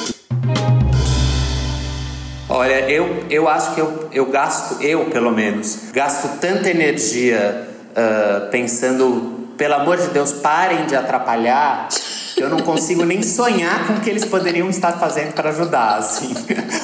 Olha, 2.48 2.88
eu, 2.90 3.24
eu 3.30 3.48
acho 3.48 3.74
que 3.74 3.80
eu, 3.80 4.08
eu 4.12 4.26
gasto, 4.26 4.82
eu 4.82 5.06
pelo 5.06 5.32
menos, 5.32 5.78
gasto 5.92 6.38
tanta 6.38 6.68
energia 6.68 7.66
uh, 7.90 8.50
pensando, 8.50 9.48
pelo 9.56 9.74
amor 9.74 9.96
de 9.96 10.08
Deus, 10.08 10.32
parem 10.32 10.84
de 10.86 10.94
atrapalhar 10.94 11.88
eu 12.36 12.48
não 12.48 12.58
consigo 12.58 13.04
nem 13.04 13.22
sonhar 13.22 13.86
com 13.86 13.94
o 13.94 14.00
que 14.00 14.10
eles 14.10 14.24
poderiam 14.24 14.68
estar 14.68 14.92
fazendo 14.92 15.32
para 15.32 15.50
ajudar, 15.50 15.98
assim. 15.98 16.34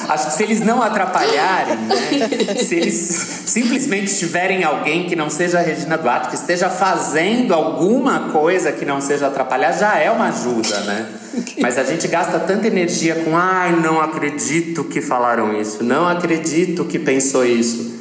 Acho 0.07 0.27
que 0.27 0.33
se 0.33 0.43
eles 0.43 0.61
não 0.61 0.81
atrapalharem, 0.81 1.77
né? 1.77 2.55
Se 2.55 2.75
eles 2.75 2.93
simplesmente 3.45 4.17
tiverem 4.17 4.63
alguém 4.63 5.07
que 5.07 5.15
não 5.15 5.29
seja 5.29 5.59
a 5.59 5.61
Regina 5.61 5.97
Duarte, 5.97 6.29
que 6.29 6.35
esteja 6.35 6.69
fazendo 6.69 7.53
alguma 7.53 8.31
coisa 8.31 8.71
que 8.71 8.85
não 8.85 9.01
seja 9.01 9.27
atrapalhar, 9.27 9.71
já 9.73 9.97
é 9.97 10.09
uma 10.09 10.29
ajuda, 10.29 10.79
né? 10.81 11.05
Mas 11.59 11.77
a 11.77 11.83
gente 11.83 12.07
gasta 12.07 12.39
tanta 12.39 12.67
energia 12.67 13.15
com 13.15 13.35
ai, 13.35 13.71
não 13.71 14.01
acredito 14.01 14.83
que 14.85 15.01
falaram 15.01 15.59
isso, 15.59 15.83
não 15.83 16.07
acredito 16.07 16.85
que 16.85 16.99
pensou 16.99 17.45
isso, 17.45 17.99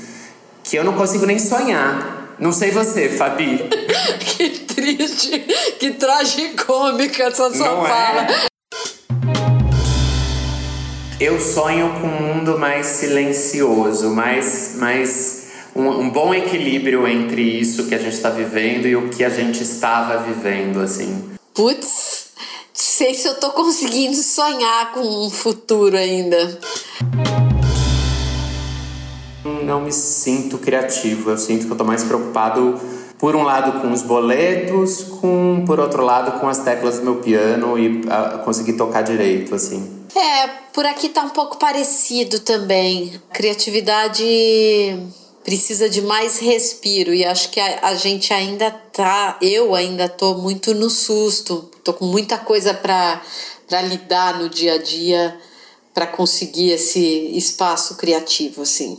que 0.62 0.76
eu 0.76 0.84
não 0.84 0.92
consigo 0.92 1.26
nem 1.26 1.38
sonhar. 1.38 2.18
Não 2.38 2.53
sei 2.53 2.70
você, 2.70 3.09
Fabi. 3.11 3.61
triste, 4.74 5.38
que 5.78 5.92
tragicômica 5.92 7.24
essa 7.24 7.52
sua 7.52 7.66
Não 7.66 7.86
é? 7.86 7.88
fala. 7.88 8.26
É? 8.30 8.50
Eu 11.20 11.38
sonho 11.38 12.00
com 12.00 12.06
um 12.06 12.34
mundo 12.34 12.58
mais 12.58 12.86
silencioso, 12.86 14.10
mais, 14.10 14.76
mais 14.76 15.48
um, 15.76 15.86
um 15.86 16.10
bom 16.10 16.32
equilíbrio 16.32 17.06
entre 17.06 17.42
isso 17.42 17.86
que 17.86 17.94
a 17.94 17.98
gente 17.98 18.14
está 18.14 18.30
vivendo 18.30 18.86
e 18.86 18.96
o 18.96 19.10
que 19.10 19.22
a 19.22 19.28
gente 19.28 19.62
estava 19.62 20.22
vivendo, 20.22 20.80
assim. 20.80 21.30
Putz, 21.52 22.28
sei 22.72 23.12
se 23.14 23.28
eu 23.28 23.34
tô 23.34 23.50
conseguindo 23.50 24.16
sonhar 24.16 24.92
com 24.92 25.26
um 25.26 25.30
futuro 25.30 25.96
ainda 25.96 26.58
não 29.70 29.80
me 29.80 29.92
sinto 29.92 30.58
criativo. 30.58 31.30
Eu 31.30 31.38
sinto 31.38 31.66
que 31.66 31.72
eu 31.72 31.76
tô 31.76 31.84
mais 31.84 32.02
preocupado, 32.02 32.78
por 33.20 33.36
um 33.36 33.42
lado, 33.42 33.82
com 33.82 33.92
os 33.92 34.02
boletos, 34.02 35.04
com, 35.20 35.62
por 35.66 35.78
outro 35.78 36.02
lado, 36.02 36.40
com 36.40 36.48
as 36.48 36.60
teclas 36.60 36.98
do 36.98 37.04
meu 37.04 37.16
piano 37.16 37.78
e 37.78 38.00
a, 38.08 38.38
conseguir 38.38 38.72
tocar 38.72 39.02
direito, 39.02 39.54
assim. 39.54 40.06
É, 40.16 40.48
por 40.72 40.86
aqui 40.86 41.10
tá 41.10 41.22
um 41.22 41.28
pouco 41.28 41.58
parecido 41.58 42.40
também. 42.40 43.20
Criatividade 43.30 44.24
precisa 45.44 45.88
de 45.88 46.00
mais 46.00 46.38
respiro 46.38 47.12
e 47.12 47.24
acho 47.24 47.50
que 47.50 47.60
a, 47.60 47.88
a 47.88 47.94
gente 47.94 48.32
ainda 48.32 48.70
tá, 48.70 49.36
eu 49.42 49.74
ainda 49.74 50.08
tô 50.08 50.34
muito 50.34 50.74
no 50.74 50.88
susto, 50.88 51.70
tô 51.84 51.92
com 51.92 52.06
muita 52.06 52.38
coisa 52.38 52.72
para 52.72 53.20
para 53.68 53.82
lidar 53.82 54.36
no 54.40 54.48
dia 54.48 54.74
a 54.74 54.78
dia 54.78 55.38
para 55.94 56.04
conseguir 56.04 56.72
esse 56.72 57.00
espaço 57.36 57.94
criativo 57.96 58.62
assim. 58.62 58.98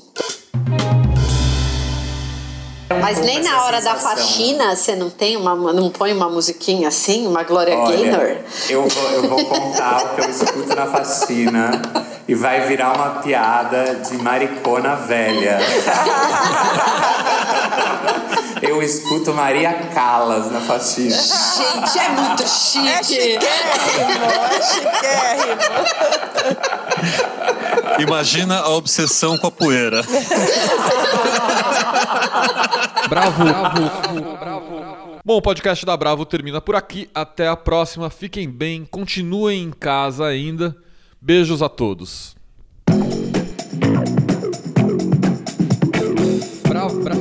Mas 2.99 3.19
nem 3.19 3.41
na 3.41 3.63
hora 3.63 3.81
da 3.81 3.95
faxina 3.95 4.75
você 4.75 4.95
não 4.95 5.09
tem 5.09 5.37
uma, 5.37 5.55
não 5.73 5.89
põe 5.89 6.13
uma 6.13 6.29
musiquinha 6.29 6.87
assim, 6.87 7.27
uma 7.27 7.43
Gloria 7.43 7.77
Olha, 7.77 7.97
Gaynor? 7.97 8.37
Eu 8.69 8.87
vou, 8.87 9.11
eu 9.11 9.29
vou 9.29 9.45
contar 9.45 10.03
o 10.03 10.15
que 10.15 10.21
eu 10.21 10.29
escuto 10.29 10.75
na 10.75 10.87
faxina 10.87 11.81
e 12.27 12.35
vai 12.35 12.61
virar 12.61 12.93
uma 12.93 13.21
piada 13.21 13.95
de 13.95 14.17
maricona 14.17 14.95
velha. 14.95 15.59
eu 18.71 18.81
escuto 18.81 19.33
Maria 19.33 19.73
Callas 19.93 20.49
na 20.49 20.61
faxina. 20.61 21.11
Gente, 21.11 21.99
é 21.99 22.09
muito 22.09 22.47
chique. 22.47 22.87
É 22.87 23.03
chiquérrimo, 23.03 24.25
é 24.49 24.61
chiquérrimo. 24.61 25.61
Imagina 27.99 28.59
a 28.59 28.69
obsessão 28.69 29.37
com 29.37 29.47
a 29.47 29.51
poeira. 29.51 30.01
Bravo, 33.09 33.43
bravo, 33.43 34.37
bravo. 34.37 35.19
Bom, 35.23 35.37
o 35.37 35.41
podcast 35.41 35.85
da 35.85 35.97
Bravo 35.97 36.25
termina 36.25 36.61
por 36.61 36.75
aqui. 36.75 37.09
Até 37.13 37.49
a 37.49 37.57
próxima. 37.57 38.09
Fiquem 38.09 38.49
bem, 38.49 38.87
continuem 38.89 39.63
em 39.63 39.71
casa 39.71 40.25
ainda. 40.25 40.73
Beijos 41.21 41.61
a 41.61 41.67
todos. 41.67 42.35
Bravo, 46.67 47.01
bravo, 47.01 47.03
bravo, 47.03 47.20